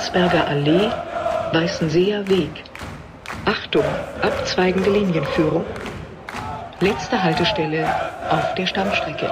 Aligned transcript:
Landsberger 0.00 0.48
Allee, 0.48 0.90
Weißenseer 1.52 2.26
Weg. 2.26 2.64
Achtung, 3.44 3.84
abzweigende 4.22 4.90
Linienführung. 4.90 5.66
Letzte 6.80 7.22
Haltestelle 7.22 7.86
auf 8.30 8.54
der 8.54 8.66
Stammstrecke. 8.66 9.30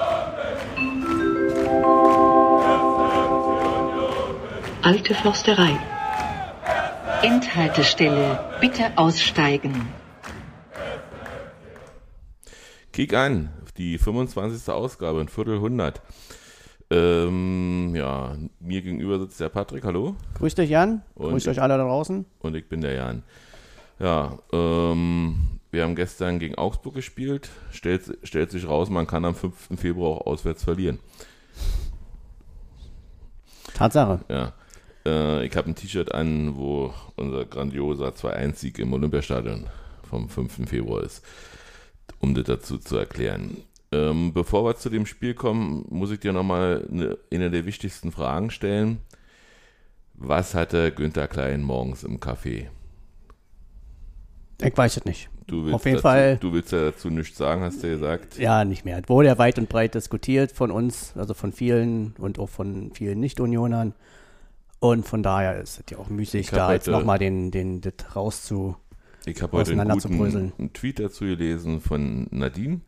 Alte 4.83 5.15
Forsterei. 5.15 5.79
Endhaltestelle. 7.23 8.39
Bitte 8.61 8.93
aussteigen. 8.97 9.89
Kick 12.93 13.15
an, 13.15 13.55
die 13.79 13.97
25. 13.97 14.71
Ausgabe, 14.71 15.23
ein 15.23 15.29
Viertel 15.29 15.61
hundert. 15.61 16.03
Ähm, 16.91 17.95
ja, 17.95 18.37
mir 18.69 18.83
gegenüber 18.83 19.19
sitzt 19.19 19.41
der 19.41 19.49
Patrick, 19.49 19.83
hallo. 19.85 20.15
Grüß 20.35 20.55
dich, 20.55 20.71
Jan. 20.71 21.03
Und 21.15 21.31
Grüßt 21.31 21.49
euch 21.49 21.61
alle 21.61 21.77
da 21.77 21.85
draußen. 21.85 22.25
Und 22.41 22.55
ich 22.55 22.69
bin 22.69 22.83
der 22.83 22.93
Jan. 22.93 23.23
Ja, 23.99 24.39
ähm, 24.53 25.59
wir 25.71 25.83
haben 25.83 25.97
gestern 25.97 26.39
gegen 26.39 26.55
Augsburg 26.55 26.95
gespielt. 26.95 27.49
Stellt, 27.73 28.19
stellt 28.23 28.51
sich 28.51 28.69
raus, 28.69 28.91
man 28.91 29.07
kann 29.07 29.25
am 29.25 29.35
5. 29.35 29.77
Februar 29.77 30.13
auch 30.13 30.27
auswärts 30.27 30.63
verlieren. 30.63 30.99
Tatsache. 33.75 34.21
Ja. 34.29 34.53
Äh, 35.05 35.47
ich 35.47 35.57
habe 35.57 35.71
ein 35.71 35.75
T-Shirt 35.75 36.15
an, 36.15 36.57
wo 36.57 36.93
unser 37.17 37.45
grandioser 37.45 38.09
2-1-Sieg 38.09 38.79
im 38.79 38.93
Olympiastadion 38.93 39.67
vom 40.09 40.29
5. 40.29 40.69
Februar 40.69 41.03
ist, 41.03 41.25
um 42.21 42.35
das 42.35 42.45
dazu 42.45 42.79
zu 42.79 42.97
erklären. 42.97 43.57
Ähm, 43.91 44.33
bevor 44.35 44.65
wir 44.65 44.77
zu 44.77 44.91
dem 44.91 45.07
Spiel 45.07 45.35
kommen, 45.35 45.87
muss 45.89 46.11
ich 46.11 46.21
dir 46.21 46.33
nochmal 46.33 46.87
eine, 46.91 47.17
eine 47.33 47.51
der 47.51 47.65
wichtigsten 47.65 48.13
Fragen 48.13 48.51
stellen. 48.51 48.99
Was 50.15 50.55
hatte 50.55 50.93
Günther 50.93 51.29
Klein 51.29 51.63
morgens 51.63 52.03
im 52.03 52.19
Café? 52.19 52.67
Ich 54.61 54.77
weiß 54.77 54.99
es 54.99 55.05
nicht. 55.05 55.31
Du 55.47 55.63
willst 55.65 55.75
Auf 55.75 55.85
jeden 55.87 55.97
dazu, 55.97 56.03
Fall. 56.03 56.37
Du 56.39 56.53
willst 56.53 56.73
ja 56.73 56.91
dazu 56.91 57.09
nichts 57.09 57.39
sagen, 57.39 57.63
hast 57.63 57.83
du 57.83 57.89
gesagt. 57.89 58.39
Ja, 58.39 58.65
nicht 58.65 58.85
mehr. 58.85 58.99
Es 58.99 59.09
wurde 59.09 59.29
ja 59.29 59.39
weit 59.39 59.59
und 59.59 59.69
breit 59.69 59.95
diskutiert 59.95 60.53
von 60.53 60.71
uns, 60.71 61.15
also 61.17 61.33
von 61.33 61.53
vielen 61.53 62.15
und 62.19 62.39
auch 62.39 62.51
von 62.51 62.93
vielen 62.93 63.21
Nicht-Unionern. 63.21 63.95
Und 64.81 65.07
von 65.07 65.23
daher 65.23 65.61
ist 65.61 65.81
es 65.81 65.85
ja 65.91 65.99
auch 65.99 66.09
müßig, 66.09 66.51
da 66.51 66.73
jetzt 66.73 66.89
heute- 66.89 66.99
nochmal 66.99 67.19
den, 67.19 67.51
den, 67.51 67.81
das 67.81 67.95
rauszu. 68.15 68.77
Ich 69.25 69.41
habe 69.43 69.57
heute 69.57 69.73
einen 69.73 69.89
guten 69.89 70.53
einen 70.59 70.73
Tweet 70.73 71.01
dazu 71.01 71.25
gelesen 71.25 71.81
von 71.81 72.27
Nadine. 72.31 72.81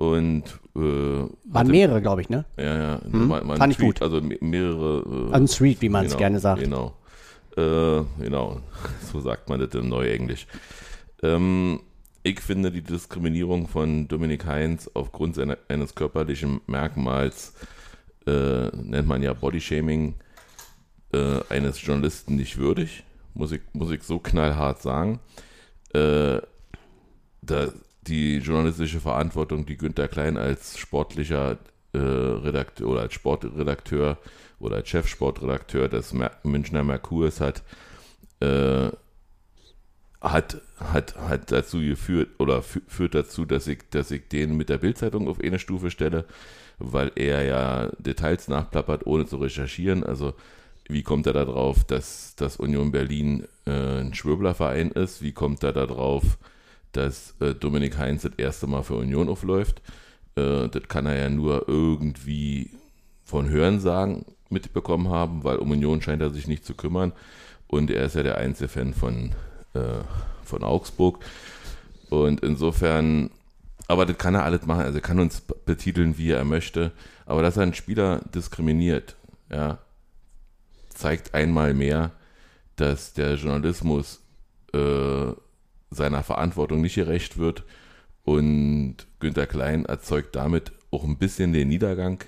Und 0.00 0.44
äh, 0.74 0.78
Waren 0.80 1.28
hatte- 1.52 1.70
mehrere, 1.70 2.00
glaube 2.00 2.22
ich, 2.22 2.30
ne? 2.30 2.46
Ja, 2.56 2.78
ja. 2.78 3.00
Hm? 3.02 3.28
Mal, 3.28 3.44
mal 3.44 3.52
ein 3.52 3.58
Fand 3.58 3.72
ich 3.72 3.76
Tweet, 3.76 3.86
gut. 3.96 4.02
Also 4.02 4.22
me- 4.22 4.38
mehrere. 4.40 5.28
Äh, 5.30 5.34
An 5.34 5.46
Street, 5.46 5.82
wie 5.82 5.90
man 5.90 6.06
es 6.06 6.12
genau, 6.12 6.18
gerne 6.20 6.40
sagt. 6.40 6.62
Genau. 6.62 6.94
Äh, 7.54 8.00
genau. 8.22 8.60
So 9.12 9.20
sagt 9.20 9.50
man 9.50 9.60
das 9.60 9.74
im 9.74 9.90
Neuenglisch. 9.90 10.46
Ähm, 11.22 11.80
ich 12.22 12.40
finde 12.40 12.70
die 12.72 12.80
Diskriminierung 12.80 13.68
von 13.68 14.08
Dominik 14.08 14.46
Heinz 14.46 14.90
aufgrund 14.94 15.34
seiner, 15.34 15.58
eines 15.68 15.94
körperlichen 15.94 16.62
Merkmals, 16.66 17.52
äh, 18.26 18.68
nennt 18.74 19.06
man 19.06 19.22
ja 19.22 19.34
Bodyshaming, 19.34 20.14
äh, 21.12 21.40
eines 21.50 21.84
Journalisten 21.84 22.36
nicht 22.36 22.56
würdig. 22.56 23.04
Muss 23.34 23.52
ich, 23.52 23.60
muss 23.74 23.90
ich 23.90 24.02
so 24.02 24.18
knallhart 24.18 24.80
sagen. 24.80 25.20
Äh, 25.92 26.38
da, 27.42 27.68
die 28.02 28.38
journalistische 28.38 29.00
Verantwortung, 29.00 29.66
die 29.66 29.76
Günter 29.76 30.08
Klein 30.08 30.36
als 30.36 30.78
sportlicher 30.78 31.58
äh, 31.92 31.98
Redakteur 31.98 32.88
oder 32.88 33.00
als 33.02 33.14
Sportredakteur 33.14 34.18
oder 34.58 34.76
als 34.76 34.88
Chefsportredakteur 34.88 35.88
des 35.88 36.12
Mer 36.12 36.32
Münchner 36.44 36.84
Merkurs 36.84 37.40
hat, 37.40 37.62
äh, 38.40 38.90
hat, 40.20 40.60
hat, 40.78 41.16
hat 41.16 41.50
dazu 41.50 41.78
geführt 41.80 42.28
oder 42.38 42.62
fü 42.62 42.80
führt 42.86 43.14
dazu, 43.14 43.44
dass 43.44 43.66
ich, 43.66 43.88
dass 43.90 44.10
ich 44.10 44.28
den 44.28 44.56
mit 44.56 44.68
der 44.68 44.78
Bildzeitung 44.78 45.28
auf 45.28 45.40
eine 45.40 45.58
Stufe 45.58 45.90
stelle, 45.90 46.26
weil 46.78 47.10
er 47.16 47.42
ja 47.44 47.90
Details 47.98 48.48
nachplappert, 48.48 49.06
ohne 49.06 49.26
zu 49.26 49.38
recherchieren. 49.38 50.04
Also 50.04 50.34
wie 50.88 51.02
kommt 51.02 51.26
er 51.26 51.32
darauf, 51.32 51.84
dass, 51.84 52.34
dass 52.36 52.56
Union 52.56 52.90
Berlin 52.90 53.46
äh, 53.66 54.00
ein 54.00 54.14
Schwurblerverein 54.14 54.90
ist? 54.90 55.22
Wie 55.22 55.32
kommt 55.32 55.62
er 55.62 55.72
darauf, 55.72 56.38
dass 56.92 57.34
äh, 57.40 57.54
Dominik 57.54 57.98
Heinz 57.98 58.22
das 58.22 58.32
erste 58.36 58.66
Mal 58.66 58.82
für 58.82 58.96
Union 58.96 59.28
aufläuft? 59.28 59.82
Äh, 60.36 60.68
das 60.68 60.82
kann 60.88 61.06
er 61.06 61.16
ja 61.16 61.28
nur 61.28 61.68
irgendwie 61.68 62.70
von 63.24 63.48
Hörensagen 63.48 64.24
mitbekommen 64.48 65.08
haben, 65.08 65.44
weil 65.44 65.56
um 65.56 65.70
Union 65.70 66.02
scheint 66.02 66.22
er 66.22 66.30
sich 66.30 66.48
nicht 66.48 66.64
zu 66.64 66.74
kümmern. 66.74 67.12
Und 67.68 67.90
er 67.90 68.04
ist 68.04 68.16
ja 68.16 68.22
der 68.22 68.38
einzige 68.38 68.68
Fan 68.68 68.94
von, 68.94 69.32
äh, 69.74 70.02
von 70.44 70.64
Augsburg. 70.64 71.24
Und 72.08 72.40
insofern, 72.40 73.30
aber 73.86 74.06
das 74.06 74.18
kann 74.18 74.34
er 74.34 74.44
alles 74.44 74.66
machen. 74.66 74.82
Also 74.82 74.98
er 74.98 75.02
kann 75.02 75.20
uns 75.20 75.40
betiteln, 75.40 76.18
wie 76.18 76.30
er 76.30 76.44
möchte. 76.44 76.90
Aber 77.26 77.42
dass 77.42 77.56
er 77.56 77.62
einen 77.62 77.74
Spieler 77.74 78.20
diskriminiert, 78.34 79.14
ja, 79.50 79.78
zeigt 80.88 81.34
einmal 81.34 81.74
mehr, 81.74 82.10
dass 82.74 83.12
der 83.12 83.34
Journalismus 83.34 84.20
äh, 84.72 85.32
seiner 85.90 86.22
Verantwortung 86.22 86.80
nicht 86.80 86.94
gerecht 86.94 87.38
wird. 87.38 87.64
Und 88.24 88.96
Günter 89.18 89.46
Klein 89.46 89.84
erzeugt 89.84 90.36
damit 90.36 90.72
auch 90.90 91.04
ein 91.04 91.18
bisschen 91.18 91.52
den 91.52 91.68
Niedergang 91.68 92.22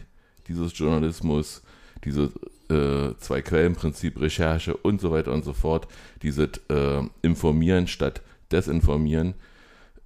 dieses 0.48 0.76
Journalismus, 0.76 1.62
diese 2.04 2.32
äh, 2.68 3.16
Zwei-Quellen-Prinzip, 3.18 4.20
Recherche 4.20 4.76
und 4.76 5.00
so 5.00 5.10
weiter 5.12 5.32
und 5.32 5.44
so 5.44 5.52
fort, 5.52 5.86
dieses 6.22 6.50
äh, 6.68 7.02
Informieren 7.22 7.86
statt 7.86 8.22
Desinformieren. 8.50 9.34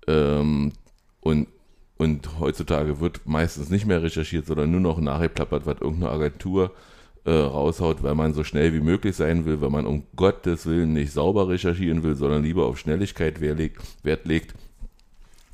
Ähm, 0.07 0.73
und, 1.21 1.49
und 1.97 2.39
heutzutage 2.39 3.01
wird 3.01 3.27
meistens 3.27 3.71
nicht 3.71 3.87
mehr 3.87 4.03
recherchiert, 4.03 4.47
sondern 4.47 4.71
nur 4.71 4.81
noch 4.81 5.01
nachgeplappert, 5.01 5.67
was 5.67 5.81
irgendeine 5.81 6.13
Agentur 6.13 6.67
äh, 6.67 6.96
raushaut, 7.33 8.03
weil 8.03 8.15
man 8.15 8.35
so 8.35 8.45
schnell 8.45 8.73
wie 8.73 8.81
möglich 8.81 9.17
sein 9.17 9.45
will, 9.45 9.61
weil 9.61 9.71
man 9.71 9.87
um 9.87 10.05
Gottes 10.15 10.67
Willen 10.67 10.93
nicht 10.93 11.13
sauber 11.13 11.49
recherchieren 11.49 12.03
will, 12.03 12.15
sondern 12.15 12.43
lieber 12.43 12.67
auf 12.67 12.79
Schnelligkeit 12.79 13.41
Wert 13.41 14.25
legt. 14.25 14.55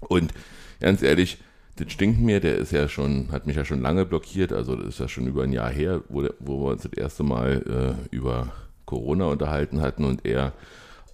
Und 0.01 0.33
ganz 0.81 1.03
ehrlich, 1.03 1.39
das 1.77 1.91
stinkt 1.91 2.21
mir, 2.21 2.41
der 2.41 2.57
ist 2.57 2.73
ja 2.73 2.89
schon, 2.89 3.33
hat 3.33 3.47
mich 3.47 3.57
ja 3.57 3.65
schon 3.65 3.81
lange 3.81 4.05
blockiert, 4.05 4.53
also 4.53 4.77
das 4.77 4.89
ist 4.89 5.01
ja 5.01 5.09
schon 5.09 5.27
über 5.27 5.45
ein 5.45 5.53
Jahr 5.53 5.71
her, 5.71 6.03
wo, 6.09 6.29
wo 6.39 6.65
wir 6.65 6.73
uns 6.73 6.83
das 6.83 6.93
erste 6.93 7.23
Mal 7.23 7.97
äh, 8.11 8.15
über 8.15 8.53
Corona 8.85 9.27
unterhalten 9.27 9.81
hatten 9.81 10.05
und 10.05 10.27
er 10.27 10.53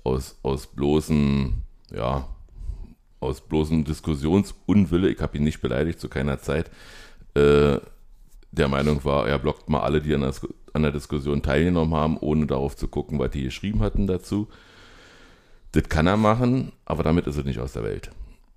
aus, 0.03 0.37
aus 0.43 0.67
bloßen, 0.67 1.63
ja, 1.95 2.27
aus 3.21 3.41
bloßem 3.41 3.85
Diskussionsunwille, 3.85 5.11
ich 5.11 5.21
habe 5.21 5.37
ihn 5.37 5.45
nicht 5.45 5.61
beleidigt 5.61 6.01
zu 6.01 6.09
keiner 6.09 6.41
Zeit, 6.41 6.71
äh, 7.35 7.79
der 8.53 8.69
Meinung 8.69 9.05
war, 9.05 9.29
er 9.29 9.39
blockt 9.39 9.69
mal 9.69 9.81
alle, 9.81 10.01
die 10.01 10.15
an 10.15 10.23
der, 10.23 10.33
an 10.73 10.83
der 10.83 10.93
Diskussion 10.93 11.43
teilgenommen 11.43 11.95
haben, 11.95 12.17
ohne 12.19 12.47
darauf 12.47 12.77
zu 12.77 12.89
gucken, 12.89 13.19
was 13.19 13.31
die 13.31 13.45
geschrieben 13.45 13.81
hatten 13.81 14.07
dazu. 14.07 14.49
Das 15.73 15.89
kann 15.89 16.07
er 16.07 16.17
machen, 16.17 16.73
aber 16.85 17.03
damit 17.03 17.27
ist 17.27 17.37
er 17.37 17.45
nicht 17.45 17.61
aus 17.61 17.75
der 17.75 17.85
Welt. 17.85 18.11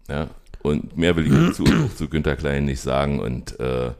Ja, 0.07 0.29
und 0.61 0.97
mehr 0.97 1.15
will 1.15 1.27
ich 1.27 1.55
zu, 1.55 1.63
zu 1.95 2.07
Günter 2.07 2.35
Klein 2.35 2.65
nicht 2.65 2.81
sagen. 2.81 3.19
Und 3.19 3.59
äh, 3.59 3.91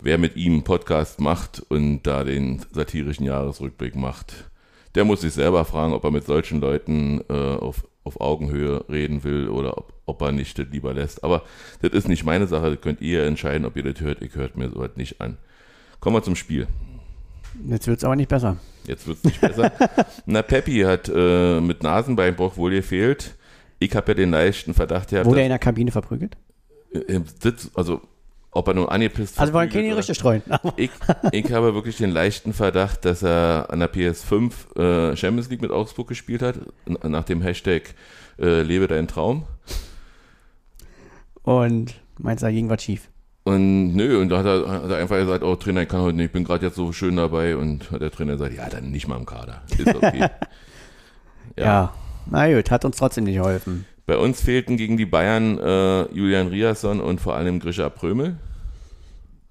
wer 0.00 0.18
mit 0.18 0.36
ihm 0.36 0.54
einen 0.54 0.64
Podcast 0.64 1.20
macht 1.20 1.62
und 1.68 2.02
da 2.02 2.24
den 2.24 2.64
satirischen 2.72 3.26
Jahresrückblick 3.26 3.96
macht, 3.96 4.50
der 4.94 5.04
muss 5.04 5.22
sich 5.22 5.32
selber 5.32 5.64
fragen, 5.64 5.92
ob 5.92 6.04
er 6.04 6.10
mit 6.10 6.24
solchen 6.24 6.60
Leuten 6.60 7.20
äh, 7.28 7.34
auf, 7.34 7.86
auf 8.04 8.20
Augenhöhe 8.20 8.84
reden 8.88 9.24
will 9.24 9.48
oder 9.48 9.78
ob, 9.78 9.92
ob 10.06 10.22
er 10.22 10.32
nicht 10.32 10.58
das 10.58 10.66
lieber 10.70 10.92
lässt. 10.94 11.24
Aber 11.24 11.42
das 11.82 11.92
ist 11.92 12.08
nicht 12.08 12.24
meine 12.24 12.46
Sache, 12.46 12.70
das 12.70 12.80
könnt 12.80 13.00
ihr 13.00 13.24
entscheiden, 13.24 13.64
ob 13.66 13.76
ihr 13.76 13.82
das 13.82 14.00
hört. 14.00 14.22
Ich 14.22 14.34
hört 14.34 14.56
mir 14.56 14.68
sowas 14.68 14.90
nicht 14.96 15.20
an. 15.20 15.38
Kommen 16.00 16.16
wir 16.16 16.22
zum 16.22 16.36
Spiel. 16.36 16.68
Jetzt 17.66 17.86
wird 17.86 17.98
es 17.98 18.04
aber 18.04 18.16
nicht 18.16 18.28
besser. 18.28 18.56
Jetzt 18.86 19.06
wird 19.06 19.18
es 19.18 19.24
nicht 19.24 19.40
besser. 19.40 19.72
Na, 20.26 20.42
Peppi 20.42 20.80
hat 20.80 21.10
äh, 21.14 21.60
mit 21.60 21.82
Nasenbeinbruch 21.82 22.56
wohl 22.56 22.72
gefehlt. 22.72 23.36
Ich 23.78 23.94
habe 23.96 24.08
ja 24.12 24.14
den 24.14 24.30
leichten 24.30 24.74
Verdacht 24.74 25.10
gehabt, 25.10 25.26
Wurde 25.26 25.40
er 25.40 25.46
in 25.46 25.50
der 25.50 25.58
Kabine 25.58 25.90
verprügelt? 25.90 26.36
im 27.08 27.24
Sitz, 27.40 27.70
also 27.74 28.00
ob 28.54 28.68
er 28.68 28.74
nun 28.74 28.88
angepisst 28.88 29.38
Also 29.38 29.52
wollen 29.52 29.68
keine 29.68 29.88
Gerüchte 29.88 30.14
streuen. 30.14 30.42
ich, 30.76 30.90
ich 31.32 31.52
habe 31.52 31.74
wirklich 31.74 31.96
den 31.96 32.10
leichten 32.10 32.52
Verdacht, 32.52 33.04
dass 33.04 33.22
er 33.22 33.66
an 33.70 33.80
der 33.80 33.92
PS5 33.92 34.78
äh, 34.78 35.16
Champions 35.16 35.50
League 35.50 35.60
mit 35.60 35.70
Augsburg 35.70 36.08
gespielt 36.08 36.42
hat, 36.42 36.56
nach 36.86 37.24
dem 37.24 37.42
Hashtag 37.42 37.94
äh, 38.38 38.62
Lebe 38.62 38.86
dein 38.86 39.08
Traum. 39.08 39.44
Und 41.42 41.94
meinst 42.18 42.42
du, 42.42 42.46
da 42.46 42.52
ging 42.52 42.70
was 42.70 42.82
schief? 42.82 43.10
Und 43.42 43.94
nö, 43.94 44.20
und 44.20 44.30
da 44.30 44.38
hat 44.38 44.46
er, 44.46 44.70
hat 44.70 44.90
er 44.90 44.96
einfach 44.96 45.18
gesagt, 45.18 45.44
oh 45.44 45.54
Trainer, 45.56 45.82
ich 45.82 45.88
kann 45.88 46.00
heute 46.00 46.16
nicht, 46.16 46.26
ich 46.26 46.32
bin 46.32 46.44
gerade 46.44 46.64
jetzt 46.64 46.76
so 46.76 46.92
schön 46.92 47.16
dabei. 47.16 47.56
Und 47.56 47.90
hat 47.90 48.00
der 48.00 48.10
Trainer 48.10 48.32
gesagt, 48.32 48.54
ja, 48.54 48.68
dann 48.70 48.90
nicht 48.90 49.06
mal 49.06 49.18
im 49.18 49.26
Kader. 49.26 49.62
Ist 49.76 49.94
okay. 49.94 50.28
Ja. 51.56 51.94
Na 52.26 52.52
gut, 52.52 52.70
hat 52.72 52.84
uns 52.84 52.96
trotzdem 52.96 53.24
nicht 53.24 53.36
geholfen. 53.36 53.86
Bei 54.06 54.18
uns 54.18 54.40
fehlten 54.40 54.76
gegen 54.76 54.96
die 54.96 55.06
Bayern 55.06 55.58
äh, 55.58 56.02
Julian 56.12 56.48
Riasson 56.48 57.00
und 57.00 57.20
vor 57.20 57.36
allem 57.36 57.58
Grisha 57.58 57.88
Prömel. 57.88 58.36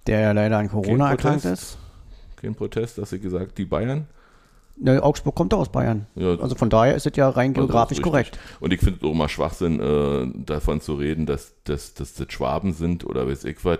Der 0.05 0.19
ja 0.19 0.31
leider 0.31 0.57
an 0.57 0.69
Corona 0.69 1.09
erkrankt 1.11 1.45
ist. 1.45 1.77
Kein 2.35 2.55
Protest, 2.55 2.97
dass 2.97 3.09
sie 3.09 3.19
gesagt, 3.19 3.57
die 3.57 3.65
Bayern. 3.65 4.07
Ne, 4.75 5.01
Augsburg 5.01 5.35
kommt 5.35 5.53
doch 5.53 5.59
aus 5.59 5.71
Bayern. 5.71 6.07
Ja. 6.15 6.35
Also 6.39 6.55
von 6.55 6.69
daher 6.69 6.95
ist 6.95 7.05
es 7.05 7.15
ja 7.15 7.29
rein 7.29 7.51
Also 7.51 7.67
geografisch 7.67 8.01
korrekt. 8.01 8.39
Und 8.59 8.73
ich 8.73 8.79
finde 8.79 8.99
es 9.01 9.09
auch 9.09 9.13
mal 9.13 9.29
Schwachsinn, 9.29 9.79
äh, 9.79 10.45
davon 10.45 10.81
zu 10.81 10.95
reden, 10.95 11.25
dass, 11.25 11.53
dass, 11.63 11.93
dass 11.93 12.13
das 12.15 12.31
Schwaben 12.31 12.73
sind 12.73 13.05
oder 13.05 13.27
weiß 13.27 13.45
ich 13.45 13.63
was. 13.63 13.79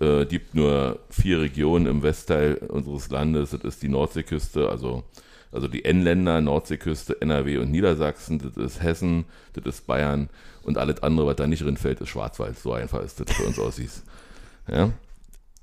Äh, 0.00 0.26
gibt 0.26 0.54
nur 0.54 0.98
vier 1.10 1.40
Regionen 1.40 1.86
im 1.86 2.02
Westteil 2.02 2.54
unseres 2.56 3.10
Landes. 3.10 3.50
Das 3.50 3.62
ist 3.62 3.82
die 3.82 3.88
Nordseeküste, 3.88 4.68
also, 4.68 5.04
also 5.52 5.68
die 5.68 5.84
N-Länder, 5.84 6.40
Nordseeküste, 6.40 7.20
NRW 7.20 7.58
und 7.58 7.70
Niedersachsen. 7.70 8.38
Das 8.38 8.56
ist 8.56 8.82
Hessen, 8.82 9.26
das 9.52 9.64
ist 9.66 9.86
Bayern 9.86 10.30
und 10.62 10.78
alles 10.78 11.02
andere, 11.02 11.26
was 11.26 11.36
da 11.36 11.46
nicht 11.46 11.62
drin 11.62 11.76
ist 11.76 12.08
Schwarzwald. 12.08 12.58
So 12.58 12.72
einfach 12.72 13.02
ist 13.02 13.20
das 13.20 13.30
für 13.30 13.44
uns 13.44 13.58
aussieht. 13.58 13.90
Ja. 14.66 14.90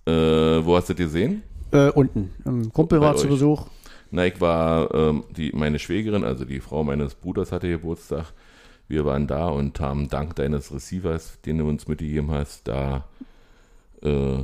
Äh, 0.06 0.66
wo 0.66 0.76
hast 0.76 0.90
du 0.90 0.94
das 0.94 1.06
gesehen? 1.06 1.44
Äh, 1.72 1.90
unten. 1.90 2.32
Ein 2.46 2.72
Kumpel 2.72 3.00
Bei 3.00 3.08
war 3.08 3.16
zu 3.16 3.26
euch. 3.26 3.32
Besuch. 3.32 3.66
Na, 4.12 4.26
ich 4.26 4.40
war, 4.42 4.94
ähm, 4.94 5.24
die, 5.36 5.52
meine 5.54 5.78
Schwägerin, 5.78 6.24
also 6.24 6.46
die 6.46 6.60
Frau 6.60 6.84
meines 6.84 7.16
Bruders 7.16 7.52
hatte 7.52 7.70
Geburtstag. 7.70 8.26
Wir 8.88 9.06
waren 9.06 9.28
da 9.28 9.50
und 9.50 9.80
haben 9.80 10.08
dank 10.08 10.36
deines 10.36 10.74
Receivers, 10.74 11.40
den 11.46 11.60
du 11.60 11.68
uns 11.68 11.88
mitgegeben 11.88 12.32
hast, 12.32 12.68
da 12.68 13.06
äh, 14.02 14.40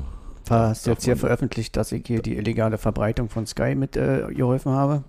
Hast 0.49 0.85
du 0.85 0.91
jetzt 0.91 1.05
hier 1.05 1.17
veröffentlicht, 1.17 1.75
dass 1.75 1.91
ich 1.91 2.05
hier 2.05 2.21
die 2.21 2.37
illegale 2.37 2.77
Verbreitung 2.77 3.29
von 3.29 3.47
Sky 3.47 3.73
mit 3.73 3.97
äh, 3.97 4.27
geholfen 4.29 4.71
habe? 4.71 5.03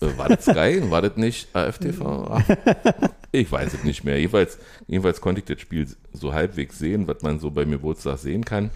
Äh, 0.00 0.16
war 0.18 0.28
das 0.28 0.44
Sky? 0.44 0.82
war 0.90 1.02
das 1.02 1.16
nicht 1.16 1.54
AFTV? 1.54 2.40
Ich 3.32 3.50
weiß 3.50 3.74
es 3.74 3.84
nicht 3.84 4.04
mehr. 4.04 4.18
Jedenfalls, 4.18 4.58
jedenfalls 4.86 5.20
konnte 5.20 5.40
ich 5.40 5.44
das 5.46 5.60
Spiel 5.60 5.86
so 6.12 6.32
halbwegs 6.32 6.78
sehen, 6.78 7.06
was 7.08 7.22
man 7.22 7.38
so 7.38 7.50
beim 7.50 7.70
Geburtstag 7.70 8.18
sehen 8.18 8.44
kann. 8.44 8.70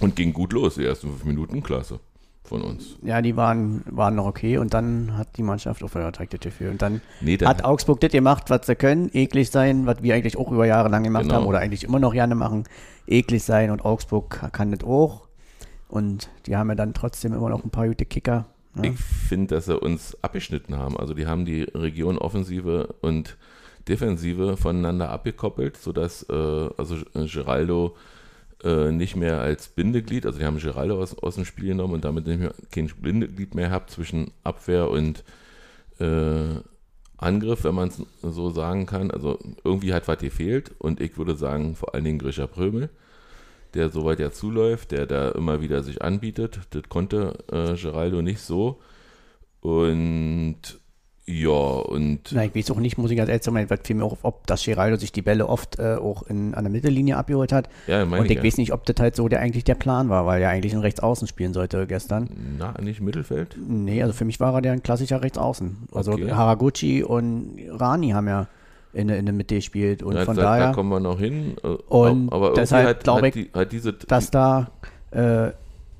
Und 0.00 0.16
ging 0.16 0.32
gut 0.32 0.52
los. 0.52 0.74
Die 0.74 0.84
ersten 0.84 1.08
fünf 1.08 1.24
Minuten, 1.24 1.62
klasse. 1.62 2.00
Von 2.44 2.62
uns. 2.62 2.96
Ja, 3.02 3.22
die 3.22 3.36
waren, 3.36 3.82
waren 3.86 4.16
noch 4.16 4.26
okay 4.26 4.58
und 4.58 4.74
dann 4.74 5.16
hat 5.16 5.36
die 5.36 5.42
Mannschaft 5.42 5.84
aufgehört, 5.84 6.16
direkt 6.16 6.44
dafür. 6.44 6.70
Und 6.72 6.82
dann 6.82 7.00
Nee, 7.20 7.36
dann- 7.36 7.48
hat 7.48 7.64
Augsburg 7.64 8.00
das 8.00 8.10
gemacht, 8.10 8.50
was 8.50 8.66
sie 8.66 8.74
können, 8.74 9.08
eklig 9.12 9.50
sein, 9.50 9.86
was 9.86 10.02
wir 10.02 10.14
eigentlich 10.16 10.36
auch 10.36 10.50
über 10.50 10.66
Jahre 10.66 10.88
lang 10.88 11.04
gemacht 11.04 11.24
Genau. 11.24 11.36
haben 11.36 11.46
oder 11.46 11.60
eigentlich 11.60 11.84
immer 11.84 12.00
noch 12.00 12.12
gerne 12.12 12.34
machen, 12.34 12.64
eklig 13.06 13.44
sein 13.44 13.70
und 13.70 13.84
Augsburg 13.84 14.50
kann 14.52 14.72
das 14.72 14.82
auch. 14.82 15.28
Und 15.88 16.28
die 16.46 16.56
haben 16.56 16.68
ja 16.70 16.74
dann 16.74 16.92
trotzdem 16.92 17.34
immer 17.34 17.50
noch 17.50 17.62
ein 17.62 17.70
paar 17.70 17.86
gute 17.86 18.04
Kicker. 18.06 18.46
Ne? 18.74 18.88
Ich 18.88 19.00
finde, 19.00 19.54
dass 19.54 19.66
sie 19.66 19.78
uns 19.78 20.16
abgeschnitten 20.22 20.76
haben. 20.76 20.96
Also 20.96 21.14
die 21.14 21.26
haben 21.26 21.44
die 21.44 21.62
Region 21.62 22.18
Offensive 22.18 22.94
und 23.00 23.36
Defensive 23.88 24.56
voneinander 24.56 25.10
abgekoppelt, 25.10 25.76
sodass 25.76 26.22
äh, 26.28 26.68
also 26.76 26.96
Geraldo 27.14 27.96
äh, 28.62 28.92
nicht 28.92 29.16
mehr 29.16 29.40
als 29.40 29.68
Bindeglied, 29.68 30.26
also 30.26 30.38
die 30.38 30.44
haben 30.44 30.58
Geraldo 30.58 31.00
aus, 31.00 31.16
aus 31.18 31.36
dem 31.36 31.44
Spiel 31.44 31.68
genommen 31.68 31.94
und 31.94 32.04
damit 32.04 32.26
nicht 32.26 32.40
mehr 32.40 32.54
kein 32.70 32.88
Bindeglied 32.88 33.54
mehr 33.54 33.70
habt 33.70 33.90
zwischen 33.90 34.32
Abwehr 34.44 34.90
und 34.90 35.24
äh, 35.98 36.60
Angriff, 37.16 37.64
wenn 37.64 37.74
man 37.74 37.88
es 37.88 38.02
so 38.22 38.50
sagen 38.50 38.86
kann. 38.86 39.10
Also 39.10 39.38
irgendwie 39.64 39.92
hat 39.92 40.08
was 40.08 40.18
gefehlt 40.18 40.72
und 40.78 41.00
ich 41.00 41.18
würde 41.18 41.36
sagen, 41.36 41.74
vor 41.74 41.94
allen 41.94 42.04
Dingen 42.04 42.18
Grisha 42.18 42.46
Prömel, 42.46 42.90
der 43.74 43.90
soweit 43.90 44.20
ja 44.20 44.30
zuläuft, 44.30 44.92
der 44.92 45.06
da 45.06 45.30
immer 45.30 45.60
wieder 45.60 45.82
sich 45.82 46.02
anbietet. 46.02 46.60
Das 46.70 46.82
konnte 46.88 47.38
äh, 47.52 47.74
Geraldo 47.74 48.22
nicht 48.22 48.40
so. 48.40 48.80
Und 49.60 50.80
ja, 51.26 51.50
und 51.50 52.32
Na, 52.32 52.44
ich 52.44 52.54
weiß 52.54 52.72
auch 52.72 52.80
nicht, 52.80 52.98
muss 52.98 53.10
ich 53.10 53.16
ganz 53.16 53.28
ehrlich 53.28 53.44
sagen, 53.44 53.70
was 53.70 53.80
fiel 53.84 53.94
mir 53.94 54.04
auch 54.04 54.12
auf, 54.12 54.24
ob 54.24 54.46
das 54.48 54.64
Geraldo 54.64 54.96
sich 54.96 55.12
die 55.12 55.22
Bälle 55.22 55.46
oft 55.46 55.78
äh, 55.78 55.94
auch 55.94 56.24
in, 56.24 56.54
an 56.54 56.64
der 56.64 56.72
Mittellinie 56.72 57.16
abgeholt 57.16 57.52
hat. 57.52 57.68
ja, 57.86 58.04
meine 58.04 58.22
Und 58.22 58.30
ich 58.30 58.38
ja. 58.38 58.42
weiß 58.42 58.56
nicht, 58.56 58.72
ob 58.72 58.84
das 58.84 58.96
halt 58.98 59.14
so 59.14 59.28
der 59.28 59.40
eigentlich 59.40 59.62
der 59.64 59.76
Plan 59.76 60.08
war, 60.08 60.26
weil 60.26 60.42
er 60.42 60.50
eigentlich 60.50 60.72
in 60.72 60.80
Rechtsaußen 60.80 61.28
spielen 61.28 61.52
sollte 61.52 61.86
gestern. 61.86 62.30
Na, 62.58 62.74
nicht 62.80 63.00
Mittelfeld? 63.00 63.56
Nee, 63.64 64.02
also 64.02 64.12
für 64.12 64.24
mich 64.24 64.40
war 64.40 64.54
er 64.54 64.60
der 64.62 64.72
ein 64.72 64.82
klassischer 64.82 65.22
Rechtsaußen. 65.22 65.88
Also 65.92 66.12
Okay. 66.12 66.32
Haraguchi 66.32 67.04
und 67.04 67.58
Rani 67.70 68.10
haben 68.10 68.26
ja 68.26 68.48
in, 68.92 69.08
der- 69.08 69.18
in 69.18 69.26
der 69.26 69.34
Mitte 69.34 69.54
gespielt 69.56 70.02
und 70.02 70.14
Ja, 70.16 70.24
von 70.24 70.36
da, 70.36 70.42
daher, 70.42 70.66
da 70.68 70.72
kommen 70.72 70.88
wir 70.90 71.00
noch 71.00 71.18
hin. 71.18 71.56
Äh, 71.62 71.68
Und 71.88 72.32
aber 72.32 72.46
irgendwie 72.46 72.60
deshalb 72.60 72.88
hat, 72.88 73.04
glaube 73.04 73.28
ich, 73.28 73.34
die, 73.34 73.50
hat 73.54 73.72
diese 73.72 73.92
dass 73.92 74.30
da 74.30 74.70
äh, 75.12 75.50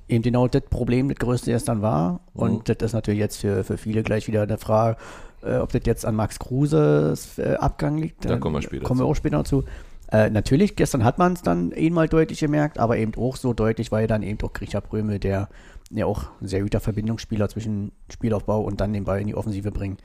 eben 0.09 0.23
genau 0.23 0.49
das 0.49 0.63
Problem 0.71 1.09
das 1.09 1.19
größte 1.19 1.51
gestern 1.53 1.83
war. 1.83 2.21
Und 2.35 2.69
Mhm. 2.69 2.75
das 2.75 2.77
ist 2.89 2.93
natürlich 2.95 3.21
jetzt 3.21 3.37
für, 3.39 3.63
für 3.65 3.77
viele 3.79 4.03
gleich 4.03 4.27
wieder 4.27 4.43
eine 4.43 4.59
Frage, 4.59 4.97
äh, 5.43 5.57
ob 5.59 5.71
das 5.73 5.83
jetzt 5.85 6.05
an 6.05 6.15
Max 6.17 6.39
Kruses 6.39 7.39
äh, 7.39 7.55
Abgang 7.59 7.97
liegt. 7.99 8.25
Da 8.25 8.37
kommen 8.39 8.57
wir 8.57 8.63
später 8.63 8.85
Kommen 8.85 9.01
wir 9.01 9.05
zu. 9.05 9.11
auch 9.11 9.15
später 9.17 9.37
dazu. 9.39 9.65
Äh, 10.13 10.29
natürlich, 10.31 10.75
gestern 10.75 11.05
hat 11.05 11.19
man 11.19 11.35
es 11.35 11.43
dann 11.43 11.71
eh 11.71 11.89
mal 11.91 12.09
deutlich 12.09 12.41
gemerkt, 12.41 12.81
aber 12.81 12.97
eben 12.97 13.13
auch 13.17 13.37
so 13.37 13.53
deutlich, 13.53 13.93
weil 13.93 14.09
dann 14.09 14.25
eben 14.25 14.41
auch 14.43 14.53
Grisha 14.53 14.81
Prömel, 14.81 15.21
der 15.21 15.49
ja 15.93 16.07
auch 16.07 16.25
ein 16.41 16.49
sehr 16.49 16.63
guter 16.63 16.81
Verbindungsspieler 16.81 17.49
zwischen 17.49 17.93
Spielaufbau 18.13 18.61
und 18.61 18.81
dann 18.81 18.93
den 18.93 19.05
Ball 19.05 19.21
in 19.21 19.29
die 19.29 19.37
Offensive 19.37 19.71
bringt, 19.71 20.01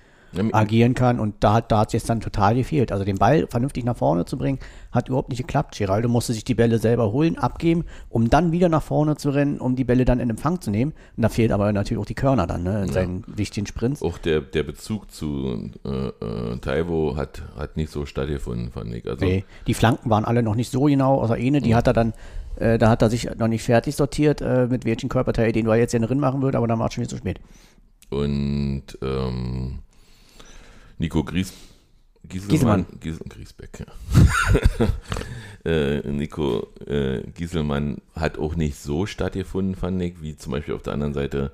agieren 0.53 0.93
kann. 0.93 1.19
Und 1.19 1.35
da, 1.41 1.53
hat- 1.55 1.71
da 1.71 1.79
hat 1.79 1.87
es 1.89 1.93
jetzt 1.93 2.09
dann 2.09 2.19
total 2.21 2.55
gefehlt. 2.55 2.91
Also 2.91 3.03
den 3.05 3.17
Ball 3.17 3.47
vernünftig 3.47 3.83
nach 3.85 3.97
vorne 3.97 4.25
zu 4.25 4.37
bringen, 4.37 4.59
hat 4.91 5.07
überhaupt 5.09 5.29
nicht 5.29 5.39
geklappt. 5.39 5.77
Geraldo 5.77 6.07
musste 6.09 6.33
sich 6.33 6.43
die 6.43 6.55
Bälle 6.55 6.77
selber 6.79 7.11
holen, 7.11 7.37
abgeben, 7.37 7.85
um 8.09 8.29
dann 8.29 8.51
wieder 8.51 8.69
nach 8.69 8.83
vorne 8.83 9.15
zu 9.17 9.29
rennen, 9.29 9.59
um 9.59 9.75
die 9.75 9.83
Bälle 9.83 10.05
dann 10.05 10.19
in 10.19 10.29
Empfang 10.29 10.61
zu 10.61 10.71
nehmen. 10.71 10.93
Und 11.17 11.23
da 11.23 11.29
fehlt 11.29 11.51
aber 11.51 11.71
natürlich 11.73 12.01
auch 12.01 12.05
die 12.05 12.15
Körner 12.15 12.47
dann 12.47 12.63
ne, 12.63 12.83
in 12.83 12.91
seinen 12.91 13.23
wichtigen 13.27 13.67
Sprints. 13.67 14.01
auch 14.01 14.17
der, 14.17 14.41
der 14.41 14.63
Bezug 14.63 15.11
zu 15.11 15.71
äh, 15.85 15.89
äh, 15.89 16.57
Taiwo 16.59 17.15
hat, 17.17 17.41
hat 17.57 17.77
nicht 17.77 17.91
so 17.91 18.05
stattgefunden, 18.05 18.71
fand 18.71 18.93
ich. 18.93 19.07
Also, 19.07 19.25
Nee, 19.25 19.45
die 19.67 19.73
Flanken 19.73 20.09
waren 20.09 20.25
alle 20.25 20.43
noch 20.43 20.55
nicht 20.55 20.71
so 20.71 20.83
genau, 20.83 21.21
außer 21.21 21.35
eine, 21.35 21.61
die 21.61 21.75
hat 21.75 21.87
er 21.87 21.93
dann, 21.93 22.13
äh, 22.57 22.77
da 22.77 22.89
hat 22.89 23.01
er 23.01 23.09
sich 23.09 23.29
noch 23.37 23.47
nicht 23.47 23.63
fertig 23.63 23.95
sortiert, 23.95 24.41
äh, 24.41 24.67
mit 24.67 24.85
welchen 24.85 25.09
Körperteil, 25.09 25.51
den 25.51 25.67
er 25.67 25.75
jetzt 25.75 25.93
ja 25.93 25.99
drin 25.99 26.19
machen 26.19 26.41
würde, 26.41 26.57
aber 26.57 26.67
dann 26.67 26.79
war 26.79 26.87
es 26.87 26.93
schon 26.93 27.01
wieder 27.03 27.09
zu 27.09 27.17
spät. 27.17 27.39
Und 28.09 28.83
ähm, 29.01 29.79
Nico 30.97 31.23
Gries, 31.23 31.53
Gieselmann, 32.27 32.49
Gieselmann. 32.49 32.85
Giesel, 32.99 33.25
Griesbeck, 33.29 33.79
ja. 33.79 34.87
äh, 35.71 36.11
Nico 36.11 36.67
äh, 36.85 37.21
Gieselmann 37.31 38.01
hat 38.15 38.37
auch 38.37 38.55
nicht 38.55 38.77
so 38.77 39.05
stattgefunden, 39.05 39.75
fand 39.75 40.01
ich, 40.01 40.21
wie 40.21 40.35
zum 40.35 40.53
Beispiel 40.53 40.73
auf 40.73 40.81
der 40.81 40.93
anderen 40.93 41.13
Seite 41.13 41.51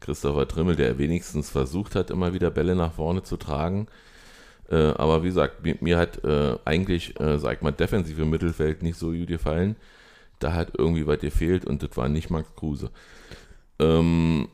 Christopher 0.00 0.48
Trimmel, 0.48 0.76
der 0.76 0.98
wenigstens 0.98 1.50
versucht 1.50 1.94
hat, 1.94 2.10
immer 2.10 2.32
wieder 2.32 2.50
Bälle 2.50 2.74
nach 2.74 2.92
vorne 2.92 3.22
zu 3.22 3.36
tragen. 3.36 3.88
Äh, 4.70 4.76
aber 4.76 5.22
wie 5.22 5.28
gesagt, 5.28 5.64
mir, 5.64 5.76
mir 5.80 5.98
hat 5.98 6.22
äh, 6.24 6.56
eigentlich, 6.64 7.18
äh, 7.20 7.38
sag 7.38 7.62
mal, 7.62 7.72
defensive 7.72 8.24
Mittelfeld 8.24 8.82
nicht 8.82 8.98
so 8.98 9.10
gut 9.10 9.28
gefallen. 9.28 9.76
Da 10.38 10.52
hat 10.52 10.72
irgendwie 10.76 11.06
was 11.06 11.20
gefehlt 11.20 11.64
und 11.64 11.82
das 11.82 11.96
war 11.96 12.08
nicht 12.08 12.30
Max 12.30 12.48
Kruse. 12.54 12.90
Ähm, 13.80 14.48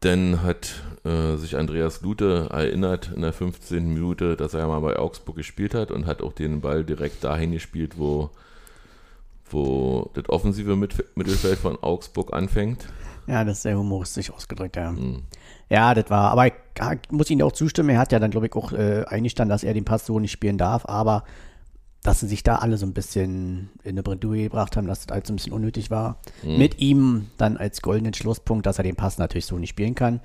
dann 0.00 0.42
hat 0.42 0.82
äh, 1.04 1.36
sich 1.36 1.56
Andreas 1.56 2.00
Lute 2.00 2.48
erinnert 2.50 3.12
in 3.14 3.22
der 3.22 3.32
15. 3.32 3.92
Minute, 3.92 4.36
dass 4.36 4.54
er 4.54 4.66
mal 4.66 4.80
bei 4.80 4.98
Augsburg 4.98 5.36
gespielt 5.36 5.74
hat 5.74 5.90
und 5.90 6.06
hat 6.06 6.22
auch 6.22 6.32
den 6.32 6.60
Ball 6.60 6.84
direkt 6.84 7.22
dahin 7.24 7.52
gespielt, 7.52 7.98
wo, 7.98 8.30
wo 9.50 10.10
das 10.14 10.28
offensive 10.28 10.76
Mittelfeld 10.76 11.58
von 11.58 11.76
Augsburg 11.82 12.32
anfängt. 12.32 12.86
Ja, 13.26 13.44
das 13.44 13.58
ist 13.58 13.62
sehr 13.62 13.78
humoristisch 13.78 14.30
ausgedrückt, 14.30 14.76
ja. 14.76 14.92
Mhm. 14.92 15.22
Ja, 15.68 15.94
das 15.94 16.10
war, 16.10 16.32
aber 16.32 16.48
ich 16.48 16.54
ja, 16.80 16.92
ich 16.94 17.10
muss 17.10 17.30
Ihnen 17.30 17.42
auch 17.42 17.52
zustimmen, 17.52 17.90
er 17.90 17.98
hat 17.98 18.12
ja 18.12 18.18
dann, 18.18 18.30
glaube 18.30 18.46
ich, 18.46 18.54
auch 18.54 18.72
äh, 18.72 19.04
eingestanden, 19.06 19.50
dass 19.50 19.64
er 19.64 19.74
den 19.74 19.84
Pass 19.84 20.06
so 20.06 20.18
nicht 20.18 20.32
spielen 20.32 20.58
darf, 20.58 20.86
aber 20.86 21.24
dass 22.02 22.20
sie 22.20 22.26
sich 22.28 22.42
da 22.42 22.56
alle 22.56 22.78
so 22.78 22.86
ein 22.86 22.94
bisschen 22.94 23.68
in 23.82 23.90
eine 23.90 24.02
Bredouille 24.02 24.44
gebracht 24.44 24.76
haben, 24.76 24.86
dass 24.86 25.04
das 25.06 25.12
alles 25.14 25.28
so 25.28 25.32
ein 25.34 25.36
bisschen 25.36 25.52
unnötig 25.52 25.90
war. 25.90 26.18
Mit 26.58 26.78
ihm 26.80 27.26
dann 27.36 27.56
als 27.58 27.82
goldenen 27.82 28.14
Schlusspunkt, 28.14 28.64
dass 28.66 28.78
er 28.78 28.84
den 28.84 28.96
Pass 28.96 29.18
natürlich 29.18 29.46
so 29.46 29.58
nicht 29.58 29.70
spielen 29.70 29.94
kann 29.94 30.20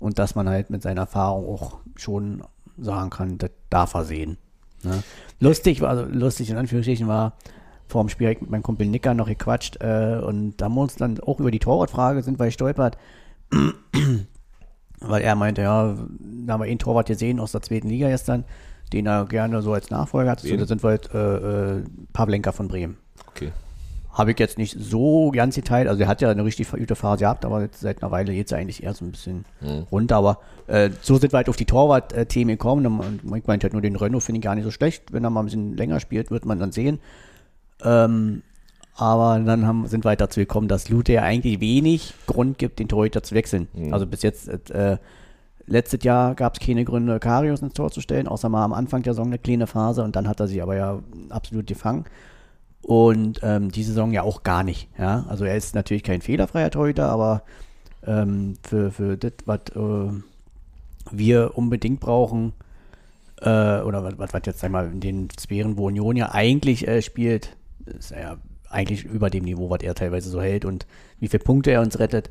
und 0.00 0.18
dass 0.18 0.34
man 0.34 0.48
halt 0.48 0.70
mit 0.70 0.82
seiner 0.82 1.02
Erfahrung 1.02 1.46
auch 1.46 1.78
schon 1.96 2.42
sagen 2.78 3.10
kann, 3.10 3.38
das 3.38 3.50
darf 3.68 3.94
er 3.94 4.04
sehen. 4.04 4.38
Ne? 4.82 5.02
Lustig, 5.38 5.80
war- 5.82 5.90
also 5.90 6.04
lustig 6.06 6.50
in 6.50 6.56
Anführungsstrichen 6.56 7.06
war, 7.06 7.34
vor 7.86 8.02
dem 8.02 8.08
Spiel 8.08 8.28
mit 8.40 8.50
meinem 8.50 8.62
Kumpel 8.62 8.86
Nicker 8.88 9.14
noch 9.14 9.26
gequatscht 9.26 9.76
äh, 9.80 10.18
und 10.24 10.56
da 10.56 10.64
haben 10.66 10.74
wir 10.74 10.80
uns 10.82 10.96
dann 10.96 11.20
auch 11.20 11.38
über 11.40 11.50
die 11.50 11.58
Torwartfrage 11.58 12.22
sind 12.22 12.38
wir 12.38 12.46
gestolpert, 12.46 12.96
weil 15.00 15.22
er 15.22 15.34
meinte, 15.34 15.62
ja, 15.62 15.94
da 16.46 16.52
haben 16.52 16.60
wir 16.60 16.66
einen 16.68 16.78
Torwart 16.78 17.08
gesehen 17.08 17.40
aus 17.40 17.52
der 17.52 17.62
zweiten 17.62 17.88
Liga 17.88 18.08
gestern, 18.08 18.44
den 18.92 19.06
er 19.06 19.24
gerne 19.26 19.62
so 19.62 19.72
als 19.72 19.90
Nachfolger 19.90 20.30
hat. 20.32 20.40
So, 20.40 20.48
Wen? 20.48 20.58
da 20.58 20.66
sind 20.66 20.82
wir 20.82 20.90
halt 20.90 21.14
äh, 21.14 21.82
Pavlenka 22.12 22.52
von 22.52 22.68
Bremen. 22.68 22.96
Okay. 23.28 23.52
Habe 24.12 24.32
ich 24.32 24.38
jetzt 24.40 24.58
nicht 24.58 24.76
so 24.78 25.30
ganz 25.30 25.54
geteilt. 25.54 25.86
Also 25.88 26.02
er 26.02 26.08
hat 26.08 26.20
ja 26.20 26.30
eine 26.30 26.44
richtig 26.44 26.70
gute 26.70 26.96
Phase 26.96 27.20
gehabt, 27.20 27.44
aber 27.44 27.68
seit 27.72 28.02
einer 28.02 28.10
Weile 28.10 28.34
geht 28.34 28.46
es 28.46 28.52
eigentlich 28.52 28.82
eher 28.82 28.92
so 28.92 29.04
ein 29.04 29.12
bisschen 29.12 29.44
Mhm. 29.60 29.86
runter. 29.92 30.16
Aber 30.16 30.38
äh, 30.66 30.90
so 31.00 31.16
sind 31.16 31.32
wir 31.32 31.36
halt 31.38 31.48
auf 31.48 31.56
die 31.56 31.64
Torwart-Themen 31.64 32.50
gekommen. 32.56 32.86
Und 32.86 33.20
ich 33.36 33.46
meinte 33.46 33.64
halt 33.64 33.72
nur, 33.72 33.82
den 33.82 33.94
Renault 33.96 34.24
finde 34.24 34.38
ich 34.40 34.44
gar 34.44 34.54
nicht 34.56 34.64
so 34.64 34.70
schlecht. 34.72 35.12
Wenn 35.12 35.22
er 35.24 35.30
mal 35.30 35.40
ein 35.40 35.46
bisschen 35.46 35.76
länger 35.76 36.00
spielt, 36.00 36.30
wird 36.32 36.44
man 36.44 36.58
dann 36.58 36.72
sehen. 36.72 36.98
Ähm, 37.84 38.42
aber 38.96 39.38
dann 39.38 39.66
haben, 39.66 39.86
sind 39.86 40.04
wir 40.04 40.10
halt 40.10 40.20
dazu 40.20 40.40
gekommen, 40.40 40.68
dass 40.68 40.88
Lute 40.88 41.12
ja 41.12 41.22
eigentlich 41.22 41.60
wenig 41.60 42.12
Grund 42.26 42.58
gibt, 42.58 42.80
den 42.80 42.88
Torhüter 42.88 43.22
zu 43.22 43.34
wechseln. 43.34 43.68
Mhm. 43.72 43.94
Also 43.94 44.06
bis 44.06 44.22
jetzt, 44.22 44.48
äh, 44.70 44.98
letztes 45.66 46.02
Jahr 46.04 46.34
gab 46.34 46.54
es 46.54 46.60
keine 46.64 46.84
Gründe, 46.84 47.18
Karius 47.20 47.62
ins 47.62 47.74
Tor 47.74 47.90
zu 47.90 48.00
stellen, 48.00 48.28
außer 48.28 48.48
mal 48.48 48.64
am 48.64 48.72
Anfang 48.72 49.02
der 49.02 49.14
Saison 49.14 49.26
eine 49.26 49.38
kleine 49.38 49.66
Phase 49.66 50.02
und 50.02 50.16
dann 50.16 50.28
hat 50.28 50.40
er 50.40 50.48
sich 50.48 50.62
aber 50.62 50.76
ja 50.76 51.00
absolut 51.28 51.66
gefangen. 51.66 52.04
Und 52.82 53.40
ähm, 53.42 53.70
die 53.70 53.82
Saison 53.82 54.10
ja 54.12 54.22
auch 54.22 54.42
gar 54.42 54.64
nicht. 54.64 54.88
Ja? 54.98 55.26
Also 55.28 55.44
er 55.44 55.56
ist 55.56 55.74
natürlich 55.74 56.02
kein 56.02 56.22
fehlerfreier 56.22 56.70
Torhüter, 56.70 57.10
aber 57.10 57.42
ähm, 58.06 58.54
für, 58.62 58.90
für 58.90 59.16
das, 59.16 59.32
was 59.44 59.60
äh, 59.76 60.12
wir 61.10 61.56
unbedingt 61.56 62.00
brauchen, 62.00 62.54
äh, 63.40 63.80
oder 63.80 64.04
was, 64.04 64.18
was 64.18 64.32
was 64.32 64.42
jetzt, 64.46 64.60
sag 64.60 64.70
mal, 64.70 64.90
in 64.90 65.00
den 65.00 65.28
Sphären, 65.38 65.76
wo 65.76 65.86
Union 65.86 66.16
ja 66.16 66.32
eigentlich 66.32 66.86
äh, 66.86 67.02
spielt, 67.02 67.56
ist 67.86 68.12
er 68.12 68.20
ja 68.20 68.36
eigentlich 68.68 69.04
über 69.04 69.30
dem 69.30 69.44
Niveau, 69.44 69.68
was 69.68 69.82
er 69.82 69.94
teilweise 69.94 70.30
so 70.30 70.40
hält 70.40 70.64
und 70.64 70.86
wie 71.18 71.28
viele 71.28 71.42
Punkte 71.42 71.72
er 71.72 71.80
uns 71.80 71.98
rettet. 71.98 72.30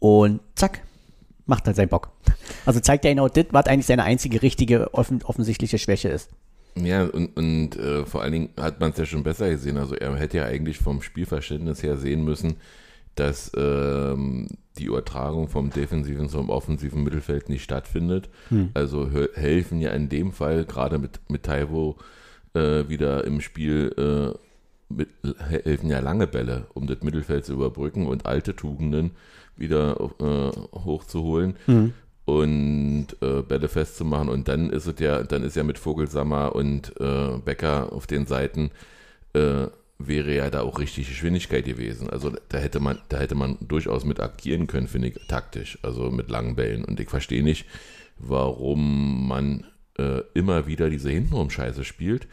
Und 0.00 0.40
zack, 0.54 0.82
macht 1.46 1.66
halt 1.66 1.76
seinen 1.76 1.88
Bock. 1.88 2.10
Also 2.66 2.80
zeigt 2.80 3.04
er 3.04 3.12
genau 3.12 3.28
das, 3.28 3.46
was 3.50 3.66
eigentlich 3.66 3.86
seine 3.86 4.04
einzige 4.04 4.42
richtige, 4.42 4.92
offen, 4.94 5.22
offensichtliche 5.24 5.78
Schwäche 5.78 6.08
ist. 6.08 6.30
Ja, 6.76 7.04
und, 7.04 7.36
und 7.36 7.76
äh, 7.76 8.04
vor 8.04 8.22
allen 8.22 8.32
Dingen 8.32 8.48
hat 8.60 8.80
man 8.80 8.90
es 8.90 8.98
ja 8.98 9.06
schon 9.06 9.22
besser 9.22 9.48
gesehen. 9.50 9.76
Also 9.76 9.94
er 9.94 10.16
hätte 10.16 10.38
ja 10.38 10.44
eigentlich 10.46 10.78
vom 10.78 11.02
Spielverständnis 11.02 11.82
her 11.82 11.96
sehen 11.96 12.24
müssen, 12.24 12.56
dass 13.14 13.52
ähm, 13.56 14.48
die 14.78 14.86
Übertragung 14.86 15.48
vom 15.48 15.70
defensiven 15.70 16.28
zum 16.28 16.50
offensiven 16.50 17.04
Mittelfeld 17.04 17.48
nicht 17.48 17.62
stattfindet. 17.62 18.28
Hm. 18.48 18.70
Also 18.74 19.08
hel- 19.08 19.30
helfen 19.34 19.80
ja 19.80 19.92
in 19.92 20.08
dem 20.08 20.32
Fall 20.32 20.64
gerade 20.64 20.98
mit, 20.98 21.20
mit 21.28 21.44
Taiwo 21.44 21.94
äh, 22.54 22.88
wieder 22.88 23.24
im 23.24 23.40
Spiel, 23.40 23.94
äh, 23.96 24.36
mit, 24.92 25.08
he- 25.22 25.60
helfen 25.62 25.90
ja 25.90 26.00
lange 26.00 26.26
Bälle, 26.26 26.66
um 26.74 26.88
das 26.88 27.02
Mittelfeld 27.02 27.44
zu 27.44 27.52
überbrücken 27.52 28.06
und 28.08 28.26
alte 28.26 28.56
Tugenden 28.56 29.12
wieder 29.56 29.96
äh, 30.20 30.78
hochzuholen 30.78 31.56
Hm. 31.66 31.92
und 32.24 33.06
äh, 33.20 33.42
Bälle 33.42 33.68
festzumachen. 33.68 34.28
Und 34.28 34.48
dann 34.48 34.70
ist 34.70 34.86
es 34.86 34.98
ja, 34.98 35.22
dann 35.22 35.42
ist 35.42 35.56
ja 35.56 35.62
mit 35.62 35.78
Vogelsammer 35.78 36.54
und 36.54 36.92
äh, 37.00 37.38
Becker 37.44 37.92
auf 37.92 38.06
den 38.06 38.26
Seiten 38.26 38.70
äh, 39.34 39.66
wäre 39.98 40.34
ja 40.34 40.50
da 40.50 40.62
auch 40.62 40.78
richtig 40.78 41.08
Geschwindigkeit 41.08 41.64
gewesen. 41.64 42.10
Also 42.10 42.32
da 42.48 42.58
hätte 42.58 42.80
man, 42.80 42.98
da 43.08 43.18
hätte 43.18 43.34
man 43.34 43.56
durchaus 43.60 44.04
mit 44.04 44.20
agieren 44.20 44.66
können, 44.66 44.88
finde 44.88 45.08
ich, 45.08 45.26
taktisch, 45.28 45.78
also 45.82 46.10
mit 46.10 46.30
langen 46.30 46.56
Bällen. 46.56 46.84
Und 46.84 46.98
ich 47.00 47.08
verstehe 47.08 47.42
nicht, 47.42 47.66
warum 48.18 49.28
man 49.28 49.66
äh, 49.98 50.22
immer 50.34 50.66
wieder 50.66 50.90
diese 50.90 51.10
Hintenrum-Scheiße 51.10 51.84
spielt, 51.84 52.26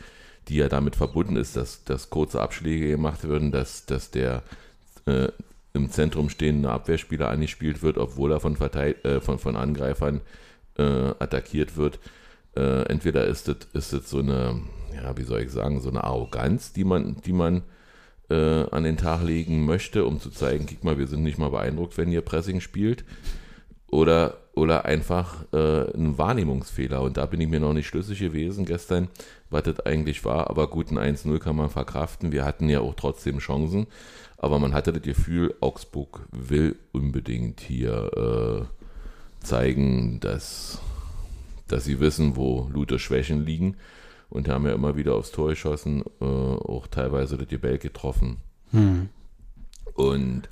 die 0.47 0.55
ja 0.55 0.69
damit 0.69 0.95
verbunden 0.95 1.35
ist, 1.35 1.55
dass, 1.55 1.83
dass 1.83 2.09
kurze 2.09 2.41
Abschläge 2.41 2.89
gemacht 2.89 3.27
werden, 3.27 3.51
dass, 3.51 3.85
dass 3.85 4.11
der 4.11 4.43
äh, 5.05 5.27
im 5.73 5.89
Zentrum 5.89 6.29
stehende 6.29 6.69
Abwehrspieler 6.69 7.29
angespielt 7.29 7.81
wird, 7.81 7.97
obwohl 7.97 8.31
er 8.31 8.39
von, 8.39 8.55
Verteid 8.55 9.03
äh, 9.05 9.21
von, 9.21 9.39
von 9.39 9.55
Angreifern 9.55 10.21
äh, 10.77 11.13
attackiert 11.19 11.77
wird. 11.77 11.99
Äh, 12.55 12.83
entweder 12.83 13.25
ist 13.25 13.47
es 13.47 13.67
ist 13.73 13.93
es 13.93 14.09
so 14.09 14.19
eine, 14.19 14.61
ja, 14.93 15.15
wie 15.17 15.23
soll 15.23 15.41
ich 15.41 15.51
sagen, 15.51 15.79
so 15.79 15.89
eine 15.89 16.03
Arroganz, 16.03 16.73
die 16.73 16.83
man, 16.83 17.17
die 17.25 17.33
man 17.33 17.63
äh, 18.29 18.65
an 18.71 18.83
den 18.83 18.97
Tag 18.97 19.23
legen 19.23 19.65
möchte, 19.65 20.05
um 20.05 20.19
zu 20.19 20.29
zeigen, 20.29 20.65
guck 20.67 20.83
mal, 20.83 20.97
wir 20.97 21.07
sind 21.07 21.23
nicht 21.23 21.37
mal 21.37 21.49
beeindruckt, 21.49 21.97
wenn 21.97 22.11
ihr 22.11 22.21
Pressing 22.21 22.61
spielt. 22.61 23.03
Oder, 23.87 24.37
oder 24.53 24.85
einfach 24.85 25.43
äh, 25.51 25.93
ein 25.93 26.17
Wahrnehmungsfehler. 26.17 27.01
Und 27.01 27.17
da 27.17 27.25
bin 27.25 27.41
ich 27.41 27.49
mir 27.49 27.59
noch 27.59 27.73
nicht 27.73 27.87
schlüssig 27.87 28.19
gewesen 28.19 28.65
gestern, 28.65 29.09
was 29.49 29.63
das 29.63 29.81
eigentlich 29.81 30.23
war. 30.23 30.49
Aber 30.49 30.69
gut, 30.69 30.91
ein 30.91 30.97
1-0 30.97 31.39
kann 31.39 31.57
man 31.57 31.69
verkraften. 31.69 32.31
Wir 32.31 32.45
hatten 32.45 32.69
ja 32.69 32.79
auch 32.79 32.95
trotzdem 32.95 33.39
Chancen. 33.39 33.87
Aber 34.43 34.57
man 34.57 34.73
hatte 34.73 34.91
das 34.91 35.03
Gefühl, 35.03 35.53
Augsburg 35.61 36.25
will 36.31 36.75
unbedingt 36.93 37.59
hier 37.59 38.65
äh, 38.65 39.45
zeigen, 39.45 40.19
dass, 40.19 40.79
dass 41.67 41.85
sie 41.85 41.99
wissen, 41.99 42.35
wo 42.35 42.67
Luthers 42.73 43.01
Schwächen 43.01 43.45
liegen. 43.45 43.77
Und 44.31 44.49
haben 44.49 44.65
ja 44.65 44.73
immer 44.73 44.95
wieder 44.95 45.13
aufs 45.13 45.31
Tor 45.31 45.49
geschossen, 45.49 46.03
äh, 46.21 46.25
auch 46.25 46.87
teilweise 46.87 47.37
das 47.37 47.49
Gebell 47.49 47.77
getroffen. 47.77 48.37
Hm. 48.71 49.09
Und 49.93 50.43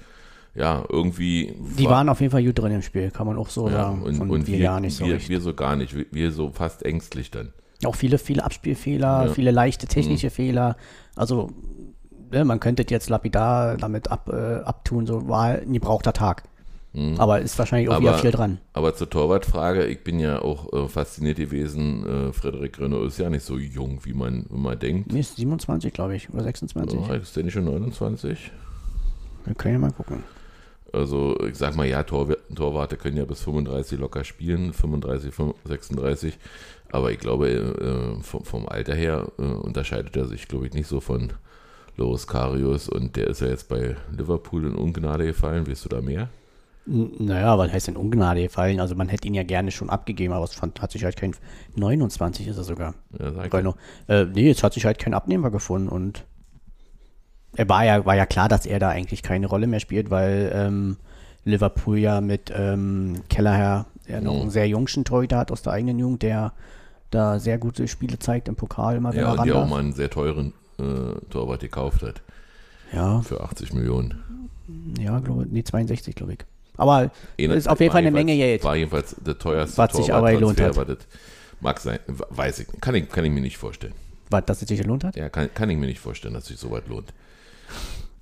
ja, 0.53 0.83
irgendwie. 0.89 1.55
Die 1.77 1.85
war- 1.85 1.91
waren 1.93 2.09
auf 2.09 2.19
jeden 2.19 2.31
Fall 2.31 2.43
gut 2.43 2.59
drin 2.59 2.73
im 2.73 2.81
Spiel, 2.83 3.09
kann 3.09 3.25
man 3.25 3.37
auch 3.37 3.49
so 3.49 3.67
ja, 3.69 3.85
sagen. 3.85 4.03
und, 4.03 4.19
Und 4.19 4.47
wir, 4.47 4.53
wir, 4.57 4.63
ja 4.65 4.79
nicht 4.79 4.97
so 4.97 5.05
wir, 5.05 5.27
wir 5.29 5.41
so 5.41 5.53
gar 5.55 5.75
nicht. 5.77 5.95
Wir, 5.95 6.05
wir 6.11 6.31
so 6.31 6.51
fast 6.51 6.83
ängstlich 6.85 7.31
dann. 7.31 7.53
Auch 7.85 7.95
viele, 7.95 8.17
viele 8.19 8.43
Abspielfehler, 8.43 9.23
Ja. 9.23 9.29
Mhm. 9.29 9.33
viele 9.33 9.51
leichte 9.51 9.87
technische 9.87 10.29
Fehler. 10.29 10.75
Also, 11.15 11.49
ne, 12.31 12.45
man 12.45 12.59
könnte 12.59 12.85
jetzt 12.89 13.09
lapidar 13.09 13.77
damit 13.77 14.09
ab, 14.11 14.29
äh, 14.31 14.57
abtun, 14.63 15.05
so 15.07 15.27
war 15.27 15.45
ein 15.59 15.73
gebrauchter 15.73 16.13
Tag. 16.13 16.43
Aber 17.19 17.39
ist 17.39 17.57
wahrscheinlich 17.59 17.87
auch 17.89 17.99
wieder 17.99 18.09
Mhm. 18.09 18.13
Aber- 18.15 18.17
viel 18.17 18.31
dran. 18.31 18.57
Aber 18.73 18.95
zur 18.95 19.07
Torwartfrage, 19.09 19.85
ich 19.85 20.03
bin 20.03 20.19
ja 20.19 20.41
auch 20.41 20.73
äh, 20.73 20.87
fasziniert 20.87 21.37
gewesen. 21.37 22.29
Äh, 22.29 22.33
Frederik 22.33 22.79
Renault 22.79 23.07
ist 23.09 23.19
ja 23.19 23.29
nicht 23.29 23.45
so 23.45 23.59
jung, 23.59 23.99
wie 24.05 24.13
man 24.13 24.47
immer 24.49 24.75
denkt. 24.75 25.13
Nee, 25.13 25.19
ist 25.19 25.35
27, 25.35 25.93
glaube 25.93 26.15
ich, 26.15 26.33
oder 26.33 26.43
26. 26.43 26.99
Oh, 26.99 27.13
ist 27.13 27.35
der 27.37 27.43
nicht 27.43 27.53
schon 27.53 27.65
29? 27.65 28.51
Wir 29.45 29.53
können 29.53 29.75
ja 29.75 29.79
mal 29.79 29.91
gucken. 29.91 30.23
Also 30.91 31.39
ich 31.47 31.55
sag 31.55 31.75
mal, 31.75 31.85
ja, 31.87 32.01
Tor, 32.01 32.27
Torwarte 32.55 32.97
können 32.97 33.17
ja 33.17 33.25
bis 33.25 33.41
35 33.41 33.99
locker 33.99 34.23
spielen, 34.23 34.73
35, 34.73 35.31
36. 35.65 36.39
Aber 36.91 37.11
ich 37.11 37.19
glaube, 37.19 37.49
äh, 37.49 38.23
vom, 38.23 38.43
vom 38.43 38.67
Alter 38.67 38.95
her 38.95 39.27
äh, 39.37 39.43
unterscheidet 39.43 40.17
er 40.17 40.25
sich, 40.25 40.47
glaube 40.47 40.65
ich, 40.65 40.73
nicht 40.73 40.87
so 40.87 40.99
von 40.99 41.33
Loris 41.99 42.25
Karius. 42.27 42.89
Und 42.89 43.15
der 43.15 43.27
ist 43.27 43.41
ja 43.41 43.47
jetzt 43.47 43.69
bei 43.69 43.95
Liverpool 44.17 44.65
in 44.65 44.75
Ungnade 44.75 45.25
gefallen. 45.25 45.67
Weißt 45.67 45.85
du 45.85 45.89
da 45.89 46.01
mehr? 46.01 46.29
Naja, 46.85 47.55
was 47.57 47.71
heißt 47.71 47.87
denn 47.87 47.97
Ungnade 47.97 48.41
gefallen? 48.41 48.79
Also 48.79 48.95
man 48.95 49.09
hätte 49.09 49.27
ihn 49.27 49.35
ja 49.35 49.43
gerne 49.43 49.69
schon 49.69 49.91
abgegeben, 49.91 50.33
aber 50.33 50.45
es 50.45 50.55
fand, 50.55 50.81
hat 50.81 50.91
sich 50.91 51.03
halt 51.03 51.17
kein 51.17 51.35
29 51.75 52.47
ist 52.47 52.57
er 52.57 52.63
sogar. 52.63 52.95
Ja, 53.19 53.31
sag 53.31 53.53
ich. 53.53 53.73
Äh, 54.07 54.25
nee, 54.25 54.47
jetzt 54.47 54.63
hat 54.63 54.73
sich 54.73 54.85
halt 54.85 54.97
kein 54.97 55.13
Abnehmer 55.13 55.51
gefunden 55.51 55.87
und 55.87 56.25
er 57.55 57.69
war 57.69 57.85
ja, 57.85 58.05
war 58.05 58.15
ja 58.15 58.25
klar, 58.25 58.47
dass 58.49 58.65
er 58.65 58.79
da 58.79 58.89
eigentlich 58.89 59.21
keine 59.21 59.45
Rolle 59.47 59.67
mehr 59.67 59.79
spielt, 59.79 60.09
weil 60.09 60.51
ähm, 60.53 60.97
Liverpool 61.43 61.99
ja 61.99 62.21
mit 62.21 62.51
ähm, 62.55 63.21
Kellerherr 63.29 63.85
ja 64.07 64.21
noch 64.21 64.33
Mhm. 64.35 64.41
einen 64.41 64.49
sehr 64.51 64.67
jungschen 64.67 65.03
Torhüter 65.05 65.37
hat 65.37 65.51
aus 65.51 65.61
der 65.61 65.73
eigenen 65.73 65.99
Jugend, 65.99 66.23
der 66.23 66.53
da 67.11 67.39
sehr 67.39 67.57
gute 67.59 67.87
Spiele 67.87 68.17
zeigt 68.17 68.47
im 68.47 68.55
Pokal 68.55 68.95
immer, 68.97 69.11
wenn 69.13 69.19
Ja, 69.21 69.33
er 69.33 69.39
und 69.39 69.45
der 69.45 69.55
auch 69.57 69.67
mal 69.67 69.79
einen 69.79 69.93
sehr 69.93 70.09
teuren 70.09 70.53
äh, 70.79 71.19
Torwart 71.29 71.61
gekauft 71.61 72.01
hat. 72.03 72.21
Ja, 72.93 73.21
Für 73.21 73.41
80 73.41 73.73
Millionen. 73.73 74.49
ja, 74.99 75.19
glaube 75.19 75.45
nee, 75.49 75.63
62, 75.63 76.15
glaube 76.15 76.33
ich. 76.33 76.39
Aber 76.77 77.11
Einer- 77.39 77.53
ist 77.55 77.67
auf 77.67 77.79
jeden 77.79 77.91
Fall 77.91 77.99
eine 78.01 78.11
Menge 78.11 78.35
Geld. 78.35 78.63
War 78.63 78.75
jedenfalls 78.75 79.15
der 79.19 79.37
teuerste 79.37 79.77
Was 79.77 79.93
sich 79.93 80.13
aber 80.13 80.31
gelohnt 80.31 80.59
hat. 80.61 80.75
das 80.77 80.97
mag 81.59 81.79
sein. 81.79 81.99
Weiß 82.07 82.59
ich. 82.59 82.67
Kann 82.81 82.95
ich, 82.95 83.09
kann 83.09 83.25
ich 83.25 83.31
mir 83.31 83.41
nicht 83.41 83.57
vorstellen. 83.57 83.93
Was, 84.29 84.45
dass 84.45 84.61
es 84.61 84.67
sich 84.67 84.79
gelohnt 84.81 85.03
hat? 85.03 85.15
Ja, 85.15 85.29
kann, 85.29 85.53
kann 85.53 85.69
ich 85.69 85.77
mir 85.77 85.87
nicht 85.87 85.99
vorstellen, 85.99 86.33
dass 86.33 86.45
sich 86.45 86.57
so 86.57 86.71
weit 86.71 86.87
lohnt. 86.87 87.11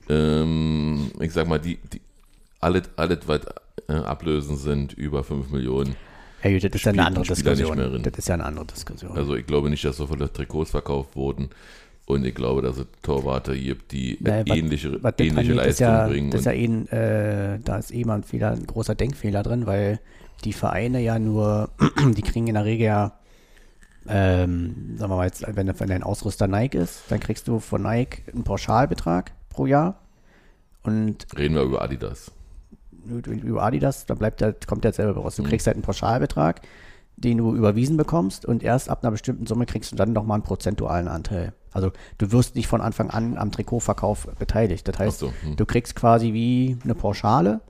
Ähm, 0.10 1.12
ich 1.20 1.32
sag 1.34 1.48
mal, 1.48 1.60
die, 1.60 1.78
die 1.94 2.02
alles, 2.60 2.84
alles, 2.96 3.20
was 3.28 3.42
äh, 3.88 3.94
Ablösen 3.94 4.58
sind, 4.58 4.94
über 4.94 5.24
5 5.24 5.50
Millionen. 5.50 5.96
Ja, 6.44 6.52
gut, 6.52 6.64
das 6.64 6.72
ist 6.76 6.86
ja 6.86 6.92
eine 6.94 7.06
andere 7.06 7.26
Spieler 7.26 7.56
Diskussion. 7.56 8.04
Das 8.04 8.14
ist 8.18 8.28
ja 8.28 8.34
eine 8.36 8.46
andere 8.46 8.66
Diskussion. 8.66 9.12
Also 9.18 9.36
ich 9.36 9.46
glaube 9.46 9.70
nicht, 9.70 9.84
dass 9.84 9.98
so 9.98 10.08
viele 10.08 10.32
Trikots 10.32 10.72
verkauft 10.72 11.16
wurden. 11.16 11.50
Und 12.08 12.26
ich 12.26 12.34
glaube, 12.34 12.62
dass 12.62 12.78
es 12.78 12.86
Torwarte 13.02 13.54
gibt, 13.60 13.92
die 13.92 14.18
Naja, 14.22 14.56
ähnliche, 14.56 15.04
was 15.04 15.16
ähnliche 15.20 15.54
Leistungen 15.54 15.90
ja, 15.90 16.08
bringen. 16.08 16.32
Das 16.32 16.40
ist 16.40 16.46
ja 16.46 16.54
ein, 16.54 16.88
äh, 16.88 17.60
da 17.60 17.78
ist 17.80 17.94
mal 17.94 18.16
ein 18.16 18.24
Fehler, 18.24 18.52
ein 18.52 18.66
großer 18.66 18.96
Denkfehler 18.96 19.44
drin, 19.44 19.66
weil 19.66 20.00
die 20.46 20.54
Vereine 20.54 21.02
ja 21.02 21.20
nur, 21.20 21.70
die 22.16 22.22
kriegen 22.22 22.48
in 22.48 22.54
der 22.54 22.64
Regel 22.64 22.86
ja, 22.86 23.20
ähm, 24.08 24.96
sagen 24.98 25.12
wir 25.12 25.18
mal 25.18 25.26
jetzt, 25.26 25.44
wenn, 25.54 25.68
wenn 25.68 25.90
dein 25.90 26.02
Ausrüster 26.04 26.48
Nike 26.48 26.78
ist, 26.78 27.02
dann 27.10 27.20
kriegst 27.20 27.46
du 27.50 27.60
von 27.60 27.84
Nike 27.84 28.24
einen 28.34 28.46
Pauschalbetrag 28.46 29.34
pro 29.50 29.66
Jahr 29.66 30.00
und 30.84 31.26
reden 31.38 31.56
wir 31.56 31.64
über 31.64 31.82
Adidas. 31.82 32.32
über 33.06 33.64
Adidas, 33.64 34.06
da 34.06 34.14
bleibt 34.14 34.40
der, 34.40 34.56
kommt 34.66 34.86
der 34.86 34.94
selber 34.94 35.20
raus. 35.20 35.36
Du 35.36 35.44
Mhm. 35.44 35.48
kriegst 35.48 35.68
halt 35.68 35.76
einen 35.76 35.84
Pauschalbetrag, 35.84 36.62
den 37.18 37.40
du 37.40 37.54
überwiesen 37.54 37.98
bekommst 37.98 38.46
und 38.46 38.64
erst 38.64 38.90
ab 38.90 39.04
einer 39.04 39.12
bestimmten 39.12 39.46
Summe 39.46 39.66
kriegst 39.66 39.92
du 39.92 39.98
dann 39.98 40.14
nochmal 40.14 40.36
einen 40.36 40.44
prozentualen 40.44 41.10
Anteil. 41.10 41.52
Also 41.77 41.91
du 42.17 42.31
wirst 42.31 42.55
nicht 42.55 42.65
von 42.65 42.81
Anfang 42.81 43.12
an 43.12 43.38
am 43.38 43.51
Trikotverkauf 43.51 44.27
beteiligt. 44.39 44.88
Das 44.88 44.98
heißt, 44.98 45.19
so, 45.19 45.31
hm. 45.43 45.57
du 45.57 45.65
kriegst 45.67 45.96
quasi 45.96 46.34
wie 46.34 46.75
eine 46.84 46.96
Pauschale 46.96 47.62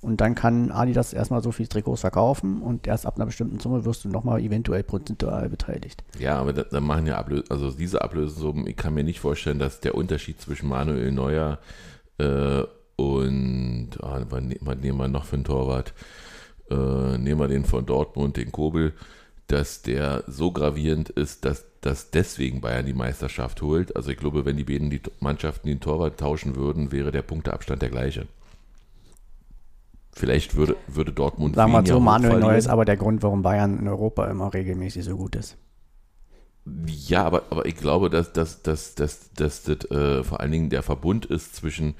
und 0.00 0.22
dann 0.22 0.34
kann 0.34 0.70
Adidas 0.70 1.12
erstmal 1.12 1.42
so 1.42 1.52
viele 1.52 1.68
Trikots 1.68 2.00
verkaufen 2.00 2.62
und 2.62 2.86
erst 2.86 3.04
ab 3.04 3.16
einer 3.16 3.26
bestimmten 3.26 3.60
Summe 3.60 3.84
wirst 3.84 4.02
du 4.02 4.08
nochmal 4.08 4.40
eventuell 4.40 4.82
prozentual 4.82 5.50
beteiligt. 5.50 6.02
Ja, 6.18 6.38
aber 6.38 6.54
da, 6.54 6.62
da 6.62 6.80
machen 6.80 7.06
ja 7.06 7.18
Ablösen, 7.18 7.50
also 7.50 7.70
diese 7.70 8.00
Ablösensummen, 8.00 8.66
ich 8.66 8.76
kann 8.76 8.94
mir 8.94 9.04
nicht 9.04 9.20
vorstellen, 9.20 9.58
dass 9.58 9.80
der 9.80 9.94
Unterschied 9.94 10.40
zwischen 10.40 10.70
Manuel 10.70 11.12
Neuer 11.12 11.58
äh, 12.16 12.62
und 12.96 13.90
ah, 14.00 14.24
was, 14.30 14.42
was 14.60 14.76
nehmen 14.78 14.98
wir 14.98 15.08
noch 15.08 15.26
für 15.26 15.36
einen 15.36 15.44
Torwart? 15.44 15.92
Äh, 16.70 17.18
nehmen 17.18 17.40
wir 17.40 17.48
den 17.48 17.66
von 17.66 17.84
Dortmund, 17.84 18.38
den 18.38 18.52
Kobel, 18.52 18.94
dass 19.46 19.82
der 19.82 20.24
so 20.26 20.52
gravierend 20.52 21.10
ist, 21.10 21.44
dass, 21.44 21.64
dass 21.80 22.10
deswegen 22.10 22.60
Bayern 22.60 22.86
die 22.86 22.94
Meisterschaft 22.94 23.60
holt. 23.62 23.94
Also 23.94 24.10
ich 24.10 24.16
glaube, 24.16 24.44
wenn 24.44 24.56
die 24.56 24.64
beiden 24.64 24.90
die 24.90 25.00
Mannschaften 25.20 25.68
den 25.68 25.80
Torwart 25.80 26.18
tauschen 26.18 26.56
würden, 26.56 26.92
wäre 26.92 27.12
der 27.12 27.22
Punkteabstand 27.22 27.82
der 27.82 27.90
gleiche. 27.90 28.26
Vielleicht 30.12 30.54
würde, 30.54 30.76
würde 30.86 31.12
Dortmund 31.12 31.56
Sagen 31.56 31.72
wir 31.72 31.82
mal 31.82 31.86
so, 31.86 32.00
Manuel 32.00 32.38
Neuer 32.38 32.56
ist 32.56 32.68
aber 32.68 32.84
der 32.84 32.96
Grund, 32.96 33.22
warum 33.22 33.42
Bayern 33.42 33.78
in 33.78 33.88
Europa 33.88 34.26
immer 34.26 34.54
regelmäßig 34.54 35.04
so 35.04 35.16
gut 35.16 35.34
ist. 35.34 35.56
Ja, 36.86 37.24
aber, 37.24 37.42
aber 37.50 37.66
ich 37.66 37.76
glaube, 37.76 38.08
dass, 38.08 38.32
dass, 38.32 38.62
dass, 38.62 38.94
dass, 38.94 39.32
dass 39.34 39.64
das 39.64 39.90
äh, 39.90 40.22
vor 40.22 40.40
allen 40.40 40.52
Dingen 40.52 40.70
der 40.70 40.82
Verbund 40.82 41.26
ist 41.26 41.56
zwischen 41.56 41.94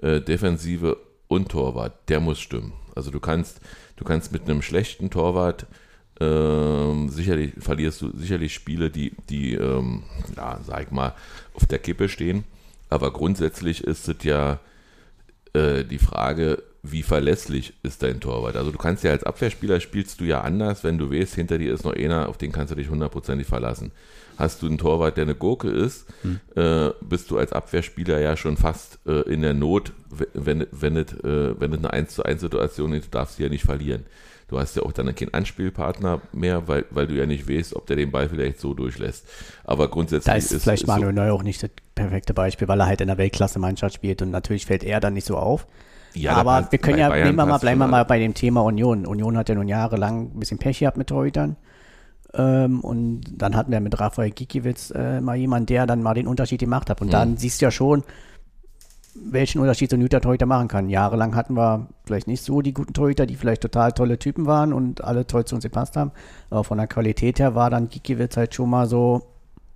äh, 0.00 0.20
Defensive 0.20 0.96
und 1.28 1.50
Torwart, 1.50 2.08
der 2.08 2.20
muss 2.20 2.38
stimmen. 2.38 2.72
Also 2.94 3.10
du 3.10 3.20
kannst, 3.20 3.60
du 3.96 4.04
kannst 4.04 4.32
mit 4.32 4.44
einem 4.44 4.62
schlechten 4.62 5.10
Torwart 5.10 5.66
ähm, 6.20 7.08
sicherlich 7.08 7.52
verlierst 7.58 8.02
du 8.02 8.16
sicherlich 8.16 8.54
Spiele, 8.54 8.90
die, 8.90 9.12
die 9.28 9.54
ähm, 9.54 10.04
ja, 10.36 10.58
sag 10.64 10.84
ich 10.84 10.90
mal, 10.90 11.14
auf 11.54 11.66
der 11.66 11.78
Kippe 11.78 12.08
stehen. 12.08 12.44
Aber 12.88 13.12
grundsätzlich 13.12 13.82
ist 13.84 14.08
es 14.08 14.22
ja 14.22 14.60
äh, 15.52 15.84
die 15.84 15.98
Frage, 15.98 16.62
wie 16.82 17.02
verlässlich 17.02 17.74
ist 17.82 18.02
dein 18.02 18.20
Torwart? 18.20 18.56
Also 18.56 18.70
du 18.70 18.78
kannst 18.78 19.04
ja 19.04 19.10
als 19.10 19.24
Abwehrspieler 19.24 19.80
spielst 19.80 20.20
du 20.20 20.24
ja 20.24 20.42
anders, 20.42 20.84
wenn 20.84 20.98
du 20.98 21.10
weißt, 21.10 21.34
hinter 21.34 21.58
dir 21.58 21.74
ist 21.74 21.84
noch 21.84 21.94
einer, 21.94 22.28
auf 22.28 22.38
den 22.38 22.52
kannst 22.52 22.70
du 22.70 22.76
dich 22.76 22.88
hundertprozentig 22.88 23.46
verlassen. 23.46 23.92
Hast 24.38 24.62
du 24.62 24.66
einen 24.66 24.78
Torwart, 24.78 25.16
der 25.16 25.22
eine 25.22 25.34
Gurke 25.34 25.68
ist, 25.68 26.06
hm. 26.22 26.40
äh, 26.54 26.90
bist 27.00 27.30
du 27.30 27.38
als 27.38 27.52
Abwehrspieler 27.52 28.20
ja 28.20 28.36
schon 28.36 28.56
fast 28.56 28.98
äh, 29.06 29.22
in 29.22 29.42
der 29.42 29.54
Not, 29.54 29.92
wenn, 30.34 30.66
wenn, 30.70 30.96
es, 30.96 31.12
äh, 31.24 31.58
wenn 31.58 31.72
es 31.72 31.78
eine 31.78 31.92
1 31.92 32.14
zu 32.14 32.22
1 32.22 32.40
Situation 32.40 32.92
ist, 32.92 33.06
du 33.06 33.10
darfst 33.10 33.36
sie 33.36 33.44
ja 33.44 33.48
nicht 33.48 33.64
verlieren. 33.64 34.04
Du 34.48 34.60
hast 34.60 34.76
ja 34.76 34.82
auch 34.82 34.92
dann 34.92 35.12
keinen 35.14 35.34
Anspielpartner 35.34 36.20
mehr, 36.32 36.68
weil, 36.68 36.84
weil 36.90 37.08
du 37.08 37.14
ja 37.14 37.26
nicht 37.26 37.48
weißt, 37.48 37.74
ob 37.74 37.86
der 37.86 37.96
den 37.96 38.12
Ball 38.12 38.28
vielleicht 38.28 38.60
so 38.60 38.74
durchlässt. 38.74 39.26
Aber 39.64 39.88
grundsätzlich 39.88 40.32
da 40.32 40.36
ist, 40.36 40.52
ist 40.52 40.62
vielleicht 40.62 40.84
ist 40.84 40.88
Manuel 40.88 41.14
so, 41.14 41.20
Neuer 41.20 41.34
auch 41.34 41.42
nicht 41.42 41.62
das 41.62 41.70
perfekte 41.96 42.32
Beispiel, 42.32 42.68
weil 42.68 42.80
er 42.80 42.86
halt 42.86 43.00
in 43.00 43.08
der 43.08 43.18
Weltklasse-Mannschaft 43.18 43.96
spielt 43.96 44.22
und 44.22 44.30
natürlich 44.30 44.66
fällt 44.66 44.84
er 44.84 45.00
dann 45.00 45.14
nicht 45.14 45.26
so 45.26 45.36
auf. 45.36 45.66
Ja, 46.14 46.34
aber 46.34 46.68
wir 46.70 46.78
können 46.78 46.98
ja, 46.98 47.08
Bayern 47.08 47.26
nehmen 47.26 47.38
wir 47.38 47.46
mal, 47.46 47.58
bleiben 47.58 47.78
wir 47.78 47.88
mal 47.88 48.04
bei 48.04 48.18
dem 48.18 48.34
Thema 48.34 48.62
Union. 48.62 49.04
Union 49.04 49.36
hat 49.36 49.48
ja 49.48 49.54
nun 49.54 49.68
jahrelang 49.68 50.30
ein 50.34 50.38
bisschen 50.38 50.58
Pech 50.58 50.78
gehabt 50.78 50.96
mit 50.96 51.08
Torhütern. 51.08 51.56
Ähm, 52.32 52.80
und 52.80 53.24
dann 53.36 53.56
hatten 53.56 53.72
wir 53.72 53.80
mit 53.80 53.98
Rafael 53.98 54.30
Gikiewicz 54.30 54.92
äh, 54.92 55.20
mal 55.20 55.36
jemanden, 55.36 55.66
der 55.66 55.86
dann 55.86 56.02
mal 56.02 56.14
den 56.14 56.26
Unterschied 56.26 56.60
gemacht 56.60 56.88
hat. 56.88 57.00
Und 57.00 57.08
mhm. 57.08 57.12
dann 57.12 57.36
siehst 57.36 57.60
du 57.60 57.66
ja 57.66 57.70
schon, 57.70 58.04
welchen 59.24 59.60
Unterschied 59.60 59.90
so 59.90 59.96
ein 59.96 60.02
Hüter 60.02 60.20
Torhüter 60.20 60.46
machen 60.46 60.68
kann. 60.68 60.88
Jahrelang 60.88 61.34
hatten 61.34 61.54
wir 61.54 61.88
vielleicht 62.04 62.26
nicht 62.26 62.42
so 62.42 62.62
die 62.62 62.72
guten 62.72 62.92
Torhüter, 62.92 63.26
die 63.26 63.36
vielleicht 63.36 63.62
total 63.62 63.92
tolle 63.92 64.18
Typen 64.18 64.46
waren 64.46 64.72
und 64.72 65.02
alle 65.02 65.26
toll 65.26 65.44
zu 65.44 65.54
uns 65.54 65.64
gepasst 65.64 65.96
haben. 65.96 66.12
Aber 66.50 66.64
von 66.64 66.78
der 66.78 66.86
Qualität 66.86 67.38
her 67.38 67.54
war 67.54 67.70
dann 67.70 67.88
Gikiewicz 67.88 68.36
halt 68.36 68.54
schon 68.54 68.70
mal 68.70 68.86
so 68.86 69.22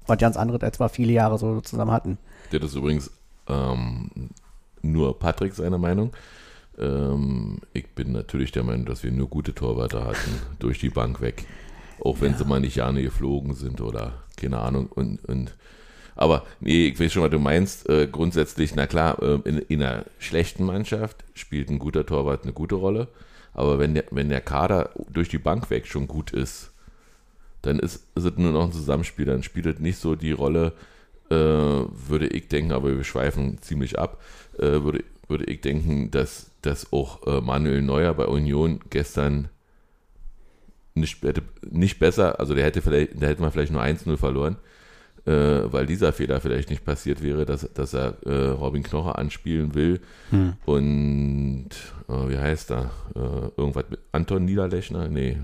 was 0.07 0.19
ganz 0.19 0.37
anderes, 0.37 0.63
als 0.63 0.81
wir 0.81 0.89
viele 0.89 1.13
Jahre 1.13 1.39
so 1.39 1.61
zusammen 1.61 1.93
hatten. 1.93 2.19
Das 2.51 2.63
ist 2.63 2.75
übrigens 2.75 3.11
ähm, 3.49 4.11
nur 4.83 5.19
Patrick 5.19 5.55
seine 5.55 5.79
Meinung. 5.79 6.13
Ähm, 6.79 7.59
ich 7.73 7.95
bin 7.95 8.13
natürlich 8.13 8.53
der 8.53 8.63
Meinung, 8.63 8.87
dass 8.87 9.03
wir 9.03 9.13
nur 9.13 9.29
gute 9.29 9.55
Torwärter 9.55 10.05
hatten, 10.05 10.41
durch 10.59 10.79
die 10.79 10.91
Bank 10.91 11.21
weg. 11.21 11.47
Auch 12.03 12.21
wenn 12.21 12.33
ja. 12.33 12.39
sie 12.39 12.45
mal 12.45 12.61
nicht 12.61 12.77
Jahre 12.77 13.03
geflogen 13.03 13.55
sind 13.55 13.81
oder 13.81 14.15
keine 14.37 14.59
Ahnung. 14.59 14.87
Und, 14.87 15.25
und 15.27 15.55
aber 16.21 16.45
nee, 16.61 16.89
ich 16.89 17.01
weiß 17.01 17.13
schon, 17.13 17.23
was 17.23 17.31
du 17.31 17.39
meinst. 17.39 17.89
Äh, 17.89 18.07
grundsätzlich, 18.07 18.75
na 18.75 18.87
klar, 18.87 19.23
äh, 19.23 19.41
in, 19.49 19.59
in, 19.59 19.83
einer 19.83 20.05
schlechten 20.19 20.65
Mannschaft 20.65 21.25
spielt 21.33 21.71
ein 21.71 21.79
guter 21.79 22.05
Torwart 22.05 22.43
eine 22.43 22.53
gute 22.53 22.75
Rolle. 22.75 23.09
Aber 23.55 23.79
wenn 23.79 23.95
der, 23.95 24.05
wenn 24.11 24.29
der 24.29 24.43
Kader 24.43 24.91
durch 25.11 25.31
die 25.31 25.39
Bank 25.39 25.71
weg 25.71 25.87
schon 25.87 26.07
gut 26.07 26.31
ist, 26.33 26.73
dann 27.63 27.79
ist, 27.79 28.05
ist 28.15 28.25
es 28.25 28.37
nur 28.37 28.53
noch 28.53 28.65
ein 28.65 28.73
Zusammenspiel. 28.73 29.25
Dann 29.25 29.43
spielt 29.43 29.65
es 29.65 29.79
nicht 29.81 29.97
so 29.97 30.15
die 30.15 30.33
Rolle, 30.33 30.75
äh, 31.31 31.35
würde 31.35 32.27
ich 32.27 32.49
denken, 32.49 32.73
aber 32.73 32.95
wir 32.95 33.05
schweifen 33.05 33.57
ziemlich 33.63 33.99
ab, 33.99 34.21
äh, 34.59 34.83
würde, 34.83 35.03
würde 35.27 35.45
ich 35.45 35.63
denken, 35.63 36.11
dass, 36.11 36.51
dass 36.61 36.93
auch 36.93 37.27
äh, 37.27 37.41
Manuel 37.41 37.81
Neuer 37.81 38.13
bei 38.13 38.27
Union 38.27 38.81
gestern 38.91 39.49
nicht, 40.95 41.25
nicht 41.71 41.99
besser, 41.99 42.39
also 42.41 42.55
der 42.55 42.65
hätte 42.65 42.83
vielleicht, 42.83 43.23
der 43.23 43.31
hätte 43.31 43.41
man 43.41 43.53
vielleicht 43.53 43.73
nur 43.73 43.83
1-0 43.83 44.19
verloren, 44.19 44.57
weil 45.25 45.87
dieser 45.87 46.13
Fehler 46.13 46.41
vielleicht 46.41 46.71
nicht 46.71 46.85
passiert 46.85 47.23
wäre, 47.23 47.45
dass, 47.45 47.73
dass 47.73 47.95
er 47.95 48.17
äh, 48.25 48.49
Robin 48.49 48.83
Knocher 48.83 49.19
anspielen 49.19 49.75
will. 49.75 50.01
Hm. 50.31 50.55
Und 50.65 51.71
äh, 52.09 52.29
wie 52.29 52.39
heißt 52.39 52.71
er? 52.71 52.91
Äh, 53.15 53.51
irgendwas 53.57 53.85
mit 53.91 54.01
Anton 54.13 54.45
Niederlechner? 54.45 55.09
Nee, 55.09 55.39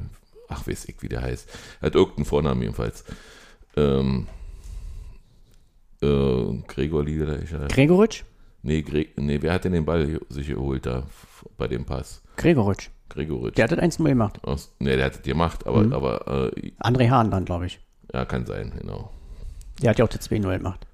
ach, 0.48 0.66
weiß 0.66 0.86
ich, 0.88 1.02
wie 1.02 1.08
der 1.08 1.22
heißt. 1.22 1.48
Er 1.80 1.86
hat 1.86 1.94
irgendeinen 1.94 2.24
Vornamen 2.24 2.62
jedenfalls. 2.62 3.04
Ähm, 3.76 4.26
äh, 6.02 6.62
Gregor 6.66 7.04
Niederlechner. 7.04 7.68
Gregoritsch? 7.68 8.24
Nee, 8.62 8.82
Gre 8.82 9.06
nee, 9.16 9.38
wer 9.40 9.52
hat 9.52 9.64
denn 9.64 9.72
den 9.72 9.84
Ball 9.84 10.20
sich 10.28 10.48
geholt 10.48 10.86
da 10.86 11.04
bei 11.56 11.68
dem 11.68 11.84
Pass? 11.84 12.22
Gregoritsch. 12.36 12.90
Gregoritsch. 13.08 13.56
Der 13.56 13.64
hat 13.64 13.72
das 13.72 13.78
1 13.78 13.98
gemacht. 13.98 14.42
Aus, 14.42 14.74
nee, 14.80 14.96
der 14.96 15.06
hat 15.06 15.14
das 15.14 15.22
gemacht, 15.22 15.66
aber. 15.66 15.84
Mhm. 15.84 15.92
aber 15.92 16.50
äh, 16.52 16.72
André 16.80 17.08
Hahn 17.08 17.30
dann, 17.30 17.44
glaube 17.44 17.66
ich. 17.66 17.78
Ja, 18.12 18.24
kann 18.24 18.46
sein, 18.46 18.72
genau. 18.78 19.10
Der 19.82 19.90
hat 19.90 19.98
ja 19.98 20.04
auch 20.04 20.08
die 20.08 20.18
2-0 20.18 20.58
gemacht. 20.58 20.86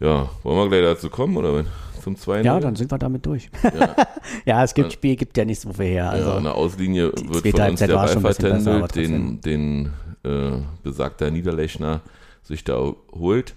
Ja, 0.00 0.30
wollen 0.42 0.58
wir 0.58 0.68
gleich 0.68 0.94
dazu 0.94 1.10
kommen 1.10 1.36
oder 1.36 1.56
wenn? 1.56 1.66
Zum 2.02 2.16
2 2.16 2.42
Ja, 2.42 2.60
dann 2.60 2.76
sind 2.76 2.90
wir 2.90 2.98
damit 2.98 3.24
durch. 3.24 3.50
Ja, 3.62 3.96
ja 4.44 4.64
es 4.64 4.74
gibt 4.74 4.92
Spiel, 4.92 5.16
gibt 5.16 5.36
ja 5.38 5.44
nicht 5.44 5.60
so 5.60 5.72
viel 5.72 5.86
her. 5.86 6.10
Also 6.10 6.30
ja, 6.30 6.36
eine 6.36 6.52
Auslinie 6.52 7.12
wird 7.12 7.48
von 7.48 7.70
uns 7.70 7.80
der 7.80 7.88
Ball 7.88 8.08
vertändelt, 8.08 8.94
den, 8.94 9.40
den 9.40 9.92
äh, 10.22 10.58
besagter 10.82 11.30
Niederlechner 11.30 12.02
sich 12.42 12.64
da 12.64 12.92
holt 13.12 13.54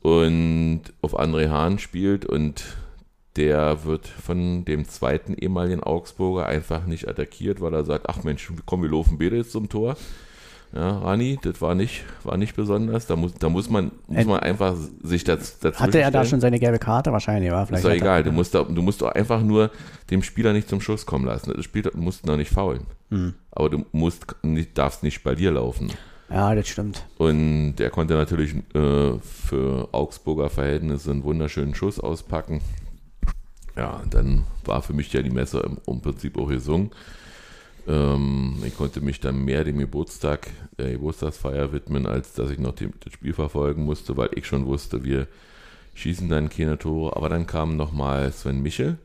und 0.00 0.82
auf 1.02 1.18
André 1.18 1.50
Hahn 1.50 1.78
spielt 1.78 2.24
und 2.24 2.64
der 3.36 3.84
wird 3.84 4.06
von 4.06 4.64
dem 4.64 4.88
zweiten 4.88 5.34
ehemaligen 5.34 5.82
Augsburger 5.82 6.46
einfach 6.46 6.86
nicht 6.86 7.08
attackiert, 7.08 7.60
weil 7.60 7.74
er 7.74 7.84
sagt, 7.84 8.08
ach 8.08 8.24
Mensch, 8.24 8.50
komm, 8.66 8.82
wir 8.82 8.90
laufen 8.90 9.18
beide 9.18 9.36
jetzt 9.36 9.52
zum 9.52 9.68
Tor. 9.68 9.96
Ja, 10.72 10.98
Rani, 10.98 11.36
das 11.42 11.60
war 11.60 11.74
nicht, 11.74 12.04
war 12.22 12.36
nicht 12.36 12.54
besonders. 12.54 13.06
Da 13.06 13.16
muss, 13.16 13.34
da 13.34 13.48
muss 13.48 13.68
man, 13.68 13.90
muss 14.06 14.24
man 14.24 14.38
einfach 14.38 14.76
sich 15.02 15.24
das, 15.24 15.58
dazu 15.58 15.80
Hatte 15.80 16.00
er 16.00 16.12
da 16.12 16.24
schon 16.24 16.40
seine 16.40 16.60
gelbe 16.60 16.78
Karte? 16.78 17.10
Wahrscheinlich, 17.10 17.50
war 17.50 17.66
vielleicht. 17.66 17.84
Ist 17.84 17.90
doch 17.90 17.96
egal. 17.96 18.22
Du 18.22 18.30
musst, 18.30 18.54
da, 18.54 18.62
du 18.62 18.80
musst 18.80 19.02
doch 19.02 19.10
einfach 19.10 19.42
nur 19.42 19.70
dem 20.10 20.22
Spieler 20.22 20.52
nicht 20.52 20.68
zum 20.68 20.80
Schuss 20.80 21.06
kommen 21.06 21.26
lassen. 21.26 21.52
Das 21.54 21.64
Spieler 21.64 21.90
musst 21.94 22.24
noch 22.24 22.36
nicht 22.36 22.52
faulen. 22.52 22.86
Hm. 23.10 23.34
Aber 23.50 23.68
du 23.68 23.84
musst 23.90 24.26
nicht, 24.42 24.78
darfst 24.78 25.02
nicht 25.02 25.24
bei 25.24 25.34
dir 25.34 25.50
laufen. 25.50 25.90
Ja, 26.30 26.54
das 26.54 26.68
stimmt. 26.68 27.04
Und 27.18 27.74
der 27.76 27.90
konnte 27.90 28.14
natürlich 28.14 28.54
äh, 28.74 29.18
für 29.18 29.88
Augsburger 29.90 30.48
Verhältnisse 30.50 31.10
einen 31.10 31.24
wunderschönen 31.24 31.74
Schuss 31.74 31.98
auspacken. 31.98 32.60
Ja, 33.76 34.02
dann 34.08 34.44
war 34.64 34.82
für 34.82 34.92
mich 34.92 35.12
ja 35.12 35.22
die 35.22 35.30
Messe 35.30 35.60
im, 35.60 35.78
im 35.86 36.00
Prinzip 36.00 36.38
auch 36.38 36.48
gesungen. 36.48 36.90
Ähm, 37.90 38.62
ich 38.64 38.76
konnte 38.76 39.00
mich 39.00 39.18
dann 39.18 39.44
mehr 39.44 39.64
dem 39.64 39.78
Geburtstag, 39.78 40.48
der 40.78 40.92
Geburtstagsfeier 40.92 41.72
widmen, 41.72 42.06
als 42.06 42.34
dass 42.34 42.50
ich 42.50 42.58
noch 42.58 42.74
die, 42.74 42.88
das 43.00 43.12
Spiel 43.12 43.32
verfolgen 43.32 43.84
musste, 43.84 44.16
weil 44.16 44.30
ich 44.34 44.46
schon 44.46 44.66
wusste, 44.66 45.02
wir 45.02 45.26
schießen 45.94 46.28
dann 46.28 46.48
keine 46.50 46.78
Tore. 46.78 47.16
Aber 47.16 47.28
dann 47.28 47.48
kam 47.48 47.76
nochmal 47.76 48.32
Sven 48.32 48.62
Michel. 48.62 48.98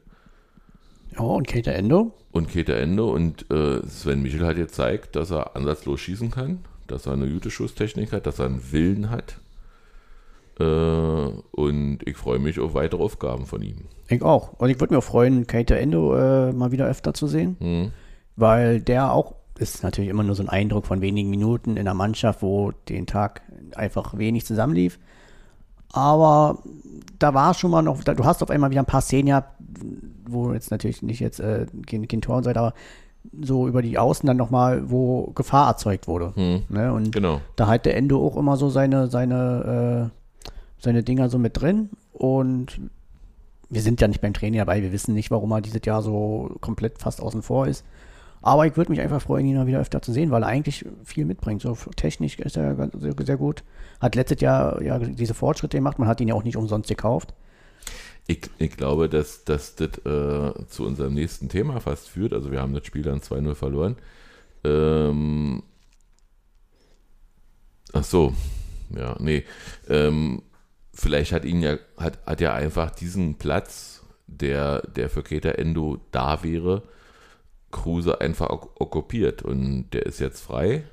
Ja, 1.14 1.22
und 1.22 1.48
Keter 1.48 1.74
Endo. 1.74 2.14
Und 2.32 2.50
Keter 2.50 2.78
Endo. 2.78 3.12
Und 3.12 3.50
äh, 3.50 3.82
Sven 3.88 4.22
Michel 4.22 4.46
hat 4.46 4.58
gezeigt, 4.58 5.16
dass 5.16 5.32
er 5.32 5.56
ansatzlos 5.56 6.00
schießen 6.02 6.30
kann, 6.30 6.60
dass 6.86 7.08
er 7.08 7.14
eine 7.14 7.28
gute 7.28 7.50
Schusstechnik 7.50 8.12
hat, 8.12 8.28
dass 8.28 8.38
er 8.38 8.46
einen 8.46 8.72
Willen 8.72 9.10
hat. 9.10 9.40
Äh, 10.60 10.64
und 10.64 12.00
ich 12.06 12.18
freue 12.18 12.40
mich 12.40 12.60
auf 12.60 12.76
weitere 12.76 13.02
Aufgaben 13.02 13.48
von 13.48 13.64
ihm. 13.64 13.86
Ich 14.10 14.22
auch. 14.22 14.54
Und 14.60 14.70
ich 14.70 14.80
würde 14.80 14.94
mir 14.94 15.00
auch 15.00 15.04
freuen, 15.04 15.48
Keter 15.48 15.78
Endo 15.78 16.16
äh, 16.16 16.54
mal 16.54 16.72
wieder 16.72 16.86
öfter 16.86 17.16
zu 17.16 17.26
sehen. 17.26 17.56
Hm 17.60 17.92
weil 18.36 18.82
der 18.82 19.12
auch 19.12 19.36
ist 19.58 19.84
natürlich 19.84 20.10
immer 20.10 20.24
nur 20.24 20.36
so 20.36 20.44
ein 20.44 20.50
Eindruck 20.50 20.86
von 20.86 21.02
wenigen 21.02 21.30
Minuten 21.30 21.72
in 21.72 21.80
einer 21.80 21.94
Mannschaft, 21.94 22.42
wo 22.42 22.72
den 22.90 23.06
Tag 23.06 23.42
einfach 23.76 24.18
wenig 24.18 24.46
zusammenlief. 24.46 25.00
Aber 25.94 26.60
da 27.20 27.34
war 27.34 27.54
schon 27.54 27.72
mal 27.72 27.82
noch, 27.82 28.04
du 28.04 28.26
hast 28.26 28.44
auf 28.44 28.50
einmal 28.50 28.70
wieder 28.70 28.82
ein 28.82 28.86
paar 28.86 29.02
Szenen 29.02 29.28
gehabt, 29.28 29.56
wo 30.28 30.52
jetzt 30.52 30.72
natürlich 30.72 31.02
nicht 31.02 31.22
jetzt 31.22 31.40
äh, 31.40 31.68
kein, 31.88 32.08
kein 32.08 32.22
Tor 32.22 32.38
und 32.38 32.44
so 32.44 32.50
weiter, 32.50 32.60
aber 32.60 32.74
so 33.42 33.68
über 33.68 33.82
die 33.82 33.98
Außen 33.98 34.28
dann 34.28 34.38
nochmal, 34.38 34.90
wo 34.92 35.32
Gefahr 35.36 35.70
erzeugt 35.70 36.08
wurde. 36.08 36.34
Hm, 36.36 36.64
ne? 36.70 36.92
Und 36.92 37.12
genau. 37.12 37.42
da 37.56 37.68
hat 37.68 37.86
der 37.86 37.96
Endo 37.96 38.26
auch 38.26 38.36
immer 38.36 38.58
so 38.58 38.70
seine, 38.70 39.08
seine, 39.08 40.12
äh, 40.12 40.84
seine 40.84 41.04
Dinger 41.04 41.30
so 41.30 41.40
mit 41.40 41.60
drin. 41.60 41.90
Und 42.12 42.80
wir 43.70 43.82
sind 43.82 44.02
ja 44.02 44.08
nicht 44.08 44.22
beim 44.22 44.34
Training 44.34 44.60
dabei, 44.60 44.82
wir 44.82 44.92
wissen 44.92 45.14
nicht, 45.14 45.32
warum 45.32 45.52
er 45.52 45.62
dieses 45.62 45.82
Jahr 45.86 46.02
so 46.02 46.58
komplett 46.62 47.00
fast 47.00 47.22
außen 47.22 47.42
vor 47.42 47.68
ist. 47.68 47.86
Aber 48.46 48.68
ich 48.68 48.78
würde 48.78 48.92
mich 48.92 49.02
einfach 49.02 49.24
freuen, 49.24 49.48
ihn 49.48 49.66
wieder 49.66 49.80
öfter 49.80 50.04
zu 50.04 50.14
sehen, 50.14 50.30
weil 50.30 50.44
er 50.44 50.50
eigentlich 50.50 50.86
viel 51.04 51.26
mitbringt. 51.26 51.64
So 51.64 51.76
technisch 51.96 52.38
ist 52.38 52.56
er 52.56 52.76
sehr, 52.94 53.16
sehr 53.18 53.38
gut. 53.38 53.64
Hat 54.00 54.14
letztes 54.14 54.40
Jahr 54.40 54.80
ja 54.84 55.00
diese 55.00 55.34
Fortschritte 55.34 55.78
gemacht. 55.78 55.98
Man 55.98 56.08
hat 56.08 56.22
ihn 56.22 56.28
ja 56.28 56.36
auch 56.36 56.44
nicht 56.44 56.56
umsonst 56.56 56.88
gekauft. 56.88 57.34
Ich, 58.28 58.42
ich 58.60 58.78
glaube, 58.78 59.10
dass, 59.10 59.46
dass 59.46 59.76
das 59.76 59.98
äh, 60.06 60.54
zu 60.68 60.86
unserem 60.86 61.16
nächsten 61.16 61.50
Thema 61.50 61.80
fast 61.80 62.08
führt. 62.08 62.34
Also 62.34 62.52
wir 62.52 62.62
haben 62.62 62.76
das 62.76 62.86
Spiel 62.86 63.02
dann 63.02 63.20
2-0 63.20 63.56
verloren. 63.56 63.96
Ähm, 64.64 65.64
ach 67.94 68.04
so, 68.04 68.32
ja, 68.96 69.16
nee. 69.20 69.44
Ähm, 69.90 70.44
vielleicht 70.94 71.32
hat 71.32 71.46
ihn 71.46 71.62
ja, 71.62 71.78
hat, 71.98 72.24
hat 72.28 72.42
ja 72.42 72.54
einfach 72.54 72.92
diesen 72.92 73.40
Platz, 73.40 74.04
der, 74.28 74.84
der 74.84 75.10
für 75.10 75.24
Keter 75.24 75.58
Endo 75.58 75.98
da 76.12 76.44
wäre, 76.44 76.84
Kruse 77.72 78.22
einfach 78.22 78.50
okkupiert 78.50 79.42
und 79.42 79.90
der 79.92 80.06
ist 80.06 80.20
jetzt 80.20 80.42
frei. 80.42 80.84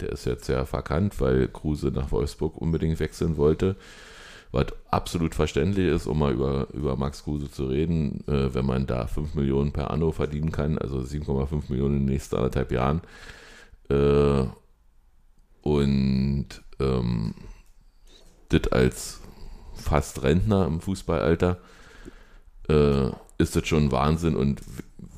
Der 0.00 0.10
ist 0.10 0.26
jetzt 0.26 0.46
sehr 0.46 0.66
verkannt, 0.66 1.20
weil 1.20 1.48
Kruse 1.48 1.88
nach 1.88 2.10
Wolfsburg 2.10 2.56
unbedingt 2.56 2.98
wechseln 2.98 3.36
wollte. 3.36 3.76
was 4.50 4.66
absolut 4.90 5.34
verständlich 5.34 5.86
ist, 5.86 6.06
um 6.06 6.18
mal 6.18 6.32
über, 6.32 6.66
über 6.74 6.96
Max 6.96 7.24
Kruse 7.24 7.50
zu 7.50 7.66
reden, 7.66 8.22
äh, 8.28 8.52
wenn 8.52 8.66
man 8.66 8.86
da 8.86 9.06
5 9.06 9.34
Millionen 9.34 9.72
per 9.72 9.90
Anno 9.90 10.12
verdienen 10.12 10.52
kann, 10.52 10.76
also 10.76 10.98
7,5 10.98 11.70
Millionen 11.70 11.94
in 11.94 12.00
den 12.00 12.12
nächsten 12.12 12.36
anderthalb 12.36 12.70
Jahren. 12.70 13.00
Äh, 13.88 14.44
und 15.62 16.48
ähm, 16.80 17.34
das 18.50 18.72
als 18.72 19.20
fast 19.74 20.22
Rentner 20.22 20.66
im 20.66 20.80
Fußballalter 20.80 21.58
äh, 22.68 23.08
ist 23.38 23.56
das 23.56 23.66
schon 23.66 23.90
Wahnsinn 23.90 24.36
und 24.36 24.60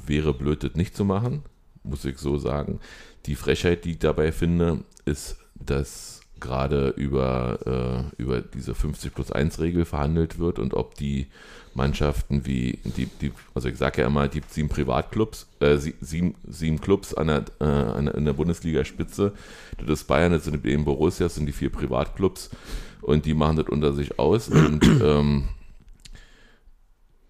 wäre 0.09 0.35
blöd, 0.35 0.63
das 0.65 0.75
nicht 0.75 0.97
zu 0.97 1.05
machen, 1.05 1.43
muss 1.83 2.05
ich 2.05 2.19
so 2.19 2.39
sagen. 2.39 2.81
Die 3.27 3.37
Frechheit, 3.37 3.85
die 3.85 3.93
ich 3.93 3.99
dabei 3.99 4.33
finde, 4.33 4.85
ist, 5.05 5.39
dass 5.55 6.21
gerade 6.41 6.89
über, 6.89 8.11
äh, 8.19 8.23
über 8.23 8.43
diese 8.43 8.75
50 8.75 9.15
plus 9.15 9.33
1 9.33 9.61
Regel 9.61 9.85
verhandelt 9.85 10.39
wird 10.39 10.59
und 10.59 10.75
ob 10.75 10.95
die 10.95 11.29
Mannschaften 11.75 12.45
wie, 12.45 12.79
die, 12.85 13.07
die 13.07 13.33
also 13.55 13.69
ich 13.69 13.77
sage 13.77 14.03
ja 14.03 14.07
immer, 14.07 14.29
die 14.29 14.43
sieben 14.49 14.69
Privatclubs, 14.69 15.49
äh, 15.61 15.77
sieben, 15.77 16.35
sieben 16.47 16.81
Clubs 16.81 17.15
an 17.15 17.29
der, 17.29 17.45
äh, 17.61 17.65
an 17.65 18.05
der, 18.07 18.15
in 18.15 18.25
der 18.25 18.35
Bundesliga-Spitze, 18.35 19.33
das 19.79 19.89
ist 19.89 20.05
Bayern, 20.05 20.33
das 20.33 20.45
sind 20.45 20.65
eben 20.65 20.85
Borussia, 20.85 21.27
das 21.27 21.37
sind 21.37 21.47
die 21.47 21.53
vier 21.53 21.71
Privatclubs 21.71 22.51
und 23.01 23.27
die 23.27 23.35
machen 23.35 23.57
das 23.57 23.69
unter 23.69 23.93
sich 23.93 24.19
aus 24.19 24.49
und, 24.49 24.85
ähm, 25.03 25.49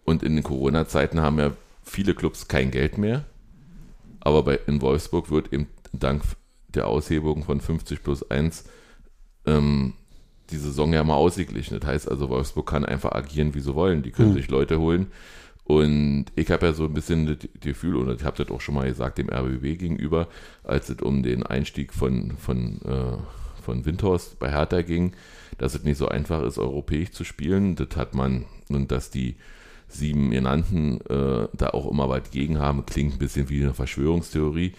und 0.05 0.23
in 0.23 0.35
den 0.35 0.43
Corona-Zeiten 0.43 1.21
haben 1.21 1.39
ja 1.39 1.53
viele 1.85 2.15
Clubs 2.15 2.49
kein 2.49 2.71
Geld 2.71 2.99
mehr, 2.99 3.25
aber 4.21 4.43
bei, 4.43 4.61
in 4.67 4.81
Wolfsburg 4.81 5.31
wird 5.31 5.53
eben 5.53 5.69
dank 5.93 6.23
der 6.69 6.89
Aushebung 6.89 7.45
von 7.45 7.61
50 7.61 8.03
plus 8.03 8.29
1 8.31 8.65
ähm, 9.47 9.95
die 10.51 10.57
Saison 10.57 10.93
ja 10.93 11.05
mal 11.05 11.15
ausgeglichen. 11.15 11.79
Das 11.79 11.89
heißt 11.89 12.11
also, 12.11 12.29
Wolfsburg 12.29 12.67
kann 12.67 12.85
einfach 12.85 13.13
agieren, 13.13 13.55
wie 13.55 13.61
sie 13.61 13.75
wollen. 13.75 14.03
Die 14.03 14.11
können 14.11 14.31
mhm. 14.31 14.35
sich 14.35 14.49
Leute 14.49 14.79
holen. 14.79 15.09
Und 15.65 16.27
ich 16.37 16.51
habe 16.51 16.67
ja 16.67 16.73
so 16.75 16.85
ein 16.85 16.93
bisschen 16.93 17.27
das 17.27 17.39
Gefühl, 17.61 17.97
und 17.97 18.11
ich 18.15 18.25
habe 18.25 18.43
das 18.43 18.55
auch 18.55 18.61
schon 18.61 18.75
mal 18.75 18.87
gesagt, 18.87 19.17
dem 19.17 19.31
RBB 19.31 19.79
gegenüber, 19.79 20.29
als 20.63 20.91
es 20.91 21.01
um 21.01 21.23
den 21.23 21.43
Einstieg 21.43 21.95
von, 21.95 22.37
von, 22.37 22.83
äh, 22.83 23.63
von 23.63 23.87
Windhorst 23.87 24.39
bei 24.39 24.51
Hertha 24.51 24.83
ging, 24.83 25.15
dass 25.57 25.75
es 25.75 25.83
nicht 25.83 25.97
so 25.97 26.09
einfach 26.09 26.43
ist, 26.43 26.59
europäisch 26.59 27.13
zu 27.13 27.25
spielen. 27.25 27.77
Das 27.77 27.97
hat 27.97 28.15
man, 28.15 28.45
und 28.69 28.93
dass 28.93 29.11
die 29.11 29.37
sieben 29.95 30.31
genannten 30.31 31.01
äh, 31.03 31.49
da 31.53 31.71
auch 31.71 31.91
immer 31.91 32.09
was 32.09 32.31
gegen 32.31 32.59
haben, 32.59 32.87
klingt 32.87 33.15
ein 33.15 33.19
bisschen 33.19 33.49
wie 33.49 33.63
eine 33.63 33.75
Verschwörungstheorie. 33.75 34.73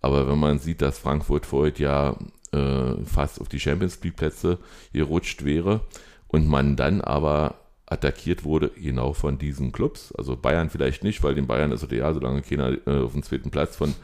Aber 0.00 0.28
wenn 0.28 0.38
man 0.38 0.58
sieht, 0.58 0.80
dass 0.80 0.98
Frankfurt 0.98 1.46
vorher 1.46 1.74
ja 1.76 2.16
äh, 2.52 3.04
fast 3.04 3.40
auf 3.40 3.48
die 3.48 3.60
Champions 3.60 4.02
League 4.02 4.16
Plätze 4.16 4.58
gerutscht 4.92 5.44
wäre 5.44 5.80
und 6.28 6.48
man 6.48 6.76
dann 6.76 7.00
aber 7.00 7.56
attackiert 7.86 8.44
wurde, 8.44 8.70
genau 8.70 9.12
von 9.12 9.38
diesen 9.38 9.72
Clubs. 9.72 10.12
Also 10.16 10.36
Bayern 10.36 10.70
vielleicht 10.70 11.02
nicht, 11.02 11.22
weil 11.22 11.34
den 11.34 11.46
Bayern 11.46 11.72
ist 11.72 11.90
ja, 11.90 12.12
solange 12.14 12.42
keiner 12.42 12.76
äh, 12.86 13.02
auf 13.02 13.12
dem 13.12 13.22
zweiten 13.22 13.50
Platz 13.50 13.76
von, 13.76 13.94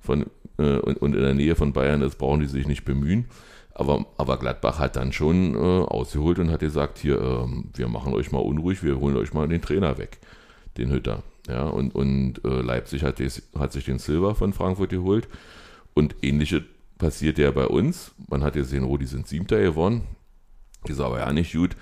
von 0.00 0.26
äh, 0.58 0.76
und, 0.78 0.98
und, 0.98 1.16
in 1.16 1.22
der 1.22 1.34
Nähe 1.34 1.56
von 1.56 1.72
Bayern 1.72 2.02
ist, 2.02 2.18
brauchen 2.18 2.40
die 2.40 2.46
sich 2.46 2.66
nicht 2.66 2.84
bemühen. 2.84 3.26
Aber, 3.74 4.06
aber 4.18 4.36
Gladbach 4.36 4.78
hat 4.78 4.96
dann 4.96 5.12
schon 5.12 5.54
äh, 5.54 5.58
ausgeholt 5.58 6.38
und 6.38 6.50
hat 6.50 6.60
gesagt, 6.60 6.98
hier, 6.98 7.18
äh, 7.20 7.46
wir 7.74 7.88
machen 7.88 8.12
euch 8.12 8.30
mal 8.30 8.38
unruhig, 8.38 8.82
wir 8.82 8.98
holen 9.00 9.16
euch 9.16 9.32
mal 9.32 9.48
den 9.48 9.62
Trainer 9.62 9.98
weg, 9.98 10.18
den 10.76 10.90
Hütter. 10.90 11.22
Ja, 11.48 11.64
und, 11.64 11.94
und 11.94 12.44
äh, 12.44 12.60
Leipzig 12.60 13.02
hat, 13.02 13.18
des, 13.18 13.42
hat 13.58 13.72
sich 13.72 13.84
den 13.84 13.98
Silber 13.98 14.34
von 14.34 14.52
Frankfurt 14.52 14.90
geholt. 14.90 15.28
Und 15.94 16.16
ähnliche 16.22 16.64
passiert 16.98 17.38
ja 17.38 17.50
bei 17.50 17.66
uns. 17.66 18.12
Man 18.28 18.44
hat 18.44 18.54
ja 18.54 18.62
gesehen, 18.62 18.84
oh, 18.84 18.96
die 18.96 19.06
sind 19.06 19.26
Siebter 19.26 19.60
geworden. 19.60 20.02
Ist 20.86 21.00
aber 21.00 21.18
ja 21.18 21.32
nicht 21.32 21.52
gut. 21.52 21.76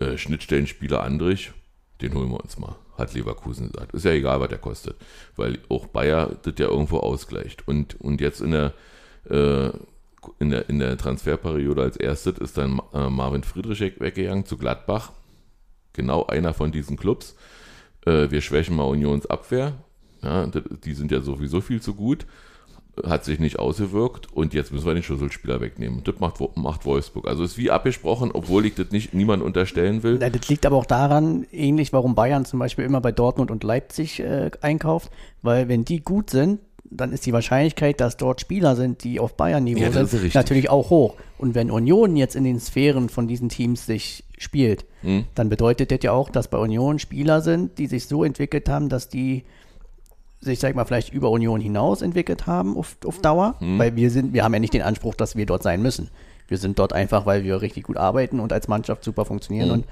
Äh, 0.00 0.16
Schnittstellenspieler 0.16 1.02
Andrich, 1.02 1.52
den 2.00 2.14
holen 2.14 2.30
wir 2.30 2.40
uns 2.40 2.58
mal, 2.58 2.76
hat 2.96 3.12
Leverkusen 3.12 3.70
gesagt. 3.70 3.92
Ist 3.92 4.04
ja 4.04 4.12
egal, 4.12 4.40
was 4.40 4.48
der 4.48 4.58
kostet, 4.58 4.96
weil 5.36 5.58
auch 5.68 5.86
Bayer 5.86 6.36
das 6.42 6.54
ja 6.58 6.68
irgendwo 6.68 6.98
ausgleicht. 6.98 7.68
Und, 7.68 8.00
und 8.00 8.20
jetzt 8.20 8.40
in 8.40 8.52
der, 8.52 8.72
äh, 9.28 9.70
in, 10.38 10.50
der, 10.50 10.68
in 10.68 10.78
der 10.78 10.96
Transferperiode 10.96 11.82
als 11.82 11.96
erstes 11.96 12.38
ist 12.38 12.58
dann 12.58 12.80
äh, 12.92 13.08
Marvin 13.08 13.44
Friedrich 13.44 13.80
weggegangen 13.80 14.46
zu 14.46 14.56
Gladbach. 14.56 15.12
Genau 15.92 16.26
einer 16.26 16.54
von 16.54 16.72
diesen 16.72 16.96
Clubs. 16.96 17.36
Äh, 18.06 18.30
wir 18.30 18.40
schwächen 18.40 18.76
mal 18.76 18.84
Unions 18.84 19.26
Abwehr. 19.26 19.74
Ja, 20.22 20.46
die 20.46 20.94
sind 20.94 21.10
ja 21.10 21.20
sowieso 21.20 21.60
viel 21.60 21.82
zu 21.82 21.94
gut 21.94 22.26
hat 23.04 23.24
sich 23.24 23.38
nicht 23.38 23.58
ausgewirkt 23.58 24.30
und 24.32 24.52
jetzt 24.52 24.70
müssen 24.70 24.84
wir 24.84 24.94
den 24.94 25.02
Schlüsselspieler 25.02 25.60
wegnehmen. 25.60 26.02
Das 26.04 26.20
macht, 26.20 26.36
macht 26.56 26.84
Wolfsburg. 26.84 27.26
Also 27.26 27.42
ist 27.42 27.56
wie 27.56 27.70
abgesprochen, 27.70 28.30
obwohl 28.32 28.66
ich 28.66 28.74
das 28.74 28.90
nicht 28.90 29.14
niemand 29.14 29.42
unterstellen 29.42 30.02
will. 30.02 30.18
Das 30.18 30.48
liegt 30.48 30.66
aber 30.66 30.76
auch 30.76 30.86
daran, 30.86 31.46
ähnlich 31.52 31.92
warum 31.92 32.14
Bayern 32.14 32.44
zum 32.44 32.58
Beispiel 32.58 32.84
immer 32.84 33.00
bei 33.00 33.12
Dortmund 33.12 33.50
und 33.50 33.64
Leipzig 33.64 34.20
äh, 34.20 34.50
einkauft, 34.60 35.10
weil 35.40 35.68
wenn 35.68 35.84
die 35.84 36.02
gut 36.02 36.28
sind, 36.28 36.60
dann 36.96 37.12
ist 37.12 37.26
die 37.26 37.32
Wahrscheinlichkeit, 37.32 38.00
dass 38.00 38.16
dort 38.16 38.40
Spieler 38.40 38.76
sind, 38.76 39.04
die 39.04 39.20
auf 39.20 39.34
Bayern-Niveau 39.34 39.80
ja, 39.80 40.04
sind, 40.04 40.34
natürlich 40.34 40.70
auch 40.70 40.90
hoch. 40.90 41.14
Und 41.38 41.54
wenn 41.54 41.70
Union 41.70 42.16
jetzt 42.16 42.36
in 42.36 42.44
den 42.44 42.60
Sphären 42.60 43.08
von 43.08 43.28
diesen 43.28 43.48
Teams 43.48 43.86
sich 43.86 44.24
spielt, 44.38 44.84
hm. 45.02 45.24
dann 45.34 45.48
bedeutet 45.48 45.90
das 45.90 46.00
ja 46.02 46.12
auch, 46.12 46.30
dass 46.30 46.48
bei 46.48 46.58
Union 46.58 46.98
Spieler 46.98 47.40
sind, 47.40 47.78
die 47.78 47.86
sich 47.86 48.06
so 48.06 48.24
entwickelt 48.24 48.68
haben, 48.68 48.88
dass 48.88 49.08
die 49.08 49.44
sich, 50.40 50.58
sag 50.58 50.70
ich 50.70 50.76
mal, 50.76 50.84
vielleicht 50.84 51.12
über 51.12 51.30
Union 51.30 51.60
hinaus 51.60 52.02
entwickelt 52.02 52.46
haben 52.46 52.76
auf, 52.76 52.96
auf 53.04 53.20
Dauer, 53.20 53.56
mhm. 53.60 53.78
weil 53.78 53.96
wir 53.96 54.10
sind, 54.10 54.32
wir 54.32 54.44
haben 54.44 54.52
ja 54.54 54.60
nicht 54.60 54.74
den 54.74 54.82
Anspruch, 54.82 55.14
dass 55.14 55.36
wir 55.36 55.46
dort 55.46 55.62
sein 55.62 55.82
müssen. 55.82 56.10
Wir 56.48 56.58
sind 56.58 56.78
dort 56.78 56.92
einfach, 56.92 57.26
weil 57.26 57.44
wir 57.44 57.62
richtig 57.62 57.84
gut 57.84 57.96
arbeiten 57.96 58.40
und 58.40 58.52
als 58.52 58.68
Mannschaft 58.68 59.04
super 59.04 59.24
funktionieren 59.24 59.68
mhm. 59.68 59.74
und 59.74 59.86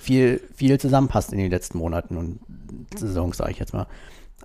viel, 0.00 0.40
viel 0.54 0.80
zusammenpasst 0.80 1.32
in 1.32 1.38
den 1.38 1.50
letzten 1.50 1.78
Monaten 1.78 2.16
und 2.16 2.40
Saisons, 2.96 3.36
sage 3.36 3.52
ich 3.52 3.58
jetzt 3.58 3.74
mal. 3.74 3.86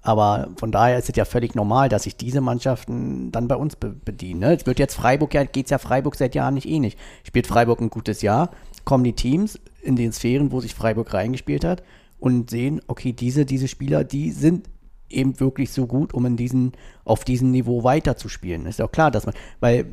Aber 0.06 0.50
von 0.58 0.72
daher 0.72 1.00
ist 1.00 1.10
es 1.10 1.16
ja 1.16 1.26
völlig 1.26 1.56
normal, 1.56 1.90
dass 1.90 2.04
sich 2.04 2.16
diese 2.16 2.40
Mannschaften 2.40 3.32
dann 3.32 3.48
bei 3.48 3.56
uns 3.56 3.76
be 3.76 3.90
bedienen. 3.90 4.42
Ne? 4.42 4.56
Es 4.56 4.68
wird 4.68 4.78
jetzt 4.78 4.94
Freiburg, 4.94 5.34
ja, 5.34 5.44
geht 5.46 5.66
es 5.66 5.72
ja 5.72 5.80
Freiburg 5.80 6.16
seit 6.16 6.36
Jahren 6.36 6.54
nicht 6.54 6.68
ähnlich. 6.68 6.96
Spielt 7.24 7.48
Freiburg 7.48 7.82
ein 7.82 7.90
gutes 7.90 8.22
Jahr, 8.22 8.52
kommen 8.84 9.04
die 9.04 9.14
Teams 9.14 9.60
in 9.82 9.96
den 9.96 10.14
Sphären, 10.14 10.52
wo 10.52 10.62
sich 10.62 10.76
Freiburg 10.76 11.12
reingespielt 11.12 11.66
hat 11.66 11.82
und 12.20 12.52
sehen, 12.52 12.82
okay, 12.86 13.14
diese, 13.14 13.46
diese 13.46 13.68
Spieler, 13.68 14.04
die 14.04 14.30
sind 14.30 14.70
eben 15.10 15.40
wirklich 15.40 15.72
so 15.72 15.86
gut, 15.86 16.14
um 16.14 16.26
in 16.26 16.38
diesen, 16.38 16.74
auf 17.04 17.24
diesem 17.24 17.52
Niveau 17.52 17.84
weiterzuspielen. 17.84 18.66
Ist 18.66 18.80
ja 18.80 18.86
auch 18.86 18.92
klar, 18.92 19.12
dass 19.12 19.26
man, 19.26 19.36
weil 19.60 19.86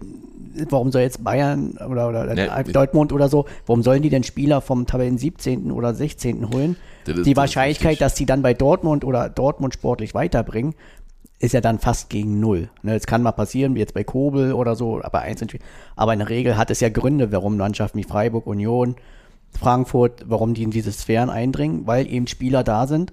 warum 0.69 0.93
soll 0.93 1.03
jetzt 1.03 1.23
Bayern 1.23 1.73
oder, 1.79 2.09
oder 2.09 2.35
ja, 2.35 2.63
Dortmund 2.63 3.13
oder 3.13 3.29
so, 3.29 3.47
warum 3.67 3.83
sollen 3.83 4.03
die 4.03 4.11
denn 4.11 4.23
Spieler 4.23 4.61
vom 4.61 4.87
Tabellen 4.87 5.19
17. 5.19 5.71
oder 5.71 5.95
16. 5.95 6.53
holen? 6.53 6.77
die 7.07 7.37
Wahrscheinlichkeit, 7.37 8.01
dass 8.01 8.17
sie 8.17 8.27
dann 8.27 8.43
bei 8.43 8.55
Dortmund 8.55 9.05
oder 9.05 9.29
Dortmund 9.29 9.75
sportlich 9.75 10.15
weiterbringen, 10.15 10.75
ist 11.41 11.53
ja 11.53 11.61
dann 11.61 11.81
fast 11.81 12.09
gegen 12.09 12.39
null. 12.39 12.71
Ne, 12.83 12.95
es 12.95 13.07
kann 13.07 13.23
mal 13.23 13.33
passieren, 13.33 13.75
wie 13.75 13.81
jetzt 13.81 13.95
bei 13.95 14.05
Kobel 14.05 14.53
oder 14.53 14.77
so, 14.77 15.03
aber 15.03 15.21
einzeln. 15.21 15.51
Aber 15.97 16.13
in 16.13 16.21
der 16.21 16.29
Regel 16.29 16.57
hat 16.57 16.71
es 16.71 16.79
ja 16.79 16.89
Gründe, 16.89 17.33
warum 17.33 17.57
Mannschaften 17.57 17.99
wie 17.99 18.05
Freiburg, 18.05 18.47
Union, 18.47 18.95
Frankfurt, 19.51 20.25
warum 20.27 20.55
die 20.55 20.63
in 20.63 20.71
diese 20.71 20.93
Sphären 20.93 21.31
eindringen, 21.31 21.87
weil 21.87 22.07
eben 22.07 22.29
Spieler 22.29 22.63
da 22.63 22.87
sind, 22.87 23.13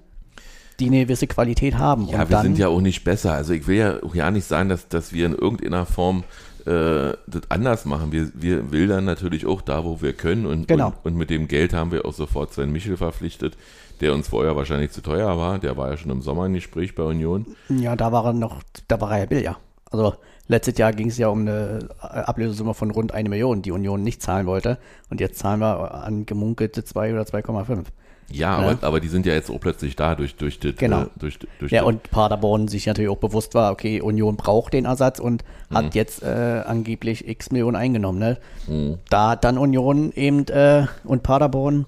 die 0.80 0.86
eine 0.86 1.04
gewisse 1.04 1.26
Qualität 1.26 1.78
haben. 1.78 2.08
Ja, 2.08 2.22
und 2.22 2.30
wir 2.30 2.40
sind 2.42 2.58
ja 2.58 2.68
auch 2.68 2.80
nicht 2.80 3.04
besser. 3.04 3.34
Also 3.34 3.52
ich 3.52 3.66
will 3.66 3.76
ja 3.76 4.02
auch 4.02 4.14
ja 4.14 4.30
nicht 4.30 4.46
sagen, 4.46 4.68
dass, 4.68 4.88
dass 4.88 5.12
wir 5.12 5.26
in 5.26 5.34
irgendeiner 5.34 5.86
Form 5.86 6.24
äh, 6.66 7.14
das 7.26 7.42
anders 7.48 7.84
machen. 7.84 8.12
Wir, 8.12 8.30
wir 8.34 8.70
will 8.70 8.88
dann 8.88 9.04
natürlich 9.04 9.46
auch 9.46 9.62
da, 9.62 9.84
wo 9.84 10.02
wir 10.02 10.12
können. 10.12 10.46
Und, 10.46 10.68
genau. 10.68 10.88
und, 10.88 11.12
und, 11.12 11.16
mit 11.16 11.30
dem 11.30 11.48
Geld 11.48 11.72
haben 11.72 11.92
wir 11.92 12.04
auch 12.04 12.12
sofort 12.12 12.52
Sven 12.52 12.72
Michel 12.72 12.96
verpflichtet, 12.96 13.56
der 14.00 14.14
uns 14.14 14.28
vorher 14.28 14.56
wahrscheinlich 14.56 14.90
zu 14.90 15.02
teuer 15.02 15.36
war. 15.36 15.58
Der 15.58 15.76
war 15.76 15.90
ja 15.90 15.96
schon 15.96 16.10
im 16.10 16.22
Sommer 16.22 16.46
im 16.46 16.54
Gespräch 16.54 16.94
bei 16.94 17.02
Union. 17.02 17.46
Ja, 17.68 17.96
da 17.96 18.12
war 18.12 18.26
er 18.26 18.32
noch, 18.32 18.62
da 18.88 19.00
war 19.00 19.12
er 19.12 19.18
ja 19.20 19.26
billiger. 19.26 19.56
Also 19.90 20.14
letztes 20.46 20.78
Jahr 20.78 20.92
ging 20.92 21.08
es 21.08 21.18
ja 21.18 21.28
um 21.28 21.40
eine 21.40 21.88
Ablösesumme 22.00 22.74
von 22.74 22.90
rund 22.90 23.12
eine 23.12 23.28
Million, 23.28 23.62
die 23.62 23.72
Union 23.72 24.02
nicht 24.02 24.22
zahlen 24.22 24.46
wollte. 24.46 24.78
Und 25.08 25.20
jetzt 25.20 25.38
zahlen 25.38 25.60
wir 25.60 25.94
an 25.94 26.26
gemunkelte 26.26 26.84
2 26.84 27.12
oder 27.12 27.22
2,5. 27.22 27.86
Ja, 28.32 28.60
ne? 28.60 28.66
aber, 28.68 28.86
aber 28.86 29.00
die 29.00 29.08
sind 29.08 29.26
ja 29.26 29.34
jetzt 29.34 29.50
auch 29.50 29.58
plötzlich 29.60 29.96
da 29.96 30.14
durch, 30.14 30.36
durch, 30.36 30.58
das, 30.60 30.76
genau. 30.76 31.02
Äh, 31.02 31.06
durch, 31.18 31.38
durch 31.58 31.72
Ja, 31.72 31.82
und 31.82 32.10
Paderborn 32.10 32.68
sich 32.68 32.86
natürlich 32.86 33.10
auch 33.10 33.18
bewusst 33.18 33.54
war, 33.54 33.72
okay, 33.72 34.00
Union 34.00 34.36
braucht 34.36 34.72
den 34.72 34.84
Ersatz 34.84 35.18
und 35.18 35.44
mhm. 35.68 35.74
hat 35.74 35.94
jetzt 35.94 36.22
äh, 36.22 36.62
angeblich 36.64 37.26
x 37.26 37.50
Millionen 37.50 37.76
eingenommen. 37.76 38.18
Ne? 38.18 38.38
Mhm. 38.66 38.98
Da 39.08 39.30
hat 39.30 39.44
dann 39.44 39.58
Union 39.58 40.12
eben 40.12 40.46
äh, 40.48 40.86
und 41.04 41.22
Paderborn 41.22 41.86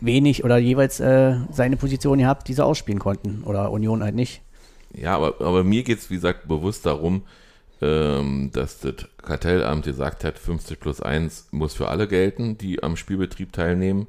wenig 0.00 0.44
oder 0.44 0.58
jeweils 0.58 0.98
äh, 1.00 1.36
seine 1.52 1.76
Position 1.76 2.18
gehabt, 2.18 2.48
die 2.48 2.54
sie 2.54 2.64
ausspielen 2.64 2.98
konnten. 2.98 3.42
Oder 3.44 3.70
Union 3.70 4.02
halt 4.02 4.14
nicht. 4.14 4.42
Ja, 4.92 5.16
aber, 5.16 5.40
aber 5.40 5.62
mir 5.62 5.82
geht 5.82 5.98
es, 5.98 6.10
wie 6.10 6.14
gesagt, 6.14 6.48
bewusst 6.48 6.86
darum, 6.86 7.22
ähm, 7.80 8.50
dass 8.52 8.80
das 8.80 8.94
Kartellamt 9.18 9.84
gesagt 9.84 10.24
hat, 10.24 10.38
50 10.38 10.80
plus 10.80 11.00
1 11.00 11.48
muss 11.52 11.74
für 11.74 11.88
alle 11.88 12.08
gelten, 12.08 12.58
die 12.58 12.82
am 12.82 12.96
Spielbetrieb 12.96 13.52
teilnehmen. 13.52 14.08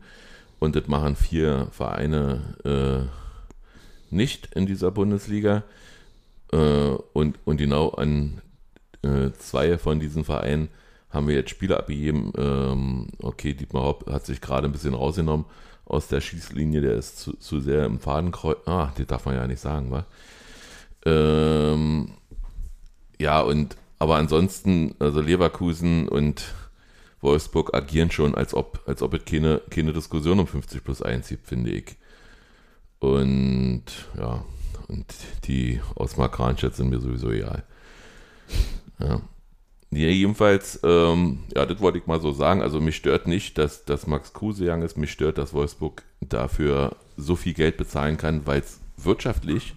Und 0.61 0.75
das 0.75 0.85
machen 0.85 1.15
vier 1.15 1.69
Vereine 1.71 2.55
äh, 2.63 4.15
nicht 4.15 4.53
in 4.53 4.67
dieser 4.67 4.91
Bundesliga. 4.91 5.63
Äh, 6.53 6.57
und, 7.13 7.39
und 7.45 7.57
genau 7.57 7.89
an 7.89 8.41
äh, 9.01 9.31
zwei 9.39 9.79
von 9.79 9.99
diesen 9.99 10.23
Vereinen 10.23 10.67
haben 11.09 11.27
wir 11.27 11.33
jetzt 11.33 11.49
Spieler 11.49 11.79
abgegeben. 11.79 12.31
Ähm, 12.37 13.07
okay, 13.23 13.55
Dietmar 13.55 13.85
Hopp 13.85 14.07
hat 14.11 14.27
sich 14.27 14.39
gerade 14.39 14.67
ein 14.67 14.71
bisschen 14.71 14.93
rausgenommen 14.93 15.47
aus 15.85 16.07
der 16.09 16.21
Schießlinie, 16.21 16.81
der 16.81 16.93
ist 16.93 17.17
zu, 17.17 17.33
zu 17.33 17.59
sehr 17.59 17.85
im 17.85 17.99
Fadenkreuz. 17.99 18.59
Ah, 18.67 18.91
die 18.95 19.07
darf 19.07 19.25
man 19.25 19.33
ja 19.33 19.47
nicht 19.47 19.61
sagen, 19.61 19.89
wa? 19.89 20.05
Ähm, 21.07 22.11
ja, 23.19 23.41
und 23.41 23.77
aber 23.97 24.17
ansonsten, 24.17 24.93
also 24.99 25.21
Leverkusen 25.21 26.07
und 26.07 26.53
Wolfsburg 27.21 27.73
agieren 27.73 28.11
schon, 28.11 28.35
als 28.35 28.53
ob, 28.53 28.81
als 28.87 29.01
ob 29.01 29.13
es 29.13 29.25
keine, 29.25 29.61
keine 29.69 29.93
Diskussion 29.93 30.39
um 30.39 30.47
50 30.47 30.83
plus 30.83 31.01
1 31.01 31.29
gibt, 31.29 31.47
finde 31.47 31.71
ich. 31.71 31.95
Und 32.99 33.83
ja, 34.17 34.43
und 34.87 35.05
die 35.45 35.81
aus 35.95 36.17
Markranstadt 36.17 36.75
sind 36.75 36.89
mir 36.89 36.99
sowieso 36.99 37.31
egal. 37.31 37.63
Ja. 38.99 39.21
Ja, 39.93 40.07
jedenfalls, 40.07 40.79
ähm, 40.83 41.39
ja, 41.53 41.65
das 41.65 41.81
wollte 41.81 41.97
ich 41.97 42.07
mal 42.07 42.21
so 42.21 42.31
sagen. 42.31 42.61
Also 42.61 42.79
mich 42.79 42.95
stört 42.95 43.27
nicht, 43.27 43.57
dass, 43.57 43.83
dass 43.83 44.07
Max 44.07 44.31
Kruse 44.31 44.65
young 44.65 44.83
ist. 44.83 44.97
Mich 44.97 45.11
stört, 45.11 45.37
dass 45.37 45.53
Wolfsburg 45.53 46.03
dafür 46.21 46.95
so 47.17 47.35
viel 47.35 47.53
Geld 47.53 47.75
bezahlen 47.75 48.15
kann, 48.15 48.47
weil 48.47 48.61
es 48.61 48.79
wirtschaftlich 48.95 49.73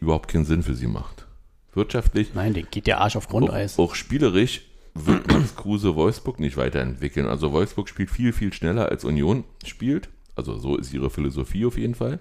überhaupt 0.00 0.28
keinen 0.28 0.44
Sinn 0.44 0.64
für 0.64 0.74
sie 0.74 0.88
macht. 0.88 1.26
Wirtschaftlich. 1.74 2.34
Nein, 2.34 2.54
den 2.54 2.66
geht 2.70 2.88
der 2.88 3.00
Arsch 3.00 3.14
auf 3.14 3.28
Grundeis. 3.28 3.78
Auch, 3.78 3.90
auch 3.90 3.94
spielerisch 3.94 4.62
wird 4.94 5.30
Max 5.30 5.56
Kruse 5.56 5.94
Wolfsburg 5.94 6.40
nicht 6.40 6.56
weiterentwickeln. 6.56 7.26
Also 7.26 7.52
Wolfsburg 7.52 7.88
spielt 7.88 8.10
viel, 8.10 8.32
viel 8.32 8.52
schneller 8.52 8.88
als 8.88 9.04
Union 9.04 9.44
spielt. 9.64 10.08
Also 10.36 10.58
so 10.58 10.76
ist 10.76 10.92
ihre 10.92 11.10
Philosophie 11.10 11.66
auf 11.66 11.78
jeden 11.78 11.94
Fall. 11.94 12.18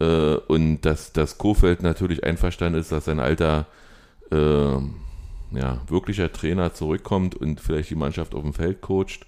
Äh, 0.00 0.34
und 0.34 0.82
dass, 0.82 1.12
dass 1.12 1.38
Kofeld 1.38 1.82
natürlich 1.82 2.24
einverstanden 2.24 2.80
ist, 2.80 2.92
dass 2.92 3.06
sein 3.06 3.20
alter 3.20 3.66
äh, 4.30 4.78
ja, 5.52 5.80
wirklicher 5.88 6.32
Trainer 6.32 6.74
zurückkommt 6.74 7.34
und 7.34 7.60
vielleicht 7.60 7.90
die 7.90 7.96
Mannschaft 7.96 8.34
auf 8.34 8.42
dem 8.42 8.52
Feld 8.52 8.80
coacht. 8.80 9.26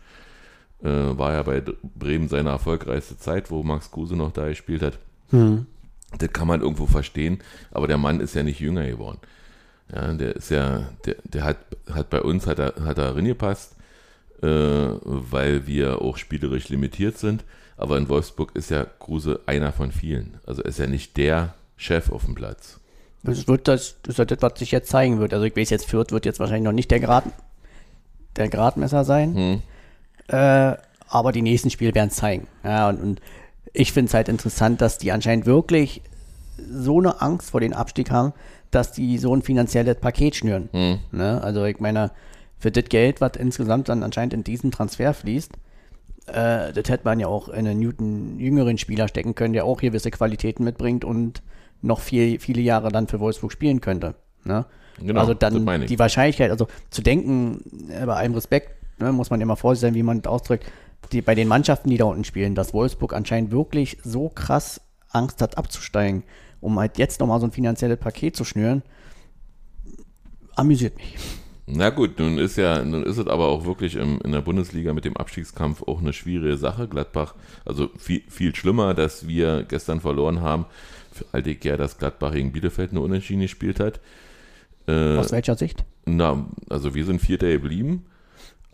Äh, 0.82 0.88
war 1.18 1.32
ja 1.32 1.42
bei 1.42 1.62
Bremen 1.82 2.28
seine 2.28 2.50
erfolgreichste 2.50 3.18
Zeit, 3.18 3.50
wo 3.50 3.62
Max 3.62 3.90
Kruse 3.90 4.16
noch 4.16 4.32
da 4.32 4.48
gespielt 4.48 4.82
hat. 4.82 4.98
Hm. 5.30 5.66
Das 6.18 6.32
kann 6.32 6.48
man 6.48 6.62
irgendwo 6.62 6.86
verstehen, 6.86 7.38
aber 7.70 7.86
der 7.86 7.98
Mann 7.98 8.20
ist 8.20 8.34
ja 8.34 8.42
nicht 8.42 8.60
jünger 8.60 8.86
geworden. 8.86 9.18
Ja, 9.94 10.12
der 10.12 10.36
ist 10.36 10.50
ja, 10.50 10.88
der, 11.06 11.16
der 11.24 11.44
hat, 11.44 11.56
hat 11.90 12.10
bei 12.10 12.20
uns, 12.20 12.46
hat 12.46 12.58
er, 12.58 12.74
hat 12.84 12.98
er 12.98 13.16
reingepasst, 13.16 13.74
äh, 14.42 14.46
weil 14.46 15.66
wir 15.66 16.02
auch 16.02 16.16
spielerisch 16.16 16.68
limitiert 16.68 17.18
sind. 17.18 17.44
Aber 17.76 17.96
in 17.96 18.08
Wolfsburg 18.08 18.50
ist 18.54 18.70
ja 18.70 18.84
Kruse 18.84 19.40
einer 19.46 19.72
von 19.72 19.92
vielen. 19.92 20.38
Also 20.44 20.62
ist 20.62 20.80
er 20.80 20.88
nicht 20.88 21.16
der 21.16 21.54
Chef 21.76 22.10
auf 22.10 22.24
dem 22.24 22.34
Platz. 22.34 22.80
Das 23.22 23.46
wird 23.46 23.68
das, 23.68 23.96
das 24.02 24.18
ist 24.18 24.30
das, 24.30 24.42
was 24.42 24.58
sich 24.58 24.72
jetzt 24.72 24.90
zeigen 24.90 25.18
wird. 25.18 25.32
Also 25.32 25.44
ich 25.44 25.56
weiß 25.56 25.70
jetzt, 25.70 25.86
Fürth 25.86 26.12
wird 26.12 26.24
jetzt 26.24 26.40
wahrscheinlich 26.40 26.64
noch 26.64 26.72
nicht 26.72 26.90
der, 26.90 27.00
Grad, 27.00 27.24
der 28.36 28.48
Gradmesser 28.48 29.04
sein. 29.04 29.34
Hm. 29.34 29.62
Äh, 30.28 30.76
aber 31.08 31.32
die 31.32 31.42
nächsten 31.42 31.70
Spiele 31.70 31.94
werden 31.94 32.10
es 32.10 32.16
zeigen. 32.16 32.46
Ja, 32.64 32.88
und, 32.88 33.00
und 33.00 33.20
ich 33.72 33.92
finde 33.92 34.08
es 34.08 34.14
halt 34.14 34.28
interessant, 34.28 34.80
dass 34.80 34.98
die 34.98 35.12
anscheinend 35.12 35.46
wirklich 35.46 36.02
so 36.70 36.98
eine 36.98 37.20
Angst 37.20 37.50
vor 37.50 37.60
dem 37.60 37.72
Abstieg 37.72 38.10
haben, 38.10 38.32
dass 38.70 38.92
die 38.92 39.18
so 39.18 39.34
ein 39.34 39.42
finanzielles 39.42 39.96
Paket 39.96 40.36
schnüren. 40.36 40.68
Hm. 40.72 40.98
Ne? 41.12 41.42
Also 41.42 41.64
ich 41.64 41.80
meine, 41.80 42.10
für 42.58 42.70
das 42.70 42.84
Geld, 42.84 43.20
was 43.20 43.32
insgesamt 43.36 43.88
dann 43.88 44.02
anscheinend 44.02 44.34
in 44.34 44.44
diesen 44.44 44.70
Transfer 44.70 45.14
fließt, 45.14 45.52
äh, 46.26 46.72
das 46.72 46.88
hätte 46.88 47.04
man 47.04 47.20
ja 47.20 47.28
auch 47.28 47.48
in 47.48 47.66
einen 47.66 47.78
Newton 47.80 48.38
jüngeren 48.38 48.78
Spieler 48.78 49.08
stecken 49.08 49.34
können, 49.34 49.54
der 49.54 49.64
auch 49.64 49.80
gewisse 49.80 50.10
Qualitäten 50.10 50.64
mitbringt 50.64 51.04
und 51.04 51.42
noch 51.80 52.00
viel, 52.00 52.40
viele 52.40 52.60
Jahre 52.60 52.90
dann 52.90 53.06
für 53.06 53.20
Wolfsburg 53.20 53.52
spielen 53.52 53.80
könnte. 53.80 54.14
Ne? 54.44 54.66
Genau, 55.00 55.20
also 55.20 55.34
dann 55.34 55.86
die 55.86 55.98
Wahrscheinlichkeit, 55.98 56.50
also 56.50 56.66
zu 56.90 57.02
denken, 57.02 57.88
äh, 57.88 58.04
bei 58.04 58.14
allem 58.14 58.34
Respekt, 58.34 58.70
ne, 59.00 59.12
muss 59.12 59.30
man 59.30 59.40
immer 59.40 59.56
vorsichtig 59.56 59.88
sein, 59.88 59.94
wie 59.94 60.02
man 60.02 60.22
das 60.22 60.32
ausdrückt, 60.32 60.66
die, 61.12 61.22
bei 61.22 61.34
den 61.34 61.46
Mannschaften, 61.48 61.90
die 61.90 61.96
da 61.96 62.04
unten 62.04 62.24
spielen, 62.24 62.54
dass 62.54 62.74
Wolfsburg 62.74 63.12
anscheinend 63.14 63.52
wirklich 63.52 63.98
so 64.02 64.28
krass 64.28 64.80
Angst 65.10 65.40
hat 65.40 65.56
abzusteigen, 65.56 66.24
um 66.60 66.78
halt 66.78 66.98
jetzt 66.98 67.20
nochmal 67.20 67.40
so 67.40 67.46
ein 67.46 67.52
finanzielles 67.52 67.98
Paket 67.98 68.36
zu 68.36 68.44
schnüren, 68.44 68.82
amüsiert 70.56 70.96
mich. 70.96 71.16
Na 71.70 71.90
gut, 71.90 72.18
nun 72.18 72.38
ist 72.38 72.56
ja, 72.56 72.82
nun 72.82 73.02
ist 73.02 73.18
es 73.18 73.26
aber 73.26 73.48
auch 73.48 73.66
wirklich 73.66 73.96
im, 73.96 74.20
in 74.22 74.32
der 74.32 74.40
Bundesliga 74.40 74.94
mit 74.94 75.04
dem 75.04 75.18
Abstiegskampf 75.18 75.82
auch 75.82 76.00
eine 76.00 76.14
schwierige 76.14 76.56
Sache. 76.56 76.88
Gladbach, 76.88 77.34
also 77.66 77.90
viel, 77.98 78.22
viel 78.28 78.54
schlimmer, 78.54 78.94
dass 78.94 79.28
wir 79.28 79.64
gestern 79.64 80.00
verloren 80.00 80.40
haben. 80.40 80.64
Halte 81.32 81.50
ich 81.50 81.62
ja, 81.64 81.76
dass 81.76 81.98
Gladbach 81.98 82.32
gegen 82.32 82.52
Bielefeld 82.52 82.92
eine 82.92 83.00
Unentschieden 83.00 83.42
gespielt 83.42 83.80
hat. 83.80 84.00
Äh, 84.86 85.18
Aus 85.18 85.30
welcher 85.30 85.56
Sicht? 85.56 85.84
Na, 86.06 86.46
also 86.70 86.94
wir 86.94 87.04
sind 87.04 87.20
Vierter 87.20 87.48
geblieben, 87.48 88.06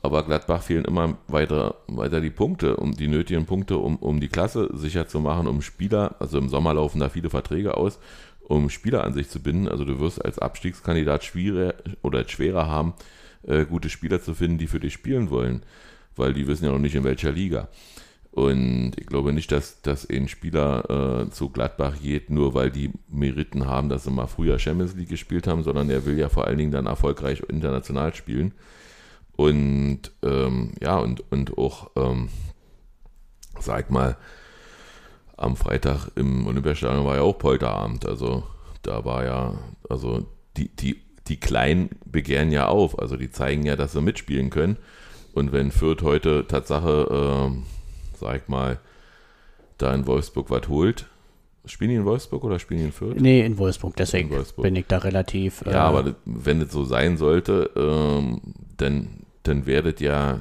aber 0.04 0.22
Gladbach 0.22 0.62
fehlen 0.62 0.84
immer 0.84 1.16
weiter, 1.28 1.76
weiter 1.86 2.20
die 2.20 2.28
Punkte, 2.28 2.76
um 2.76 2.92
die 2.94 3.08
nötigen 3.08 3.46
Punkte, 3.46 3.78
um, 3.78 3.96
um 3.96 4.20
die 4.20 4.28
Klasse 4.28 4.68
sicher 4.74 5.08
zu 5.08 5.18
machen, 5.18 5.46
um 5.46 5.62
Spieler, 5.62 6.16
also 6.18 6.36
im 6.36 6.50
Sommer 6.50 6.74
laufen 6.74 7.00
da 7.00 7.08
viele 7.08 7.30
Verträge 7.30 7.78
aus, 7.78 7.98
um 8.42 8.68
Spieler 8.68 9.04
an 9.04 9.14
sich 9.14 9.30
zu 9.30 9.40
binden. 9.40 9.66
Also 9.66 9.86
du 9.86 9.98
wirst 10.00 10.22
als 10.22 10.38
Abstiegskandidat 10.38 11.24
schwieriger 11.24 11.72
oder 12.02 12.28
schwerer 12.28 12.68
haben, 12.68 12.92
äh, 13.46 13.64
gute 13.64 13.88
Spieler 13.88 14.20
zu 14.20 14.34
finden, 14.34 14.58
die 14.58 14.66
für 14.66 14.78
dich 14.78 14.92
spielen 14.92 15.30
wollen, 15.30 15.62
weil 16.16 16.34
die 16.34 16.46
wissen 16.46 16.66
ja 16.66 16.72
noch 16.72 16.78
nicht 16.78 16.94
in 16.94 17.04
welcher 17.04 17.32
Liga. 17.32 17.68
Und 18.30 18.92
ich 18.98 19.06
glaube 19.06 19.32
nicht, 19.32 19.50
dass, 19.52 19.80
dass 19.80 20.06
ein 20.10 20.28
Spieler 20.28 21.24
äh, 21.28 21.30
zu 21.30 21.48
Gladbach 21.48 21.94
geht, 22.02 22.28
nur 22.28 22.52
weil 22.52 22.70
die 22.70 22.90
Meriten 23.08 23.66
haben, 23.66 23.88
dass 23.88 24.04
sie 24.04 24.10
mal 24.10 24.26
früher 24.26 24.58
Champions 24.58 24.94
League 24.96 25.08
gespielt 25.08 25.46
haben, 25.46 25.62
sondern 25.62 25.88
er 25.88 26.04
will 26.04 26.18
ja 26.18 26.28
vor 26.28 26.46
allen 26.46 26.58
Dingen 26.58 26.72
dann 26.72 26.84
erfolgreich 26.84 27.42
international 27.48 28.14
spielen. 28.14 28.52
Und 29.36 30.12
ähm, 30.22 30.72
ja, 30.80 30.98
und, 30.98 31.30
und 31.32 31.58
auch, 31.58 31.90
ähm, 31.96 32.28
sag 33.58 33.90
mal, 33.90 34.16
am 35.36 35.56
Freitag 35.56 36.08
im 36.14 36.46
Olympiastadion 36.46 37.04
war 37.04 37.16
ja 37.16 37.22
auch 37.22 37.38
Polterabend. 37.38 38.06
Also 38.06 38.44
da 38.82 39.04
war 39.04 39.24
ja, 39.24 39.54
also 39.88 40.26
die, 40.56 40.68
die, 40.68 41.00
die 41.26 41.40
Kleinen 41.40 41.90
begehren 42.04 42.52
ja 42.52 42.68
auf. 42.68 42.98
Also 42.98 43.16
die 43.16 43.30
zeigen 43.30 43.64
ja, 43.64 43.76
dass 43.76 43.92
sie 43.92 44.02
mitspielen 44.02 44.50
können. 44.50 44.76
Und 45.32 45.52
wenn 45.52 45.72
Fürth 45.72 46.02
heute 46.02 46.46
Tatsache, 46.46 47.50
äh, 47.50 48.16
sag 48.18 48.48
mal, 48.48 48.78
da 49.78 49.92
in 49.92 50.06
Wolfsburg 50.06 50.50
was 50.50 50.68
holt, 50.68 51.06
Spielen 51.66 51.90
die 51.90 51.96
in 51.96 52.04
Wolfsburg 52.04 52.44
oder 52.44 52.58
spielen 52.58 52.80
die 52.80 52.86
in 52.86 52.92
Fürth? 52.92 53.18
Nee, 53.18 53.40
in 53.40 53.56
Wolfsburg, 53.56 53.96
deswegen 53.96 54.28
in 54.28 54.36
Wolfsburg. 54.36 54.64
bin 54.64 54.76
ich 54.76 54.86
da 54.86 54.98
relativ. 54.98 55.62
Äh, 55.62 55.72
ja, 55.72 55.84
aber 55.84 56.14
wenn 56.26 56.60
es 56.60 56.72
so 56.72 56.84
sein 56.84 57.16
sollte, 57.16 57.70
ähm, 57.74 58.40
dann, 58.76 59.23
dann 59.44 59.66
werdet 59.66 60.00
ja, 60.00 60.40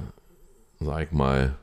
sag 0.80 1.04
ich 1.04 1.12
mal, 1.12 1.56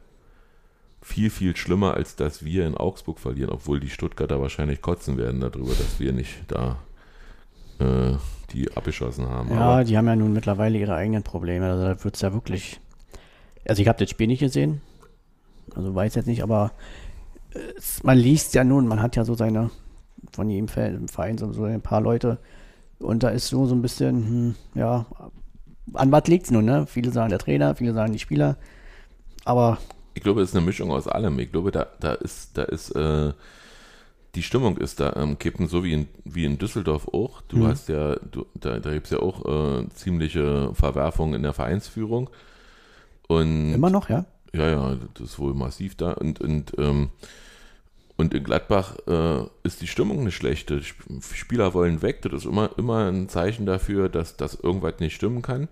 viel, 1.02 1.30
viel 1.30 1.56
schlimmer, 1.56 1.94
als 1.94 2.16
dass 2.16 2.44
wir 2.44 2.66
in 2.66 2.76
Augsburg 2.76 3.18
verlieren, 3.18 3.50
obwohl 3.50 3.80
die 3.80 3.90
Stuttgarter 3.90 4.40
wahrscheinlich 4.40 4.82
kotzen 4.82 5.16
werden 5.16 5.40
darüber, 5.40 5.70
dass 5.70 5.98
wir 5.98 6.12
nicht 6.12 6.44
da 6.48 6.78
äh, 7.78 8.16
die 8.52 8.70
abgeschossen 8.76 9.28
haben. 9.28 9.50
Ja, 9.50 9.60
Aber 9.60 9.84
die 9.84 9.96
haben 9.96 10.06
ja 10.06 10.16
nun 10.16 10.32
mittlerweile 10.32 10.78
ihre 10.78 10.94
eigenen 10.94 11.22
Probleme. 11.22 11.70
Also 11.70 11.84
da 11.84 12.04
wird 12.04 12.14
es 12.14 12.20
ja 12.20 12.32
wirklich. 12.32 12.80
Also 13.66 13.82
ich 13.82 13.88
habe 13.88 13.98
das 13.98 14.10
Spiel 14.10 14.26
nicht 14.26 14.40
gesehen. 14.40 14.82
Also 15.74 15.94
weiß 15.94 16.14
jetzt 16.16 16.26
nicht, 16.26 16.42
aber 16.42 16.72
es, 17.76 18.02
man 18.02 18.18
liest 18.18 18.54
ja 18.54 18.64
nun, 18.64 18.86
man 18.86 19.00
hat 19.00 19.16
ja 19.16 19.24
so 19.24 19.34
seine, 19.34 19.70
von 20.32 20.50
jedem 20.50 20.68
Verein 20.68 21.38
so, 21.38 21.52
so 21.52 21.64
ein 21.64 21.80
paar 21.80 22.00
Leute. 22.00 22.38
Und 22.98 23.22
da 23.22 23.30
ist 23.30 23.48
so, 23.48 23.66
so 23.66 23.74
ein 23.74 23.82
bisschen, 23.82 24.26
hm, 24.26 24.54
ja, 24.74 25.06
an 25.94 26.12
was 26.12 26.26
liegt 26.26 26.46
es 26.46 26.50
nun, 26.50 26.64
ne? 26.64 26.86
Viele 26.86 27.10
sagen 27.10 27.30
der 27.30 27.38
Trainer, 27.38 27.74
viele 27.74 27.92
sagen 27.92 28.12
die 28.12 28.18
Spieler. 28.18 28.56
Aber 29.44 29.78
ich 30.14 30.22
glaube, 30.22 30.42
es 30.42 30.50
ist 30.50 30.56
eine 30.56 30.64
Mischung 30.64 30.90
aus 30.90 31.08
allem. 31.08 31.38
Ich 31.38 31.52
glaube, 31.52 31.70
da, 31.70 31.86
da 32.00 32.12
ist, 32.12 32.56
da 32.58 32.62
ist, 32.64 32.90
äh, 32.90 33.32
die 34.34 34.42
Stimmung 34.42 34.76
ist 34.76 35.00
da 35.00 35.14
am 35.14 35.30
ähm, 35.30 35.38
Kippen, 35.38 35.66
so 35.66 35.82
wie 35.84 35.92
in, 35.92 36.08
wie 36.24 36.44
in 36.44 36.58
Düsseldorf 36.58 37.08
auch. 37.08 37.42
Du 37.42 37.58
mhm. 37.58 37.66
hast 37.68 37.88
ja, 37.88 38.16
du, 38.16 38.46
da, 38.54 38.78
da 38.78 38.92
gibt 38.92 39.06
es 39.06 39.12
ja 39.12 39.20
auch 39.20 39.44
äh, 39.80 39.88
ziemliche 39.90 40.74
Verwerfungen 40.74 41.34
in 41.34 41.42
der 41.42 41.52
Vereinsführung. 41.52 42.30
Und, 43.28 43.74
Immer 43.74 43.90
noch, 43.90 44.08
ja? 44.08 44.24
Ja, 44.52 44.68
ja, 44.68 44.96
das 45.14 45.30
ist 45.30 45.38
wohl 45.38 45.54
massiv 45.54 45.94
da. 45.94 46.12
Und, 46.12 46.40
und, 46.40 46.72
ähm, 46.78 47.10
und 48.20 48.34
in 48.34 48.44
Gladbach 48.44 48.96
äh, 49.06 49.44
ist 49.62 49.80
die 49.80 49.86
Stimmung 49.86 50.20
eine 50.20 50.30
schlechte. 50.30 50.82
Spieler 51.32 51.72
wollen 51.72 52.02
weg. 52.02 52.20
Das 52.20 52.34
ist 52.34 52.44
immer, 52.44 52.70
immer 52.76 53.10
ein 53.10 53.30
Zeichen 53.30 53.64
dafür, 53.64 54.10
dass, 54.10 54.36
dass 54.36 54.54
irgendwas 54.54 55.00
nicht 55.00 55.14
stimmen 55.14 55.40
kann. 55.40 55.68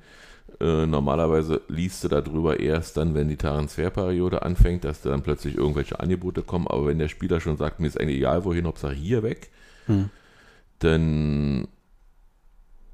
Äh, 0.59 0.87
normalerweise 0.87 1.61
liest 1.69 2.05
du 2.05 2.09
darüber 2.09 2.59
erst 2.59 2.97
dann, 2.97 3.15
wenn 3.15 3.29
die 3.29 3.37
Transferperiode 3.37 4.41
anfängt, 4.41 4.85
dass 4.85 5.03
dann 5.03 5.23
plötzlich 5.23 5.59
irgendwelche 5.59 6.01
Angebote 6.01 6.41
kommen. 6.41 6.67
Aber 6.69 6.87
wenn 6.87 6.99
der 6.99 7.09
Spieler 7.09 7.39
schon 7.43 7.59
sagt, 7.59 7.81
mir 7.81 7.87
ist 7.87 8.01
eigentlich 8.01 8.17
egal, 8.17 8.47
wohin, 8.47 8.67
Hauptsache 8.67 8.95
hier 8.95 9.23
weg, 9.23 9.51
hm. 9.85 10.09
dann 10.79 11.69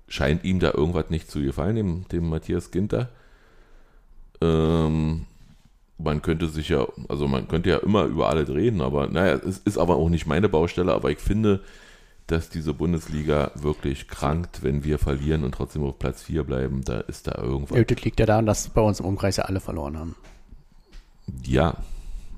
scheint 0.08 0.42
ihm 0.42 0.58
da 0.58 0.72
irgendwas 0.72 1.10
nicht 1.10 1.30
zu 1.30 1.40
gefallen, 1.40 1.76
dem, 1.76 2.08
dem 2.08 2.28
Matthias 2.28 2.72
Ginter. 2.72 3.08
Ähm, 4.40 5.26
man 5.98 6.22
könnte 6.22 6.48
sich 6.48 6.68
ja, 6.68 6.86
also 7.08 7.28
man 7.28 7.48
könnte 7.48 7.70
ja 7.70 7.78
immer 7.78 8.04
über 8.04 8.28
alles 8.28 8.48
reden, 8.48 8.80
aber 8.80 9.06
naja, 9.06 9.34
es 9.34 9.58
ist 9.58 9.78
aber 9.78 9.96
auch 9.96 10.08
nicht 10.08 10.26
meine 10.26 10.48
Baustelle, 10.48 10.92
aber 10.92 11.10
ich 11.10 11.18
finde, 11.18 11.60
dass 12.26 12.48
diese 12.48 12.72
Bundesliga 12.72 13.50
wirklich 13.54 14.08
krankt, 14.08 14.62
wenn 14.62 14.82
wir 14.82 14.98
verlieren 14.98 15.44
und 15.44 15.52
trotzdem 15.52 15.84
auf 15.84 15.98
Platz 15.98 16.22
4 16.22 16.44
bleiben. 16.44 16.82
Da 16.84 17.00
ist 17.00 17.26
da 17.26 17.40
irgendwas. 17.40 17.78
Das 17.86 18.02
liegt 18.02 18.18
ja 18.18 18.26
daran, 18.26 18.46
dass 18.46 18.68
bei 18.68 18.80
uns 18.80 19.00
im 19.00 19.06
Umkreis 19.06 19.36
ja 19.36 19.44
alle 19.44 19.60
verloren 19.60 19.98
haben. 19.98 20.14
Ja, 21.44 21.76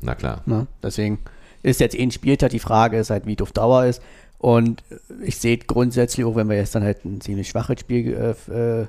na 0.01 0.15
klar. 0.15 0.43
Ne? 0.47 0.67
Deswegen 0.83 1.21
ist 1.63 1.81
jetzt 1.81 1.97
eh 1.97 2.03
ein 2.03 2.11
Spieltag. 2.11 2.51
Die 2.51 2.59
Frage 2.59 2.99
ist 2.99 3.11
halt, 3.11 3.27
wie 3.27 3.39
auf 3.41 3.53
Dauer 3.53 3.87
ist. 3.87 4.03
Und 4.39 4.83
ich 5.23 5.39
sehe 5.39 5.57
grundsätzlich, 5.59 6.27
auch 6.27 6.37
wenn 6.37 6.49
wir 6.49 6.57
jetzt 6.57 6.75
dann 6.75 6.83
halt 6.83 7.05
ein 7.05 7.21
ziemlich 7.21 7.49
schwaches 7.49 7.81
Spiel 7.81 8.13
äh, 8.51 8.53
äh, 8.53 8.87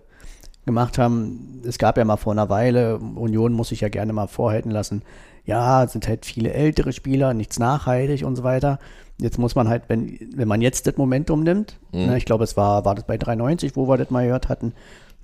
gemacht 0.67 0.99
haben, 0.99 1.61
es 1.65 1.79
gab 1.79 1.97
ja 1.97 2.05
mal 2.05 2.17
vor 2.17 2.33
einer 2.33 2.49
Weile, 2.49 2.99
Union 2.99 3.53
muss 3.53 3.69
sich 3.69 3.81
ja 3.81 3.89
gerne 3.89 4.13
mal 4.13 4.27
vorhalten 4.27 4.69
lassen, 4.69 5.01
ja, 5.45 5.83
es 5.83 5.93
sind 5.93 6.07
halt 6.07 6.25
viele 6.25 6.53
ältere 6.53 6.93
Spieler, 6.93 7.33
nichts 7.33 7.57
nachhaltig 7.57 8.23
und 8.25 8.35
so 8.35 8.43
weiter. 8.43 8.79
Jetzt 9.17 9.39
muss 9.39 9.55
man 9.55 9.67
halt, 9.69 9.83
wenn, 9.87 10.19
wenn 10.35 10.47
man 10.47 10.61
jetzt 10.61 10.85
das 10.85 10.97
Momentum 10.97 11.41
nimmt, 11.41 11.79
Mhm. 11.91 12.05
ne, 12.07 12.17
ich 12.17 12.25
glaube, 12.25 12.43
es 12.43 12.55
war, 12.57 12.85
war 12.85 12.93
das 12.93 13.05
bei 13.05 13.17
93, 13.17 13.75
wo 13.75 13.87
wir 13.87 13.97
das 13.97 14.11
mal 14.11 14.25
gehört 14.25 14.49
hatten, 14.49 14.73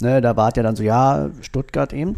ne, 0.01 0.21
da 0.21 0.35
war 0.35 0.49
es 0.49 0.55
ja 0.55 0.63
dann 0.63 0.75
so, 0.75 0.81
ja, 0.83 1.29
Stuttgart 1.41 1.93
eben, 1.93 2.15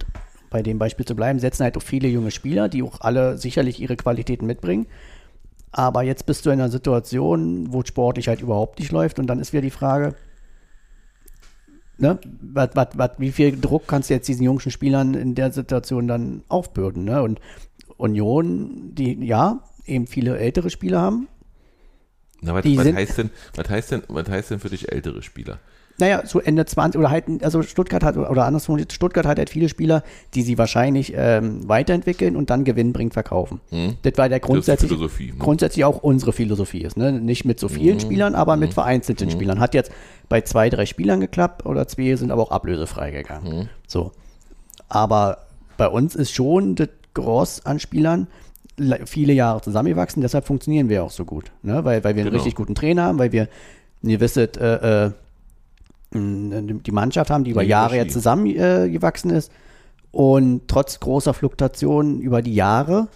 bei 0.51 0.61
dem 0.61 0.77
Beispiel 0.79 1.05
zu 1.05 1.15
bleiben, 1.15 1.39
setzen 1.39 1.63
halt 1.63 1.75
auch 1.77 1.81
viele 1.81 2.07
junge 2.07 2.31
Spieler, 2.31 2.69
die 2.69 2.83
auch 2.83 3.01
alle 3.01 3.37
sicherlich 3.37 3.81
ihre 3.81 3.97
Qualitäten 3.97 4.45
mitbringen. 4.45 4.85
Aber 5.71 6.03
jetzt 6.03 6.25
bist 6.25 6.45
du 6.45 6.51
in 6.51 6.61
einer 6.61 6.69
Situation, 6.69 7.73
wo 7.73 7.83
sportlich 7.83 8.29
halt 8.29 8.39
überhaupt 8.41 8.79
nicht 8.79 8.91
läuft 8.93 9.19
und 9.19 9.27
dann 9.27 9.39
ist 9.39 9.51
wieder 9.51 9.63
die 9.63 9.71
Frage, 9.71 10.13
ne, 11.97 12.19
wat, 12.41 12.75
wat, 12.75 12.97
wat, 12.97 13.19
wie 13.19 13.31
viel 13.31 13.59
Druck 13.59 13.87
kannst 13.87 14.09
du 14.09 14.13
jetzt 14.13 14.27
diesen 14.27 14.43
jungen 14.43 14.59
Spielern 14.59 15.13
in 15.13 15.35
der 15.35 15.51
Situation 15.51 16.07
dann 16.07 16.43
aufbürden? 16.47 17.05
Ne? 17.05 17.21
Und 17.21 17.39
Union, 17.97 18.93
die 18.93 19.13
ja 19.25 19.63
eben 19.85 20.07
viele 20.07 20.37
ältere 20.37 20.69
Spieler 20.69 21.01
haben, 21.01 21.27
Na, 22.41 22.53
was, 22.53 22.65
was, 22.65 22.93
heißt 22.93 23.17
denn, 23.17 23.29
was, 23.55 23.69
heißt 23.69 23.91
denn, 23.91 24.03
was 24.07 24.29
heißt 24.29 24.51
denn 24.51 24.59
für 24.59 24.69
dich 24.69 24.91
ältere 24.91 25.21
Spieler? 25.21 25.59
Naja, 25.97 26.25
so 26.25 26.39
Ende 26.41 26.65
20 26.65 26.99
oder 26.99 27.09
halt, 27.09 27.25
also 27.41 27.61
Stuttgart 27.61 28.03
hat, 28.03 28.17
oder 28.17 28.45
andersrum, 28.45 28.77
Stuttgart 28.91 29.25
hat 29.25 29.37
halt 29.37 29.49
viele 29.49 29.69
Spieler, 29.69 30.03
die 30.33 30.41
sie 30.41 30.57
wahrscheinlich 30.57 31.13
ähm, 31.15 31.67
weiterentwickeln 31.69 32.35
und 32.35 32.49
dann 32.49 32.63
gewinnbringend 32.65 33.13
verkaufen. 33.13 33.61
Hm? 33.69 33.95
Das 34.01 34.13
war 34.17 34.27
der 34.27 34.39
grundsätzlich, 34.41 34.89
Philosophie, 34.91 35.27
ne? 35.31 35.37
grundsätzlich 35.39 35.85
auch 35.85 36.03
unsere 36.03 36.33
Philosophie 36.33 36.81
ist. 36.81 36.97
Ne? 36.97 37.13
Nicht 37.13 37.45
mit 37.45 37.59
so 37.59 37.69
vielen 37.69 37.99
Spielern, 38.01 38.35
aber 38.35 38.57
mit 38.57 38.73
vereinzelten 38.73 39.29
Spielern. 39.31 39.59
Hat 39.59 39.73
jetzt 39.73 39.91
bei 40.27 40.41
zwei, 40.41 40.69
drei 40.69 40.85
Spielern 40.85 41.21
geklappt 41.21 41.65
oder 41.65 41.87
zwei 41.87 42.15
sind 42.15 42.31
aber 42.31 42.41
auch 42.41 42.51
ablösefrei 42.51 43.11
gegangen. 43.11 43.69
So. 43.87 44.11
Aber 44.89 45.39
bei 45.77 45.87
uns 45.87 46.15
ist 46.15 46.31
schon 46.33 46.75
das 46.75 46.89
Groß 47.13 47.65
an 47.65 47.79
Spielern 47.79 48.27
le- 48.77 49.01
viele 49.05 49.33
Jahre 49.33 49.61
zusammengewachsen, 49.61 50.21
deshalb 50.21 50.45
funktionieren 50.45 50.89
wir 50.89 51.03
auch 51.03 51.11
so 51.11 51.25
gut. 51.25 51.51
Ne? 51.63 51.83
Weil, 51.85 52.03
weil 52.03 52.15
wir 52.15 52.21
einen 52.23 52.31
Genau. 52.31 52.43
richtig 52.43 52.55
guten 52.55 52.75
Trainer 52.75 53.03
haben, 53.03 53.19
weil 53.19 53.31
wir 53.31 53.47
ein 54.03 54.09
gewisses, 54.09 54.49
äh, 54.57 55.05
äh, 55.05 55.11
die 56.13 56.91
Mannschaft 56.91 57.29
haben, 57.29 57.43
die 57.43 57.51
über 57.51 57.61
Eine 57.61 57.69
Jahre 57.69 57.95
jetzt 57.97 58.13
zusammengewachsen 58.13 59.31
äh, 59.31 59.37
ist. 59.37 59.51
Und 60.11 60.67
trotz 60.67 60.99
großer 60.99 61.33
Fluktuationen 61.33 62.21
über 62.21 62.41
die 62.41 62.55
Jahre 62.55 63.07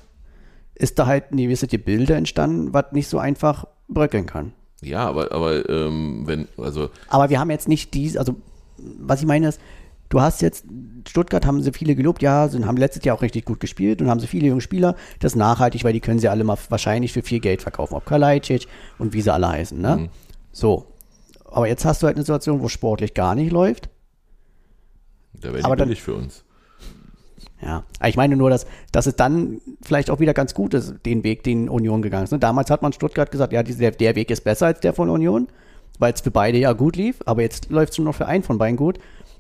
ist 0.76 1.00
da 1.00 1.06
halt 1.06 1.32
ein 1.32 1.38
gewisses 1.38 1.70
Gebilde 1.70 2.16
entstanden, 2.16 2.74
was 2.74 2.92
nicht 2.92 3.08
so 3.08 3.20
einfach 3.20 3.66
bröckeln 3.88 4.26
kann. 4.26 4.54
Ja, 4.82 5.08
aber, 5.08 5.32
aber 5.32 5.68
ähm, 5.70 6.24
wenn, 6.26 6.48
also 6.58 6.90
Aber 7.10 7.30
wir 7.30 7.40
haben 7.40 7.52
jetzt 7.52 7.68
nicht 7.68 7.94
dies, 7.94 8.18
also 8.18 8.36
was 8.78 9.20
ich 9.22 9.28
meine 9.28 9.50
ist, 9.50 9.60
du 10.10 10.22
hast 10.22 10.42
jetzt, 10.42 10.66
Stuttgart 11.08 11.46
haben 11.46 11.62
sie 11.62 11.72
viele 11.72 11.96
gelobt, 11.96 12.22
ja, 12.22 12.48
sind, 12.48 12.66
haben 12.66 12.78
letztes 12.78 13.04
Jahr 13.04 13.16
auch 13.16 13.22
richtig 13.22 13.46
gut 13.46 13.60
gespielt 13.60 14.02
und 14.02 14.10
haben 14.10 14.20
sie 14.20 14.28
viele 14.28 14.48
junge 14.48 14.62
Spieler, 14.62 14.96
das 15.20 15.34
ist 15.34 15.38
nachhaltig, 15.38 15.84
weil 15.84 15.94
die 15.94 16.00
können 16.00 16.20
sie 16.20 16.30
alle 16.30 16.44
mal 16.44 16.58
wahrscheinlich 16.70 17.14
für 17.14 17.22
viel 17.22 17.40
Geld 17.40 17.62
verkaufen, 17.62 17.96
ob 17.96 18.06
Kalajdzic 18.06 18.68
und 18.98 19.14
wie 19.14 19.22
sie 19.22 19.34
alle 19.34 19.50
heißen, 19.50 19.80
ne? 19.80 19.98
Mhm. 19.98 20.10
So. 20.52 20.86
Aber 21.52 21.68
jetzt 21.68 21.86
hast 21.86 22.02
du 22.02 22.08
halt 22.08 22.16
eine 22.16 22.24
Situation, 22.24 22.62
wo 22.62 22.68
sportlich 22.68 23.14
gar 23.14 23.36
nicht 23.36 23.52
läuft. 23.52 23.90
da 25.34 25.54
wäre 25.54 25.64
Aber 25.66 25.76
die 25.76 25.80
dann- 25.80 25.88
billig 25.90 26.02
für 26.02 26.16
uns. 26.16 26.44
Ja, 27.62 27.84
ich 28.06 28.16
meine 28.16 28.38
nur, 28.38 28.50
dass, 28.50 28.66
dass 28.94 29.06
es 29.06 29.16
dann 29.18 29.60
vielleicht 29.82 30.10
auch 30.10 30.22
wieder 30.22 30.34
ganz 30.34 30.54
gut 30.54 30.74
ist, 30.74 30.94
den 31.06 31.24
Weg, 31.26 31.44
den 31.44 31.68
Union 31.68 32.02
gegangen 32.02 32.24
ist. 32.24 32.32
Ne? 32.32 32.40
Damals 32.40 32.70
hat 32.70 32.82
man 32.82 32.94
Stuttgart 32.94 33.32
gesagt, 33.32 33.52
ja, 33.52 33.64
dieser, 33.64 33.92
der 33.92 34.16
Weg 34.16 34.32
ist 34.32 34.46
besser 34.46 34.68
als 34.68 34.80
der 34.80 34.94
von 34.94 35.10
Union, 35.10 35.48
weil 35.98 36.14
es 36.14 36.22
für 36.22 36.32
beide 36.32 36.58
ja 36.58 36.72
gut 36.72 36.96
lief, 36.96 37.18
aber 37.26 37.42
jetzt 37.42 37.70
läuft 37.70 37.92
es 37.92 37.98
nur 37.98 38.06
noch 38.06 38.16
für 38.16 38.28
einen 38.28 38.44
von 38.44 38.58
beiden 38.58 38.78
gut. 38.78 38.98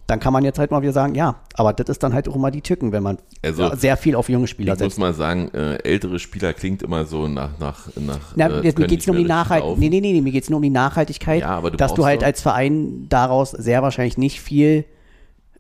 Dann 0.10 0.20
kann 0.20 0.34
man 0.34 0.44
jetzt 0.44 0.58
halt 0.58 0.72
mal 0.72 0.82
wieder 0.82 0.92
sagen, 0.92 1.14
ja, 1.14 1.36
aber 1.54 1.72
das 1.72 1.88
ist 1.88 2.02
dann 2.02 2.14
halt 2.16 2.28
auch 2.28 2.36
immer 2.36 2.50
die 2.50 2.62
Tücken, 2.62 2.92
wenn 2.92 3.04
man 3.04 3.20
Also, 3.44 3.76
sehr 3.76 3.96
viel 3.96 4.16
auf 4.16 4.28
junge 4.28 4.48
Spieler 4.48 4.74
Ich 4.74 4.80
muss 4.80 4.94
setzt. 4.94 4.98
mal 5.00 5.14
sagen, 5.14 5.50
äh, 5.54 5.76
ältere 5.84 6.18
Spieler 6.18 6.52
klingt 6.54 6.82
immer 6.82 7.06
so 7.06 7.28
nach, 7.28 7.60
nach, 7.60 7.96
nach 7.96 8.34
Na, 8.36 8.48
äh, 8.48 8.64
mir 8.64 8.88
geht 8.88 9.02
es 9.02 9.06
nur 9.08 9.16
um 9.16 9.22
die 9.22 9.28
Nachhaltigkeit. 9.28 9.78
Nee, 9.78 9.90
nee, 9.90 10.02
nee, 10.02 10.14
nee, 10.14 10.22
mir 10.22 10.32
geht 10.32 10.44
es 10.44 10.50
nur 10.50 10.58
um 10.58 10.64
die 10.64 10.72
Nachhaltigkeit, 10.72 11.42
Ja, 11.42 11.50
aber 11.50 11.70
du 11.70 11.78
dass 11.78 11.94
du 11.94 12.06
halt 12.06 12.24
als 12.24 12.42
Verein 12.42 13.06
daraus 13.08 13.52
sehr 13.52 13.84
wahrscheinlich 13.84 14.18
nicht 14.18 14.42
viel 14.42 14.86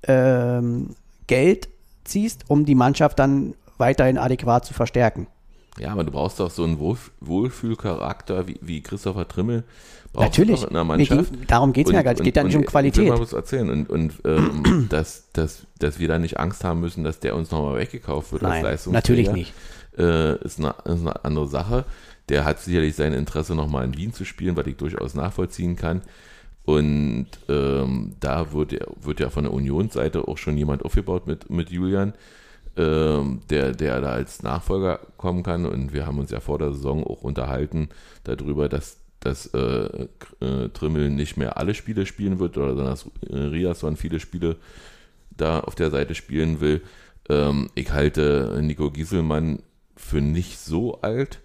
ähm, 0.07 0.95
Geld 1.27 1.69
ziehst, 2.03 2.45
um 2.47 2.65
die 2.65 2.73
Mannschaft 2.75 3.19
dann 3.19 3.53
weiterhin 3.77 4.17
adäquat 4.17 4.65
zu 4.65 4.73
verstärken. 4.73 5.27
Ja, 5.77 5.91
aber 5.91 6.03
du 6.03 6.11
brauchst 6.11 6.39
doch 6.39 6.49
so 6.49 6.63
einen 6.63 6.79
Wohlf 6.79 7.11
Wohlfühlcharakter 7.21 8.47
wie, 8.47 8.57
wie 8.61 8.81
Christopher 8.81 9.27
Trimmel. 9.27 9.63
Brauchst 10.13 10.39
Natürlich. 10.39 10.63
In 10.63 10.73
Mir 10.73 10.83
Mannschaft. 10.83 11.31
geht- 11.31 11.51
darum 11.51 11.71
geht's 11.73 11.89
mir 11.91 11.97
ja 11.97 12.01
gar 12.03 12.11
nicht. 12.11 12.19
Es 12.21 12.25
geht 12.25 12.35
ja 12.35 12.43
nicht 12.43 12.55
um 12.55 12.65
Qualität. 12.65 13.03
Ich 13.03 13.09
will 13.09 13.15
mal 13.15 13.21
was 13.21 13.33
erzählen. 13.33 13.69
Und, 13.69 13.89
und 13.89 14.13
ähm, 14.25 14.87
dass, 14.89 15.29
dass, 15.33 15.67
dass 15.77 15.99
wir 15.99 16.07
da 16.07 16.17
nicht 16.19 16.39
Angst 16.39 16.63
haben 16.63 16.79
müssen, 16.79 17.03
dass 17.03 17.19
der 17.19 17.35
uns 17.35 17.51
nochmal 17.51 17.77
weggekauft 17.77 18.31
wird 18.31 18.41
Nein, 18.41 18.65
als 18.65 18.87
natürlich 18.87 19.31
nicht. 19.31 19.53
Äh, 19.97 20.35
ist, 20.43 20.59
eine, 20.59 20.73
ist 20.85 21.01
eine 21.01 21.23
andere 21.25 21.47
Sache. 21.47 21.85
Der 22.29 22.45
hat 22.45 22.59
sicherlich 22.59 22.95
sein 22.95 23.13
Interesse, 23.13 23.55
nochmal 23.55 23.85
in 23.85 23.97
Wien 23.97 24.13
zu 24.13 24.23
spielen, 24.25 24.55
was 24.55 24.67
ich 24.67 24.77
durchaus 24.77 25.13
nachvollziehen 25.15 25.75
kann. 25.75 26.01
Und 26.65 27.27
ähm, 27.47 28.15
da 28.19 28.51
wird 28.51 28.71
ja, 28.71 28.85
wird 29.01 29.19
ja 29.19 29.29
von 29.29 29.45
der 29.45 29.53
Unionsseite 29.53 30.27
auch 30.27 30.37
schon 30.37 30.55
jemand 30.57 30.85
aufgebaut 30.85 31.25
mit, 31.25 31.49
mit 31.49 31.71
Julian, 31.71 32.13
ähm, 32.77 33.41
der, 33.49 33.71
der 33.73 33.99
da 34.01 34.09
als 34.11 34.43
Nachfolger 34.43 34.99
kommen 35.17 35.41
kann. 35.43 35.65
Und 35.65 35.93
wir 35.93 36.05
haben 36.05 36.19
uns 36.19 36.29
ja 36.31 36.39
vor 36.39 36.59
der 36.59 36.71
Saison 36.73 37.03
auch 37.03 37.23
unterhalten 37.23 37.89
darüber, 38.23 38.69
dass, 38.69 38.97
dass 39.19 39.47
äh, 39.47 40.07
äh, 40.39 40.69
Trimmel 40.73 41.09
nicht 41.09 41.37
mehr 41.37 41.57
alle 41.57 41.73
Spiele 41.73 42.05
spielen 42.05 42.39
wird 42.39 42.57
oder 42.57 42.75
dass 42.75 43.05
äh, 43.29 43.35
Riasson 43.35 43.97
viele 43.97 44.19
Spiele 44.19 44.55
da 45.35 45.59
auf 45.59 45.75
der 45.75 45.91
Seite 45.91 46.15
spielen 46.15 46.61
will. 46.61 46.81
Ähm, 47.29 47.69
ich 47.75 47.91
halte 47.91 48.59
Nico 48.61 48.91
Gieselmann 48.91 49.59
für 49.95 50.21
nicht 50.21 50.59
so 50.59 51.01
alt, 51.01 51.41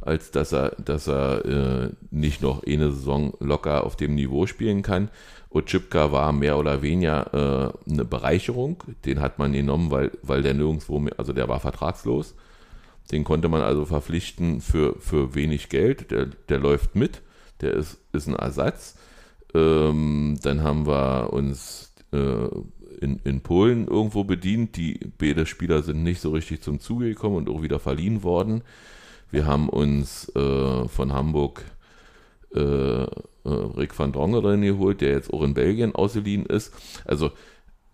als 0.00 0.30
dass 0.30 0.52
er, 0.52 0.70
dass 0.82 1.08
er 1.08 1.44
äh, 1.44 1.90
nicht 2.10 2.40
noch 2.42 2.62
eine 2.64 2.92
Saison 2.92 3.34
locker 3.40 3.84
auf 3.84 3.96
dem 3.96 4.14
Niveau 4.14 4.46
spielen 4.46 4.82
kann. 4.82 5.10
Otschipka 5.50 6.12
war 6.12 6.32
mehr 6.32 6.58
oder 6.58 6.82
weniger 6.82 7.74
äh, 7.86 7.90
eine 7.90 8.04
Bereicherung. 8.04 8.82
Den 9.04 9.20
hat 9.20 9.38
man 9.38 9.52
genommen, 9.52 9.90
weil, 9.90 10.12
weil 10.22 10.42
der 10.42 10.54
nirgendwo 10.54 10.98
mehr, 10.98 11.14
also 11.18 11.32
der 11.32 11.48
war 11.48 11.60
vertragslos. 11.60 12.34
Den 13.10 13.24
konnte 13.24 13.48
man 13.48 13.62
also 13.62 13.84
verpflichten 13.84 14.60
für, 14.60 14.96
für 15.00 15.34
wenig 15.34 15.68
Geld. 15.68 16.10
Der, 16.10 16.26
der 16.26 16.58
läuft 16.58 16.94
mit. 16.94 17.22
Der 17.60 17.72
ist, 17.74 17.98
ist 18.12 18.28
ein 18.28 18.34
Ersatz. 18.34 18.96
Ähm, 19.54 20.38
dann 20.42 20.62
haben 20.62 20.86
wir 20.86 21.32
uns 21.32 21.94
äh, 22.12 22.48
in, 23.00 23.20
in 23.24 23.40
Polen 23.40 23.86
irgendwo 23.86 24.24
bedient. 24.24 24.76
Die 24.76 25.00
beide 25.18 25.46
Spieler 25.46 25.82
sind 25.82 26.02
nicht 26.02 26.20
so 26.20 26.32
richtig 26.32 26.62
zum 26.62 26.80
Zuge 26.80 27.08
gekommen 27.08 27.36
und 27.36 27.48
auch 27.48 27.62
wieder 27.62 27.78
verliehen 27.78 28.22
worden. 28.22 28.62
Wir 29.30 29.46
haben 29.46 29.68
uns 29.68 30.28
äh, 30.34 30.88
von 30.88 31.12
Hamburg 31.12 31.64
äh, 32.54 32.60
äh, 33.02 33.06
Rick 33.44 33.98
van 33.98 34.12
Drongeren 34.12 34.62
geholt, 34.62 35.00
der 35.00 35.10
jetzt 35.10 35.32
auch 35.32 35.42
in 35.42 35.54
Belgien 35.54 35.94
ausgeliehen 35.94 36.46
ist. 36.46 36.72
Also, 37.04 37.30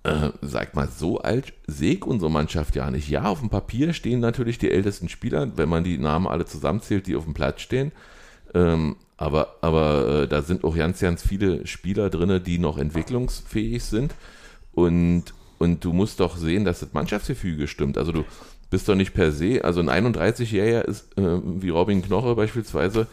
äh, 0.05 0.31
sag 0.43 0.75
mal, 0.75 0.89
so 0.89 1.19
alt 1.19 1.53
ich 1.67 2.05
unsere 2.05 2.31
Mannschaft 2.31 2.77
ja 2.77 2.91
nicht. 2.91 3.09
Ja, 3.09 3.25
auf 3.25 3.41
dem 3.41 3.49
Papier 3.49 3.93
stehen 3.95 4.21
natürlich 4.21 4.59
die 4.59 4.71
ältesten 4.71 5.09
Spieler, 5.09 5.57
wenn 5.57 5.69
man 5.69 5.83
die 5.83 5.99
Namen 5.99 6.27
alle 6.27 6.45
zusammenzählt, 6.45 7.07
die 7.07 7.17
auf 7.17 7.25
dem 7.25 7.35
Platz 7.35 7.63
stehen. 7.63 7.91
Ähm, 8.55 8.97
aber 9.17 9.57
aber 9.63 10.23
äh, 10.23 10.29
da 10.29 10.43
sind 10.43 10.65
auch 10.65 10.77
ganz, 10.77 11.01
ganz 11.01 11.27
viele 11.27 11.67
Spieler 11.67 12.11
drin, 12.11 12.43
die 12.45 12.59
noch 12.59 12.79
entwicklungsfähig 12.79 13.83
sind. 13.83 14.15
Und, 14.73 15.25
und 15.59 15.85
du 15.85 15.93
musst 15.93 16.21
doch 16.21 16.37
sehen, 16.37 16.65
dass 16.65 16.81
das 16.81 16.93
Mannschaftsgefüge 16.93 17.67
stimmt. 17.67 17.97
Also 17.97 18.13
du 18.13 18.25
bist 18.71 18.89
doch 18.89 18.97
nicht 18.97 19.15
per 19.15 19.33
se, 19.33 19.63
also 19.65 19.81
ein 19.81 19.89
31-Jähriger 19.89 20.83
ist, 20.83 21.17
äh, 21.17 21.41
wie 21.45 21.71
Robin 21.71 22.03
Knoche 22.03 22.35
beispielsweise, 22.35 23.07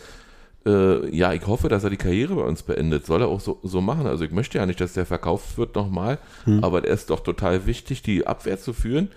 äh, 0.66 1.16
ja, 1.16 1.34
ich 1.34 1.46
hoffe, 1.48 1.70
dass 1.70 1.84
er 1.84 1.90
die 1.90 1.98
Karriere 1.98 2.36
bei 2.36 2.44
uns 2.44 2.64
beendet. 2.64 3.06
Soll 3.06 3.22
er 3.22 3.28
auch 3.28 3.40
so, 3.40 3.60
so 3.64 3.82
machen. 3.82 4.06
Also 4.06 4.24
ich 4.24 4.32
möchte 4.32 4.58
ja 4.58 4.66
nicht, 4.66 4.80
dass 4.82 4.94
der 4.94 5.06
verkauft 5.06 5.58
wird 5.58 5.76
nochmal, 5.76 6.20
aber 6.62 6.82
der 6.82 6.94
ist 6.94 7.10
doch 7.10 7.22
total 7.22 7.66
wichtig, 7.66 8.02
die 8.02 8.28
Abwehr 8.28 8.60
zu 8.60 8.74
führen. 8.74 9.10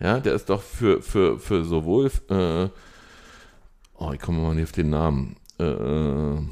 Ja, 0.00 0.18
der 0.18 0.34
ist 0.34 0.50
doch 0.50 0.62
für, 0.62 1.00
für, 1.00 1.38
für 1.38 1.64
sowohl, 1.64 2.10
äh, 2.28 2.68
oh, 3.98 4.12
ich 4.12 4.20
komme 4.20 4.40
mal 4.40 4.54
nicht 4.54 4.64
auf 4.64 4.72
den 4.72 4.90
Namen, 4.90 5.36
äh, 5.58 5.64
den 5.64 6.48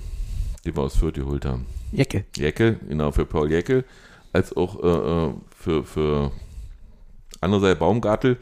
wir 0.65 0.83
aus 0.83 0.97
Fürth 0.97 1.15
geholt 1.15 1.45
haben. 1.45 1.67
Jecke. 1.93 2.25
Jäckel, 2.37 2.79
genau, 2.89 3.11
für 3.11 3.27
Paul 3.27 3.51
Jäckel, 3.51 3.85
als 4.33 4.57
auch 4.57 4.83
äh, 4.83 4.87
äh, 4.87 5.35
für, 5.57 5.85
für 5.85 6.31
andererseits 7.41 7.81
Baumgartel 7.81 8.37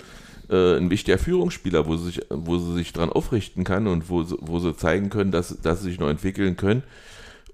äh, 0.51 0.77
ein 0.77 0.91
wichtiger 0.91 1.19
Führungsspieler, 1.19 1.87
wo 1.87 1.97
sie 1.97 2.07
sich, 2.07 2.21
wo 2.31 2.59
sie 2.59 2.75
sich 2.75 2.93
dran 2.93 3.11
aufrichten 3.11 3.65
kann 3.65 3.87
und 3.87 4.09
wo 4.09 4.23
sie, 4.23 4.37
wo 4.41 4.59
sie 4.59 4.77
zeigen 4.77 5.11
können, 5.11 5.31
dass, 5.31 5.61
dass 5.61 5.83
sie 5.83 5.91
sich 5.91 6.01
noch 6.01 6.09
entwickeln 6.09 6.57
können. 6.57 6.83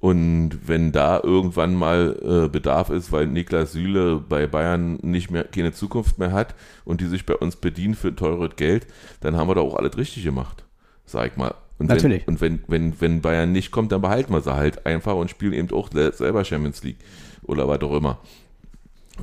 Und 0.00 0.68
wenn 0.68 0.92
da 0.92 1.18
irgendwann 1.22 1.74
mal 1.74 2.18
äh, 2.22 2.48
Bedarf 2.48 2.90
ist, 2.90 3.10
weil 3.10 3.26
Niklas 3.26 3.72
Süle 3.72 4.22
bei 4.28 4.46
Bayern 4.46 4.98
nicht 5.00 5.30
mehr 5.30 5.44
keine 5.44 5.72
Zukunft 5.72 6.18
mehr 6.18 6.30
hat 6.30 6.54
und 6.84 7.00
die 7.00 7.06
sich 7.06 7.24
bei 7.24 7.34
uns 7.34 7.56
bedienen 7.56 7.94
für 7.94 8.14
teures 8.14 8.56
Geld, 8.56 8.86
dann 9.20 9.36
haben 9.36 9.48
wir 9.48 9.54
da 9.54 9.62
auch 9.62 9.76
alles 9.76 9.96
richtig 9.96 10.22
gemacht, 10.24 10.64
sag 11.06 11.32
ich 11.32 11.36
mal. 11.38 11.54
Und 11.78 11.88
Natürlich. 11.88 12.26
Wenn, 12.26 12.34
und 12.34 12.40
wenn, 12.40 12.64
wenn, 12.68 13.00
wenn 13.00 13.20
Bayern 13.22 13.52
nicht 13.52 13.70
kommt, 13.70 13.92
dann 13.92 14.02
behalten 14.02 14.32
wir 14.32 14.42
sie 14.42 14.54
halt 14.54 14.84
einfach 14.84 15.14
und 15.14 15.30
spielen 15.30 15.54
eben 15.54 15.70
auch 15.72 15.88
selber 15.90 16.44
Champions 16.44 16.84
League 16.84 16.98
oder 17.42 17.66
was 17.66 17.80
auch 17.80 17.96
immer. 17.96 18.18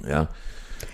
Ja, 0.08 0.30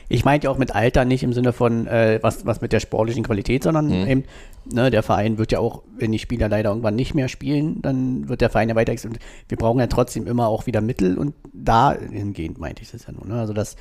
Ich 0.09 0.23
meinte 0.25 0.45
ja 0.45 0.51
auch 0.51 0.57
mit 0.57 0.73
Alter 0.73 1.03
nicht 1.05 1.23
im 1.23 1.33
Sinne 1.33 1.51
von 1.53 1.85
äh, 1.87 2.19
was, 2.21 2.45
was 2.45 2.61
mit 2.61 2.71
der 2.71 2.79
sportlichen 2.79 3.23
Qualität, 3.23 3.63
sondern 3.63 3.87
Mhm. 3.87 4.07
eben, 4.07 4.23
ne, 4.71 4.89
der 4.89 5.03
Verein 5.03 5.37
wird 5.37 5.51
ja 5.51 5.59
auch, 5.59 5.83
wenn 5.97 6.11
die 6.11 6.19
Spieler 6.19 6.47
leider 6.49 6.69
irgendwann 6.69 6.95
nicht 6.95 7.13
mehr 7.13 7.27
spielen, 7.27 7.81
dann 7.81 8.29
wird 8.29 8.41
der 8.41 8.49
Verein 8.49 8.69
ja 8.69 8.75
weiter 8.75 8.93
und 9.05 9.19
wir 9.49 9.57
brauchen 9.57 9.79
ja 9.79 9.87
trotzdem 9.87 10.25
immer 10.27 10.47
auch 10.47 10.65
wieder 10.65 10.81
Mittel 10.81 11.17
und 11.17 11.33
dahingehend 11.53 12.57
meinte 12.59 12.81
ich 12.83 12.91
das 12.91 13.05
ja 13.05 13.13
nur. 13.13 13.25
Ne? 13.25 13.39
Also 13.39 13.53
dass, 13.53 13.75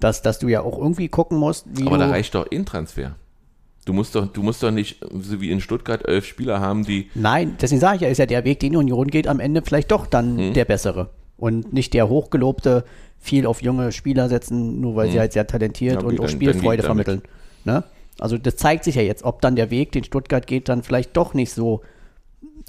dass, 0.00 0.22
dass 0.22 0.38
du 0.38 0.48
ja 0.48 0.62
auch 0.62 0.78
irgendwie 0.78 1.08
gucken 1.08 1.38
musst, 1.38 1.66
wie 1.78 1.86
aber 1.86 1.98
da 1.98 2.08
reicht 2.08 2.34
doch 2.34 2.46
eh 2.50 2.56
ein 2.56 2.66
Transfer. 2.66 3.14
Du 3.84 3.92
musst 3.92 4.14
doch, 4.16 4.26
du 4.26 4.42
musst 4.42 4.62
doch 4.64 4.72
nicht, 4.72 4.98
so 5.20 5.40
wie 5.40 5.50
in 5.52 5.60
Stuttgart, 5.60 6.06
elf 6.08 6.24
Spieler 6.26 6.60
haben, 6.60 6.84
die 6.84 7.08
Nein, 7.14 7.56
deswegen 7.60 7.80
sage 7.80 7.96
ich 7.96 8.02
ja, 8.02 8.08
ist 8.08 8.18
ja 8.18 8.26
der 8.26 8.44
Weg, 8.44 8.58
den 8.58 8.72
die 8.72 8.78
Union 8.78 9.06
geht, 9.06 9.28
am 9.28 9.38
Ende 9.38 9.62
vielleicht 9.62 9.92
doch 9.92 10.06
dann 10.06 10.36
Hm. 10.38 10.54
der 10.54 10.64
bessere. 10.64 11.10
Und 11.36 11.72
nicht 11.72 11.92
der 11.94 12.08
hochgelobte, 12.08 12.84
viel 13.18 13.46
auf 13.46 13.60
junge 13.62 13.92
Spieler 13.92 14.28
setzen, 14.28 14.80
nur 14.80 14.96
weil 14.96 15.10
sie 15.10 15.18
halt 15.20 15.32
sehr 15.32 15.46
talentiert. 15.46 16.00
Ja, 16.02 16.06
und 16.08 16.18
auch 16.20 16.28
Spielfreude 16.28 16.82
vermitteln. 16.82 17.22
Ne? 17.64 17.84
Also 18.18 18.38
das 18.38 18.56
zeigt 18.56 18.84
sich 18.84 18.94
ja 18.94 19.02
jetzt, 19.02 19.24
ob 19.24 19.40
dann 19.42 19.56
der 19.56 19.70
Weg, 19.70 19.92
den 19.92 20.04
Stuttgart 20.04 20.46
geht, 20.46 20.68
dann 20.68 20.82
vielleicht 20.82 21.16
doch 21.16 21.34
nicht 21.34 21.52
so 21.52 21.82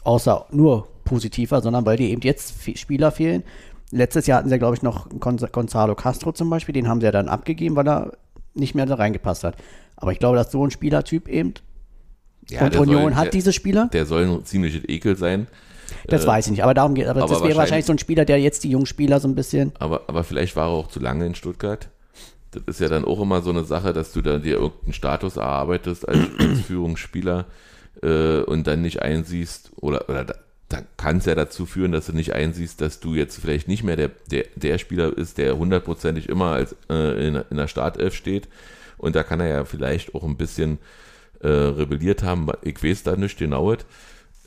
außer 0.04 0.46
nur 0.52 0.88
positiver, 1.06 1.62
sondern 1.62 1.86
weil 1.86 1.98
dir 1.98 2.10
eben 2.10 2.22
jetzt 2.22 2.56
Spieler 2.78 3.12
fehlen. 3.12 3.44
Letztes 3.92 4.28
Jahr 4.28 4.40
hatten 4.40 4.50
sie 4.50 4.56
ja, 4.56 4.58
glaube 4.58 4.76
ich, 4.76 4.82
noch 4.82 5.08
Gonz- 5.10 5.50
Gonzalo 5.52 5.96
Castro 5.96 6.34
zum 6.34 6.50
Beispiel, 6.50 6.74
den 6.74 6.90
haben 6.90 7.00
sie 7.00 7.06
ja 7.06 7.12
dann 7.12 7.30
abgegeben, 7.30 7.76
weil 7.78 7.88
er 7.88 8.12
nicht 8.54 8.76
mehr 8.76 8.86
da 8.86 8.96
reingepasst 8.96 9.44
hat. 9.46 9.56
Aber 9.96 10.12
ich 10.12 10.20
glaube, 10.20 10.36
dass 10.36 10.52
so 10.52 10.66
ein 10.66 10.72
Spielertyp 10.72 11.30
eben, 11.30 11.54
Ja, 12.50 12.66
und 12.66 12.76
Union 12.76 13.02
soll- 13.04 13.16
hat 13.16 13.24
der, 13.26 13.32
diese 13.32 13.54
Spieler, 13.54 13.90
Der 13.94 14.06
soll 14.06 14.26
ein 14.26 14.44
ziemliches 14.46 14.84
Ekel 14.90 15.16
sein. 15.16 15.48
Das 16.08 16.24
Äh, 16.24 16.28
weiß 16.28 16.46
ich 16.48 16.52
nicht, 16.52 16.64
aber 16.64 16.74
darum 16.74 16.96
geht, 16.96 17.08
aber, 17.08 17.22
aber 17.24 17.34
das 17.34 17.44
wäre 17.44 17.58
wahrscheinlich- 17.58 17.86
so 17.86 17.94
ein 17.94 18.00
Spieler, 18.00 18.26
der 18.26 18.40
jetzt 18.40 18.64
die 18.64 18.70
jungen 18.70 18.86
Spieler 18.86 19.20
so 19.20 19.28
ein 19.28 19.36
bisschen, 19.36 19.72
Aber, 19.80 20.02
aber 20.08 20.24
vielleicht 20.24 20.56
war 20.56 20.68
er 20.68 20.72
auch 20.72 20.88
zu 20.88 21.00
lange 21.00 21.26
in 21.26 21.36
Stuttgart. 21.36 21.90
Das 22.52 22.64
ist 22.66 22.80
ja 22.80 22.88
dann 22.88 23.06
auch 23.06 23.22
immer 23.22 23.42
so 23.42 23.50
eine 23.50 23.64
Sache, 23.66 23.94
dass 23.94 24.14
du 24.14 24.22
da 24.22 24.38
dir 24.38 24.56
irgendeinen 24.56 24.94
Status 24.94 25.38
erarbeitest 25.38 26.08
als, 26.08 26.20
als 26.40 26.62
Führungsspieler 26.68 27.46
äh, 28.02 28.40
und 28.42 28.68
dann 28.68 28.82
nicht 28.82 29.02
einsiehst, 29.02 29.72
oder, 29.76 30.10
oder 30.10 30.24
da, 30.26 30.36
da 30.70 30.80
kann 30.98 31.18
es 31.18 31.26
ja 31.26 31.36
dazu 31.36 31.66
führen, 31.66 31.92
dass 31.92 32.08
du 32.08 32.14
nicht 32.14 32.34
einsiehst, 32.34 32.80
dass 32.82 33.00
du 33.00 33.16
jetzt 33.16 33.40
vielleicht 33.40 33.68
nicht 33.68 33.84
mehr 33.84 33.96
der, 33.96 34.12
der, 34.32 34.46
der 34.56 34.78
Spieler 34.78 35.16
ist, 35.18 35.38
der 35.38 35.58
hundertprozentig 35.58 36.30
immer 36.30 36.52
als, 36.54 36.76
äh, 36.90 37.28
in, 37.28 37.36
in 37.50 37.58
der 37.58 37.68
Startelf 37.68 38.16
steht. 38.16 38.48
Und 38.98 39.16
da 39.16 39.24
kann 39.24 39.40
er 39.40 39.48
ja 39.48 39.66
vielleicht 39.66 40.16
auch 40.16 40.24
ein 40.24 40.38
bisschen 40.38 40.80
äh, 41.42 41.48
rebelliert 41.48 42.24
haben. 42.24 42.48
Ich 42.64 42.84
weiß 42.84 43.04
da 43.04 43.16
nicht 43.16 43.38
genau. 43.38 43.76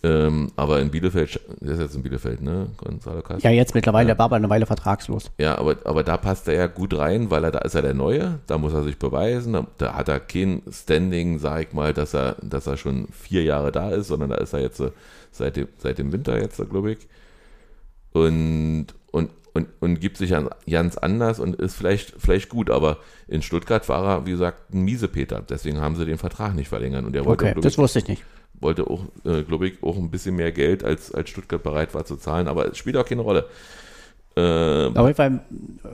Ähm, 0.03 0.51
aber 0.57 0.81
in 0.81 0.91
Bielefeld, 0.91 1.39
der 1.61 1.75
ist 1.75 1.81
jetzt 1.81 1.95
in 1.95 2.03
Bielefeld, 2.03 2.41
ne? 2.41 2.69
Gonzalo 2.79 3.21
Castro. 3.21 3.47
ja 3.47 3.55
jetzt 3.55 3.75
mittlerweile, 3.75 4.07
der 4.07 4.19
war 4.19 4.25
aber 4.27 4.37
eine 4.37 4.49
Weile 4.49 4.65
vertragslos. 4.65 5.31
Ja, 5.37 5.59
aber, 5.59 5.77
aber 5.85 6.03
da 6.03 6.17
passt 6.17 6.49
er 6.49 6.55
ja 6.55 6.67
gut 6.69 6.97
rein, 6.97 7.31
weil 7.31 7.45
er 7.45 7.51
da 7.51 7.59
ist 7.59 7.75
er 7.75 7.83
der 7.83 7.93
Neue, 7.93 8.39
da 8.47 8.57
muss 8.57 8.73
er 8.73 8.83
sich 8.83 8.97
beweisen, 8.99 9.53
da, 9.53 9.67
da 9.77 9.95
hat 9.95 10.09
er 10.09 10.19
kein 10.19 10.63
Standing, 10.73 11.39
sag 11.39 11.69
ich 11.69 11.73
mal, 11.75 11.93
dass 11.93 12.15
er, 12.15 12.37
dass 12.43 12.67
er 12.67 12.79
schon 12.79 13.09
vier 13.13 13.43
Jahre 13.43 13.73
da 13.73 13.91
ist, 13.91 14.07
sondern 14.09 14.31
da 14.31 14.37
ist 14.37 14.55
er 14.55 14.61
jetzt 14.61 14.83
seit 15.33 15.57
dem, 15.57 15.69
seit 15.77 15.99
dem 15.99 16.13
Winter 16.13 16.41
jetzt, 16.41 16.57
glaube 16.71 16.93
ich. 16.93 16.99
Und, 18.13 18.87
und, 19.13 19.31
und, 19.53 19.69
und 19.81 20.01
gibt 20.01 20.17
sich 20.17 20.35
an- 20.35 20.49
ganz 20.69 20.97
anders 20.97 21.39
und 21.41 21.57
ist 21.57 21.75
vielleicht, 21.77 22.15
vielleicht 22.19 22.49
gut, 22.49 22.71
aber 22.71 22.99
in 23.29 23.43
Stuttgart 23.43 23.89
war 23.89 24.05
er, 24.05 24.27
wie 24.27 24.31
gesagt, 24.33 24.73
ein 24.75 24.83
Miesepeter, 24.83 25.43
deswegen 25.49 25.81
haben 25.81 25.97
sie 25.97 26.07
den 26.07 26.19
Vertrag 26.19 26.55
nicht 26.55 26.69
verlängern 26.69 27.05
und 27.05 27.15
er 27.15 27.25
wollte, 27.25 27.45
Okay, 27.51 27.61
das 27.61 27.79
wusste 27.79 28.01
ich 28.01 28.09
nicht. 28.09 28.25
Wollte 28.61 28.87
auch, 28.89 29.05
äh, 29.25 29.43
glaube 29.43 29.69
ich, 29.69 29.83
auch 29.83 29.97
ein 29.97 30.11
bisschen 30.11 30.37
mehr 30.37 30.53
Geld, 30.53 30.85
als, 30.85 31.13
als 31.13 31.31
Stuttgart 31.31 31.63
bereit 31.63 31.95
war 31.95 32.05
zu 32.05 32.17
zahlen, 32.17 32.49
aber 32.49 32.67
es 32.71 32.79
spielt 32.79 32.97
auch 32.97 33.05
keine 33.07 33.23
Rolle. 33.23 33.47
Äh, 34.37 34.87
Auf 34.97 35.07
jeden 35.09 35.15
Fall, 35.15 35.41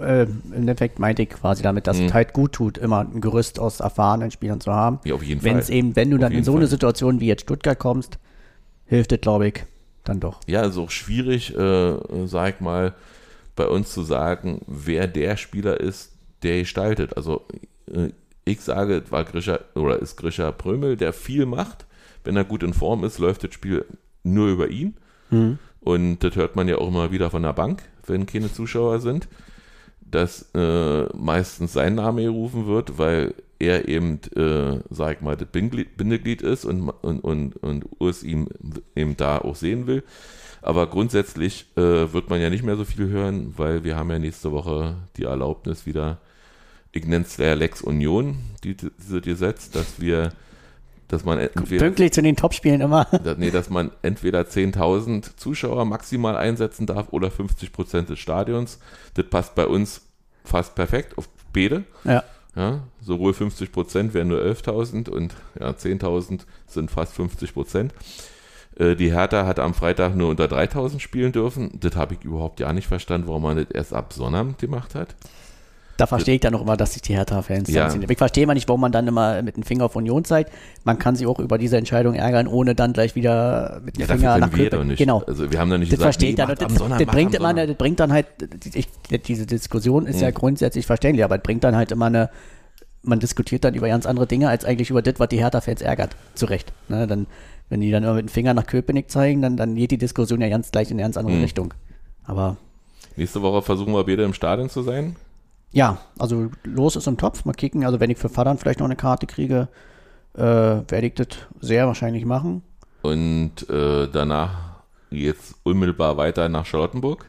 äh, 0.01 0.23
im 0.25 0.53
Endeffekt 0.53 0.99
meinte 0.99 1.23
ich 1.23 1.31
quasi 1.31 1.63
damit, 1.63 1.87
dass 1.87 1.99
Mhm. 1.99 2.07
es 2.07 2.13
halt 2.15 2.33
gut 2.35 2.53
tut, 2.53 2.77
immer 2.77 3.01
ein 3.01 3.21
Gerüst 3.23 3.59
aus 3.59 3.81
erfahrenen 3.81 4.31
Spielern 4.31 4.61
zu 4.61 4.73
haben. 4.73 5.01
Ja, 5.05 5.15
auf 5.15 5.23
jeden 5.23 5.43
Wenn 5.43 5.53
Fall. 5.53 5.61
es 5.61 5.71
eben, 5.71 5.97
wenn 5.97 6.11
du 6.11 6.17
Auf 6.17 6.21
dann 6.23 6.33
in 6.33 6.45
so 6.45 6.53
eine 6.53 6.63
Fall. 6.63 6.69
Situation 6.71 7.21
wie 7.21 7.27
jetzt 7.29 7.43
Stuttgart 7.43 7.79
kommst, 7.79 8.19
hilft 8.85 9.13
es, 9.13 9.21
glaube 9.23 9.49
ich, 9.49 9.65
dann 10.05 10.21
doch. 10.21 10.41
ja, 10.47 10.61
also 10.61 10.85
auch 10.85 10.91
schwierig, 10.91 11.57
äh, 11.57 11.97
sag 12.27 12.55
ich 12.57 12.61
mal, 12.61 12.95
bei 13.57 13.67
uns 13.67 13.91
zu 13.93 14.03
sagen, 14.03 14.61
wer 14.67 15.07
der 15.09 15.39
Spieler 15.39 15.81
ist, 15.81 16.13
der 16.43 16.59
gestaltet. 16.61 17.17
Also 17.17 17.47
äh, 17.91 18.11
ich 18.45 18.61
sage, 18.61 19.03
es 19.05 19.11
war 19.11 19.25
Grisha 19.25 19.61
oder 19.75 19.99
ist 19.99 20.17
Grisha 20.19 20.53
Prömel, 20.53 20.97
der 20.99 21.15
viel 21.15 21.47
macht. 21.47 21.87
Wenn 22.27 22.37
er 22.37 22.45
gut 22.45 22.63
in 22.63 22.75
Form 22.75 23.05
ist, 23.05 23.19
läuft 23.19 23.45
das 23.45 23.55
Spiel 23.55 23.85
nur 24.23 24.49
über 24.49 24.69
ihn. 24.69 24.95
Und 25.81 26.19
das 26.19 26.35
hört 26.37 26.57
man 26.57 26.69
ja 26.69 26.79
auch 26.79 26.89
immer 26.89 27.13
wieder 27.13 27.31
von 27.31 27.43
der 27.43 27.53
Bank, 27.53 27.83
wenn 28.07 28.27
keine 28.27 28.53
Zuschauer 28.53 29.01
sind, 29.01 29.29
dass 30.01 30.51
äh, 30.55 31.05
meistens 31.17 31.73
sein 31.73 31.95
Name 31.95 32.25
gerufen 32.25 32.67
wird, 32.67 32.99
weil 32.99 33.35
er 33.59 33.89
eben, 33.89 34.21
äh, 34.37 34.81
sag 34.91 35.17
ich 35.17 35.21
mal, 35.23 35.37
das 35.37 35.49
Bindeglied, 35.49 36.43
ist 36.43 36.65
und, 36.65 36.91
und, 36.91 37.21
und, 37.21 37.57
und 37.57 37.87
Urs 37.99 38.23
ihm 38.23 38.49
eben 38.95 39.17
da 39.17 39.39
auch 39.39 39.57
sehen 39.57 39.87
will. 39.87 40.03
Aber 40.63 40.89
grundsätzlich 40.89 41.67
äh, 41.77 42.13
wird 42.13 42.29
man 42.29 42.41
ja 42.41 42.51
nicht 42.51 42.65
mehr 42.65 42.77
so 42.77 42.85
viel 42.85 43.09
hören, 43.09 43.55
weil 43.57 43.85
wir 43.85 43.97
haben 43.97 44.11
ja 44.11 44.19
nächste 44.19 44.51
Woche 44.51 44.97
die 45.17 45.25
Erlaubnis 45.25 45.87
wieder, 45.87 46.19
ich 46.93 47.07
nenne 47.07 47.25
es 47.25 47.37
der 47.37 47.55
Lex 47.55 47.83
Union, 47.83 48.39
die, 48.65 48.77
diese 48.77 49.21
Gesetz, 49.21 49.71
dass 49.71 50.01
wir, 50.01 50.33
dass 51.09 51.25
man 51.25 51.39
entweder 51.39 51.85
Pünktlich 51.85 52.13
zu 52.13 52.23
den 52.23 52.37
Topspielen 52.37 52.81
immer. 52.81 53.07
nee, 53.39 53.51
dass 53.51 53.71
man 53.71 53.91
entweder 54.03 54.41
10.000 54.43 55.37
Zuschauer 55.37 55.85
maximal 55.85 56.37
einsetzen 56.37 56.87
darf 56.87 57.09
oder 57.13 57.31
50 57.31 57.73
Prozent 57.73 58.09
des 58.09 58.19
Stadions. 58.19 58.79
Das 59.15 59.27
passt 59.29 59.55
bei 59.55 59.67
uns 59.67 60.03
fast 60.45 60.75
perfekt 60.75 61.17
auf 61.19 61.29
beide. 61.53 61.85
ja. 62.05 62.23
Ja, 62.55 62.81
sowohl 63.03 63.35
50 63.35 63.71
Prozent 63.71 64.15
wären 64.15 64.29
nur 64.29 64.41
11.000 64.41 65.11
und 65.11 65.35
ja, 65.61 65.69
10.000 65.73 66.47
sind 66.67 66.91
fast 66.91 67.13
50 67.13 67.53
Prozent. 67.53 67.93
Äh, 68.79 68.97
Die 68.97 69.13
Hertha 69.13 69.45
hat 69.45 69.59
am 69.59 69.75
Freitag 69.75 70.17
nur 70.17 70.31
unter 70.31 70.47
3.000 70.47 71.01
spielen 71.01 71.33
dürfen. 71.33 71.79
Das 71.79 71.97
habe 71.97 72.15
ich 72.15 72.25
überhaupt 72.25 72.59
ja 72.59 72.73
nicht 72.73 72.87
verstanden, 72.87 73.29
warum 73.29 73.43
man 73.43 73.59
das 73.59 73.67
erst 73.73 73.93
ab 73.93 74.15
Sonnabend 74.15 74.57
gemacht 74.59 74.95
hat. 74.95 75.17
Da 75.97 76.07
verstehe 76.07 76.35
ich 76.35 76.41
dann 76.43 76.53
noch 76.53 76.61
immer, 76.61 76.77
dass 76.77 76.93
sich 76.93 77.03
die 77.03 77.15
Hertha-Fans 77.15 77.71
Ja. 77.71 77.89
sind. 77.89 78.11
Ich 78.11 78.19
verstehe 78.19 78.47
mal 78.47 78.53
nicht, 78.55 78.69
warum 78.69 78.83
man 78.83 78.93
dann 78.93 79.07
immer 79.09 79.41
mit 79.43 79.57
dem 79.57 79.63
Finger 79.63 79.87
auf 79.87 79.97
Union 79.97 80.25
zeigt. 80.25 80.53
Man 80.85 80.99
kann 80.99 81.17
sich 81.17 81.27
auch 81.27 81.39
über 81.39 81.57
diese 81.57 81.79
Entscheidung 81.79 82.15
ärgern, 82.15 82.47
ohne 82.49 82.75
dann 82.75 82.93
gleich 82.93 83.15
wieder 83.15 83.81
mit 83.83 83.97
dem 83.97 84.01
Ja, 84.03 84.07
Finger 84.09 84.39
dafür 84.39 84.65
nach 84.71 84.73
wir 84.79 84.85
nicht. 84.85 84.99
Genau. 84.99 85.23
Also 85.27 85.51
wir 85.51 85.59
haben 85.59 85.71
da 85.71 85.79
nicht 85.79 85.91
Das 85.93 85.99
gesagt, 85.99 86.21
nee, 86.21 86.35
dann. 86.35 86.55
Das, 86.55 86.75
Sonntag, 86.75 86.99
das, 86.99 87.07
bringt 87.07 87.35
immer 87.35 87.55
das 87.55 87.75
bringt 87.77 87.99
dann 88.01 88.13
halt, 88.13 88.27
ich, 88.75 88.89
diese 89.27 89.47
Diskussion 89.47 90.07
ist 90.07 90.21
ja 90.21 90.29
Mhm. 90.29 90.35
grundsätzlich 90.35 90.85
verständlich, 90.87 91.25
aber 91.25 91.37
es 91.37 91.43
bringt 91.43 91.65
dann 91.65 91.75
halt 91.75 91.91
immer 91.93 92.07
eine, 92.07 92.29
man 93.03 93.19
diskutiert 93.21 93.65
dann 93.65 93.75
über 93.75 93.89
ganz 93.89 94.05
andere 94.05 94.27
Dinge, 94.27 94.49
als 94.51 94.65
eigentlich 94.67 94.91
über 94.91 95.01
das, 95.01 95.15
was 95.19 95.29
die 95.29 95.39
Hertha-Fans 95.39 95.81
ärgert. 95.81 96.15
Zu 96.35 96.47
Recht. 96.47 96.73
Ne, 96.89 97.07
dann, 97.07 97.27
wenn 97.71 97.81
die 97.81 97.91
dann 97.91 98.03
immer 98.05 98.15
mit 98.15 98.27
dem 98.27 98.29
Finger 98.29 98.53
nach 98.53 98.67
Köpenick 98.67 99.11
zeigen, 99.11 99.41
dann, 99.43 99.57
dann 99.57 99.75
geht 99.77 99.91
die 99.93 99.99
Diskussion 99.99 100.41
ja 100.43 100.49
ganz 100.51 100.71
gleich 100.73 100.91
in 100.91 100.97
eine 100.97 101.03
ganz 101.05 101.17
andere 101.17 101.37
Mhm. 101.37 101.43
Richtung. 101.43 101.75
Aber 102.25 102.57
Nächste 103.17 103.41
Woche 103.41 103.63
versuchen 103.63 103.95
wir 103.95 104.05
beide 104.05 104.25
im 104.25 104.35
Stadion 104.35 104.69
zu 104.69 104.83
sein. 104.83 105.17
Ja, 105.73 105.99
also 106.19 106.51
los 106.65 106.97
ist 106.97 107.07
im 107.07 107.17
Topf. 107.19 107.45
Mal 107.45 107.53
kicken. 107.53 107.85
Also 107.85 108.01
wenn 108.01 108.11
ich 108.11 108.19
für 108.19 108.29
Vatern 108.29 108.59
vielleicht 108.59 108.79
noch 108.81 108.87
eine 108.87 108.97
Karte 108.97 109.27
kriege, 109.27 109.69
äh, 110.35 110.41
werde 110.41 111.07
ich 111.07 111.15
das 111.15 111.29
sehr 111.61 111.87
wahrscheinlich 111.87 112.25
machen. 112.25 112.63
Und 113.03 113.69
äh, 113.71 114.09
danach 114.13 114.83
jetzt 115.11 115.55
unmittelbar 115.63 116.17
weiter 116.17 116.49
nach 116.49 116.67
Charlottenburg. 116.67 117.27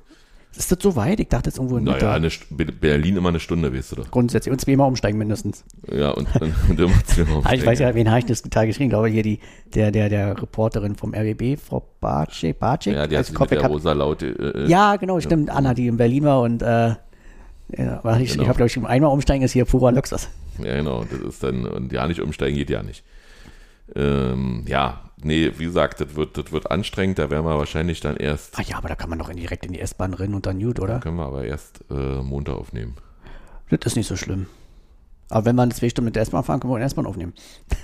Ist 0.56 0.72
das 0.72 0.80
so 0.82 0.96
weit? 0.96 1.20
Ich 1.20 1.28
dachte 1.28 1.50
jetzt 1.50 1.58
irgendwo 1.58 1.78
in. 1.78 1.84
Naja, 1.84 2.14
eine, 2.14 2.30
Berlin 2.50 3.18
immer 3.18 3.30
eine 3.30 3.40
Stunde, 3.40 3.72
weißt 3.72 3.92
du 3.92 3.96
doch. 3.98 4.10
Grundsätzlich. 4.10 4.52
Und 4.52 4.60
zweimal 4.60 4.88
umsteigen 4.88 5.20
mindestens. 5.20 5.64
Ja, 5.92 6.10
und, 6.12 6.28
und, 6.42 6.54
immer 6.80 7.06
zweimal 7.06 7.42
Ah, 7.44 7.54
ich 7.54 7.64
weiß 7.64 7.78
ja, 7.78 7.88
umsteigen. 7.90 7.96
wen 7.96 8.10
habe 8.10 8.20
ich 8.20 8.26
das 8.26 8.42
total 8.42 8.66
geschrieben? 8.66 8.86
Ich 8.86 8.92
glaube, 8.92 9.08
hier 9.10 9.22
die, 9.22 9.40
der, 9.76 9.92
der, 9.92 10.10
der 10.10 10.42
Reporterin 10.42 10.96
vom 10.96 11.14
RBB, 11.14 11.60
Frau 11.60 11.88
Barcek, 12.00 12.58
Barcek? 12.58 12.96
Ja, 12.96 13.06
die 13.06 13.18
hat 13.18 13.26
sich 13.28 13.38
mit 13.38 13.52
der 13.52 13.68
rosa 13.68 13.92
Laute. 13.94 14.28
Äh, 14.56 14.68
Ja, 14.68 14.96
genau, 14.96 15.20
stimmt. 15.20 15.52
Anna, 15.52 15.76
die 15.76 15.88
in 15.88 15.98
Berlin 15.98 16.24
war 16.24 16.42
und 16.42 16.64
äh, 16.64 16.96
ja, 17.76 18.04
war 18.04 18.20
ich, 18.20 18.32
Genau. 18.32 18.44
ich 18.44 18.50
habe, 18.50 18.58
glaube 18.58 18.68
ich, 18.70 18.78
einmal 18.86 19.12
umsteigen 19.12 19.44
ist 19.44 19.52
hier 19.54 19.66
purer 19.66 19.92
Luxus. 19.92 20.30
Ja, 20.64 20.76
genau. 20.76 21.04
Das 21.04 21.20
ist 21.20 21.44
dann, 21.44 21.66
und 21.66 21.92
ja, 21.92 22.08
nicht 22.08 22.22
umsteigen 22.22 22.58
geht 22.58 22.70
ja 22.70 22.84
nicht. 22.84 23.04
Ähm, 23.96 24.64
ja, 24.68 25.10
nee, 25.24 25.52
wie 25.58 25.66
gesagt, 25.66 26.02
das 26.02 26.16
wird, 26.16 26.38
das 26.38 26.52
wird 26.52 26.70
anstrengend. 26.72 27.20
Da 27.20 27.30
werden 27.30 27.46
wir 27.46 27.58
wahrscheinlich 27.58 28.00
dann 28.02 28.18
erst, 28.18 28.58
Ah 28.60 28.64
ja, 28.64 28.78
aber 28.78 28.90
da 28.90 28.96
kann 28.96 29.10
man 29.10 29.20
doch 29.20 29.30
in- 29.30 29.38
direkt 29.38 29.66
in 29.66 29.74
die 29.74 29.80
S-Bahn 29.80 30.14
rennen 30.14 30.34
und 30.34 30.46
dann 30.46 30.60
gut, 30.60 30.80
oder? 30.80 31.00
können 31.00 31.18
wir 31.18 31.26
aber 31.26 31.46
erst 31.46 31.84
äh, 31.90 31.94
Montag 32.22 32.56
aufnehmen. 32.56 32.96
Das 33.70 33.80
ist 33.86 33.96
nicht 33.96 34.08
so 34.08 34.16
schlimm. 34.16 34.48
Aber 35.30 35.44
wenn 35.46 35.56
man 35.58 35.72
zwei 35.72 35.90
Stunden 35.90 36.06
mit 36.06 36.16
der 36.16 36.24
S-Bahn 36.24 36.44
fahren, 36.46 36.60
können 36.62 36.72
wir 36.74 36.78
der 36.78 36.88
S-Bahn 36.88 37.06
aufnehmen. 37.06 37.34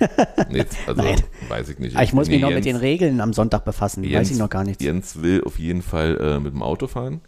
Nee, 0.50 0.64
also 0.86 1.02
Nein. 1.02 1.22
weiß 1.48 1.68
ich 1.70 1.78
nicht. 1.78 1.94
Aber 1.96 2.04
ich 2.04 2.12
muss 2.12 2.28
mich 2.28 2.36
Nee, 2.36 2.42
noch 2.42 2.48
mit 2.50 2.64
Jens- 2.64 2.66
den 2.66 2.76
Regeln 2.76 3.20
am 3.20 3.32
Sonntag 3.32 3.64
befassen. 3.64 4.02
Jens, 4.04 4.14
Weiß 4.20 4.30
ich 4.30 4.38
noch 4.38 4.48
gar 4.50 4.64
nichts. 4.64 4.82
Jens 4.82 5.22
will 5.22 5.42
auf 5.44 5.58
jeden 5.58 5.82
Fall 5.82 6.18
äh, 6.20 6.38
mit 6.40 6.52
dem 6.54 6.62
Auto 6.62 6.86
fahren. 6.86 7.20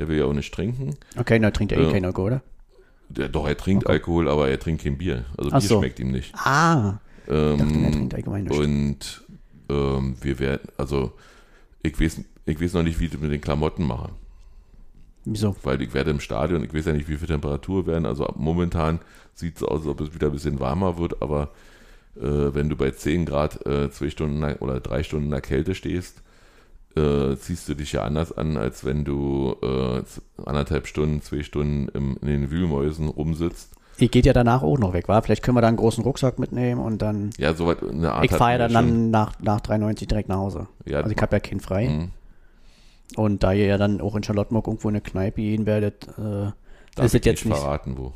Der 0.00 0.08
will 0.08 0.18
ja 0.18 0.24
auch 0.24 0.32
nicht 0.32 0.52
trinken. 0.52 0.96
Okay, 1.16 1.38
na, 1.38 1.50
trinkt 1.50 1.72
er 1.72 1.78
eh 1.78 1.84
Ja. 1.84 1.92
kein 1.92 2.04
Alkohol, 2.06 2.26
oder? 2.32 2.42
Der, 3.10 3.28
doch, 3.28 3.46
er 3.46 3.56
trinkt 3.56 3.86
Alkohol, 3.86 4.28
aber 4.28 4.48
er 4.48 4.58
trinkt 4.58 4.82
kein 4.82 4.96
Bier. 4.98 5.24
Also 5.36 5.50
Ach 5.52 5.60
Bier 5.60 5.68
so. 5.68 5.78
schmeckt 5.78 6.00
ihm 6.00 6.10
nicht. 6.10 6.34
Ah, 6.34 6.98
Ähm, 7.28 7.58
dachte, 7.58 7.78
er 7.78 7.92
trinkt 7.92 8.14
allgemein 8.14 8.44
nicht. 8.44 8.58
und 8.58 9.24
ähm, 9.68 10.16
wir 10.20 10.38
werden, 10.38 10.68
also 10.78 11.12
ich 11.82 12.00
weiß, 12.00 12.22
ich 12.46 12.60
weiß 12.60 12.72
noch 12.72 12.82
nicht, 12.82 12.98
wie 12.98 13.04
ich 13.04 13.10
das 13.10 13.20
mit 13.20 13.30
den 13.30 13.40
Klamotten 13.40 13.86
mache. 13.86 14.08
wieso? 15.24 15.54
Weil 15.62 15.82
ich 15.82 15.92
werde 15.94 16.10
im 16.10 16.20
Stadion, 16.20 16.64
ich 16.64 16.72
weiß 16.74 16.86
ja 16.86 16.92
nicht, 16.94 17.08
wie 17.08 17.16
viel 17.16 17.28
Temperatur 17.28 17.86
werden. 17.86 18.06
Also 18.06 18.32
momentan 18.36 19.00
sieht 19.34 19.56
es 19.56 19.62
aus, 19.62 19.80
als 19.80 19.86
ob 19.88 20.00
es 20.00 20.14
wieder 20.14 20.28
ein 20.28 20.32
bisschen 20.32 20.58
warmer 20.60 20.96
wird, 20.98 21.20
aber 21.22 21.50
äh, 22.16 22.22
wenn 22.54 22.68
du 22.70 22.76
bei 22.76 22.90
10 22.90 23.26
Grad 23.26 23.64
äh, 23.66 23.90
zwei 23.90 24.08
Stunden 24.10 24.42
oder 24.60 24.80
drei 24.80 25.02
Stunden 25.02 25.26
in 25.26 25.30
der 25.30 25.40
Kälte 25.42 25.74
stehst, 25.74 26.22
äh, 26.96 27.36
ziehst 27.36 27.68
du 27.68 27.74
dich 27.74 27.92
ja 27.92 28.02
anders 28.04 28.36
an, 28.36 28.56
als 28.56 28.84
wenn 28.84 29.04
du 29.04 29.56
äh, 29.62 30.02
anderthalb 30.44 30.86
Stunden, 30.86 31.22
zwei 31.22 31.42
Stunden 31.42 31.88
im, 31.94 32.16
in 32.20 32.26
den 32.28 32.50
Wühlmäusen 32.50 33.08
rumsitzt. 33.08 33.72
Ihr 33.98 34.08
geht 34.08 34.24
ja 34.24 34.32
danach 34.32 34.62
auch 34.62 34.78
noch 34.78 34.92
weg, 34.94 35.08
wa? 35.08 35.20
Vielleicht 35.20 35.42
können 35.42 35.56
wir 35.56 35.60
da 35.60 35.68
einen 35.68 35.76
großen 35.76 36.02
Rucksack 36.02 36.38
mitnehmen 36.38 36.80
und 36.80 37.02
dann. 37.02 37.30
Ja, 37.36 37.52
soweit 37.54 37.82
eine 37.82 38.12
Art 38.12 38.24
Ich 38.24 38.30
fahre 38.30 38.52
ja 38.52 38.58
dann, 38.58 38.72
dann 38.72 39.10
nach, 39.10 39.38
nach 39.40 39.60
93 39.60 40.08
direkt 40.08 40.28
nach 40.28 40.38
Hause. 40.38 40.68
Ja, 40.86 40.98
also 40.98 41.10
ich 41.10 41.20
habe 41.20 41.36
ja 41.36 41.40
keinen 41.40 41.60
frei. 41.60 41.88
Mhm. 41.88 42.10
Und 43.16 43.42
da 43.42 43.52
ihr 43.52 43.66
ja 43.66 43.76
dann 43.76 44.00
auch 44.00 44.16
in 44.16 44.22
Charlottenburg 44.22 44.66
irgendwo 44.68 44.88
in 44.88 44.94
eine 44.94 45.02
Kneipe 45.02 45.42
gehen 45.42 45.66
werdet, 45.66 46.06
äh, 46.16 46.52
Darf 46.94 47.06
ist 47.06 47.14
ich 47.14 47.24
jetzt 47.24 47.44
nicht. 47.44 47.56
verraten, 47.56 47.98
wo. 47.98 48.12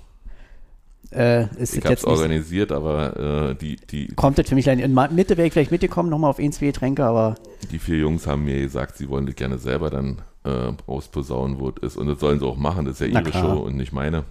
Äh, 1.15 1.47
ist 1.57 1.77
Ich 1.77 1.85
habe 1.85 1.95
es 1.95 2.05
organisiert, 2.05 2.73
aber 2.73 3.51
äh, 3.51 3.55
die, 3.55 3.77
die, 3.77 4.09
Kommt 4.09 4.39
das 4.39 4.49
für 4.49 4.55
mich 4.55 4.67
leider 4.67 4.83
in 4.83 4.95
Mitte 5.15 5.37
wäre 5.37 5.47
ich 5.47 5.53
vielleicht 5.53 5.71
mitgekommen, 5.71 6.11
nochmal 6.11 6.31
auf 6.31 6.39
ein, 6.39 6.53
zwei 6.53 6.67
Getränke, 6.67 7.05
aber 7.05 7.37
die 7.71 7.79
vier 7.79 7.99
Jungs 7.99 8.27
haben 8.27 8.45
mir 8.45 8.61
gesagt, 8.61 8.97
sie 8.97 9.09
wollen 9.09 9.27
das 9.27 9.37
gerne 9.37 9.59
selber 9.59 9.91
dann 9.91 10.23
äh, 10.45 10.73
rausposaunen, 10.89 11.59
wo 11.59 11.71
es 11.71 11.83
ist. 11.83 11.97
Und 11.97 12.09
das 12.09 12.19
sollen 12.19 12.41
sie 12.41 12.47
auch 12.47 12.57
machen, 12.57 12.85
das 12.85 13.01
ist 13.01 13.07
ja 13.07 13.13
Na 13.13 13.21
ihre 13.21 13.31
klar. 13.31 13.43
Show 13.43 13.63
und 13.63 13.77
nicht 13.77 13.93
meine. 13.93 14.25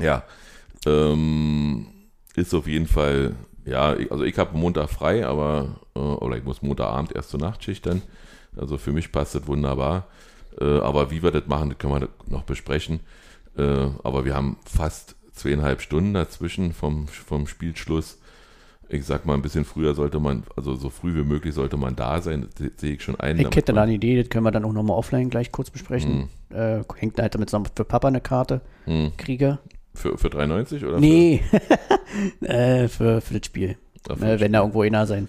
Ja, 0.00 0.24
ähm, 0.86 1.86
ist 2.34 2.54
auf 2.54 2.66
jeden 2.66 2.86
Fall, 2.86 3.34
ja, 3.64 3.96
also 4.10 4.24
ich 4.24 4.38
habe 4.38 4.56
Montag 4.56 4.88
frei, 4.88 5.26
aber, 5.26 5.80
äh, 5.94 5.98
oder 5.98 6.36
ich 6.36 6.44
muss 6.44 6.62
Montagabend 6.62 7.12
erst 7.14 7.30
zur 7.30 7.40
Nachtschicht 7.40 7.84
dann. 7.86 8.02
Also 8.56 8.78
für 8.78 8.92
mich 8.92 9.12
passt 9.12 9.34
das 9.34 9.46
wunderbar. 9.46 10.06
Äh, 10.60 10.78
aber 10.78 11.10
wie 11.10 11.22
wir 11.22 11.30
das 11.30 11.46
machen, 11.46 11.70
das 11.70 11.78
können 11.78 12.00
wir 12.00 12.08
noch 12.28 12.44
besprechen. 12.44 13.00
Äh, 13.56 13.88
aber 14.02 14.24
wir 14.24 14.34
haben 14.34 14.56
fast 14.64 15.16
zweieinhalb 15.36 15.80
Stunden 15.80 16.14
dazwischen 16.14 16.72
vom, 16.72 17.06
vom 17.08 17.46
Spielschluss. 17.46 18.18
Ich 18.88 19.04
sag 19.04 19.26
mal, 19.26 19.34
ein 19.34 19.42
bisschen 19.42 19.64
früher 19.64 19.94
sollte 19.94 20.20
man, 20.20 20.44
also 20.56 20.74
so 20.76 20.90
früh 20.90 21.14
wie 21.16 21.24
möglich 21.24 21.54
sollte 21.54 21.76
man 21.76 21.96
da 21.96 22.20
sein. 22.22 22.46
Das 22.58 22.70
sehe 22.76 22.94
ich 22.94 23.02
schon 23.02 23.18
ein. 23.18 23.38
ich 23.38 23.46
hätte 23.56 23.72
da 23.72 23.82
eine 23.82 23.94
Idee, 23.94 24.20
das 24.20 24.28
können 24.30 24.44
wir 24.44 24.52
dann 24.52 24.64
auch 24.64 24.72
nochmal 24.72 24.96
offline 24.96 25.28
gleich 25.28 25.50
kurz 25.50 25.70
besprechen. 25.70 26.28
Äh, 26.50 26.82
hängt 26.96 27.18
halt 27.20 27.34
damit 27.34 27.50
zusammen, 27.50 27.66
für 27.74 27.84
Papa 27.84 28.08
eine 28.08 28.20
Karte 28.20 28.60
Hm. 28.84 29.12
kriege. 29.16 29.58
Für, 29.94 30.16
für 30.18 30.28
3,90 30.28 30.86
oder? 30.86 31.00
Nee, 31.00 31.42
äh, 32.42 32.86
für, 32.88 33.20
für 33.20 33.34
das 33.38 33.46
Spiel. 33.46 33.76
Für, 34.06 34.16
für 34.16 34.24
Äh, 34.26 34.40
wenn 34.40 34.52
da 34.52 34.60
irgendwo 34.60 34.82
einer 34.82 35.06
sein. 35.06 35.28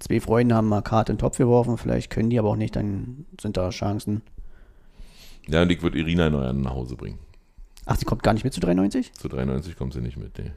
Zwei 0.00 0.20
Freunde 0.20 0.54
haben 0.54 0.68
mal 0.68 0.82
Karte 0.82 1.12
in 1.12 1.16
den 1.16 1.20
Topf 1.20 1.38
geworfen, 1.38 1.78
vielleicht 1.78 2.10
können 2.10 2.28
die 2.28 2.38
aber 2.38 2.50
auch 2.50 2.56
nicht, 2.56 2.76
dann 2.76 3.24
sind 3.40 3.56
da 3.56 3.70
Chancen. 3.70 4.20
ja, 5.48 5.62
und 5.62 5.70
ich 5.72 5.80
würde 5.82 5.98
Irina 5.98 6.28
neu 6.28 6.52
nach 6.52 6.74
Hause 6.74 6.96
bringen. 6.96 7.18
Ach, 7.86 7.96
sie 7.96 8.04
kommt 8.04 8.22
gar 8.22 8.32
nicht 8.32 8.44
mit 8.44 8.54
zu 8.54 8.60
93? 8.60 9.12
Zu 9.12 9.28
3,90 9.28 9.76
kommt 9.76 9.92
sie 9.92 10.00
nicht 10.00 10.16
mit. 10.16 10.38
Nee. 10.38 10.52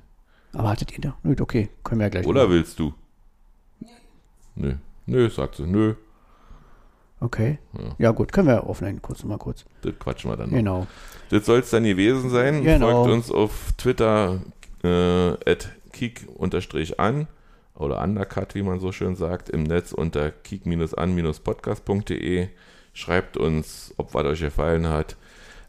Aber 0.54 0.70
hattet 0.70 0.94
ihr 0.94 1.02
da? 1.02 1.18
Gut, 1.24 1.42
okay, 1.42 1.70
können 1.84 2.00
wir 2.00 2.06
ja 2.06 2.10
gleich. 2.10 2.26
Oder 2.26 2.44
machen. 2.44 2.54
willst 2.54 2.80
du? 2.80 2.94
Nö. 4.56 4.76
Nö, 5.06 5.30
sagt 5.30 5.56
sie. 5.56 5.68
Nö. 5.68 5.96
Okay. 7.20 7.58
Ja. 7.74 7.96
Ja. 7.98 8.12
gut, 8.12 8.32
können 8.32 8.48
wir 8.48 8.66
offline 8.68 9.02
kurz 9.02 9.24
mal 9.24 9.38
kurz. 9.38 9.66
Das 9.82 9.94
quatschen 10.00 10.32
wir 10.32 10.38
dann 10.38 10.50
noch. 10.50 10.58
Genau. 10.58 10.88
Das 11.30 11.46
soll 11.46 11.60
es 11.60 11.70
dann 11.70 11.84
gewesen 11.84 12.30
sein. 12.30 12.64
Genau. 12.64 13.04
Folgt 13.04 13.14
uns 13.14 13.30
auf 13.32 13.74
Twitter 13.78 14.40
äh, 14.84 15.32
at 15.50 15.70
kick-an 15.92 17.28
oder 17.76 18.02
undercut, 18.02 18.56
wie 18.56 18.64
man 18.64 18.80
so 18.80 18.92
schön 18.92 19.16
sagt, 19.16 19.50
im 19.50 19.62
Netz 19.64 19.92
unter 19.92 20.32
kick-an-podcast.de. 20.32 22.48
Schreibt 22.94 23.38
uns, 23.38 23.94
ob 23.98 24.16
was 24.16 24.26
euch 24.26 24.40
gefallen 24.40 24.88
hat. 24.88 25.18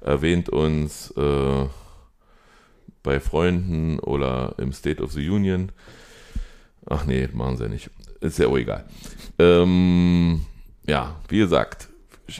Erwähnt 0.00 0.48
uns 0.48 1.10
äh, 1.12 1.66
bei 3.02 3.20
Freunden 3.20 3.98
oder 3.98 4.54
im 4.58 4.72
State 4.72 5.02
of 5.02 5.12
the 5.12 5.28
Union. 5.28 5.72
Ach 6.86 7.04
nee, 7.04 7.28
machen 7.32 7.56
sie 7.56 7.64
ja 7.64 7.68
nicht. 7.68 7.90
Ist 8.20 8.38
ja 8.38 8.48
auch 8.48 8.56
egal. 8.56 8.84
Ähm, 9.38 10.44
ja, 10.86 11.16
wie 11.28 11.38
gesagt, 11.38 11.88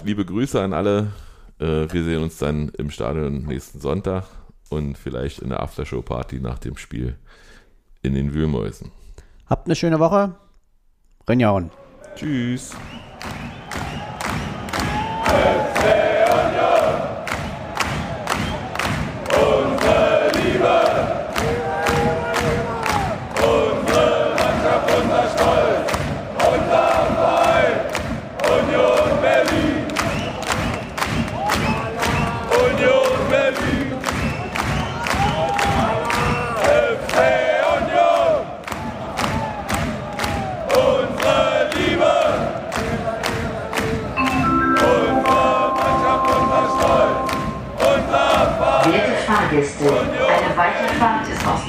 liebe 0.05 0.25
Grüße 0.25 0.61
an 0.61 0.73
alle. 0.73 1.13
Äh, 1.59 1.93
wir 1.93 2.05
sehen 2.05 2.23
uns 2.23 2.39
dann 2.39 2.71
im 2.71 2.91
Stadion 2.91 3.45
nächsten 3.45 3.81
Sonntag 3.81 4.25
und 4.71 4.97
vielleicht 4.97 5.41
in 5.41 5.51
der 5.51 5.63
Aftershow-Party 5.63 6.41
nach 6.41 6.59
dem 6.59 6.77
Spiel 6.77 7.17
in 8.03 8.15
den 8.15 8.33
Wühlmäusen. 8.35 8.91
Habt 9.47 9.67
eine 9.67 9.77
schöne 9.77 9.99
Woche. 9.99 10.35
Renjauen. 11.27 11.71
Tschüss. 12.15 12.75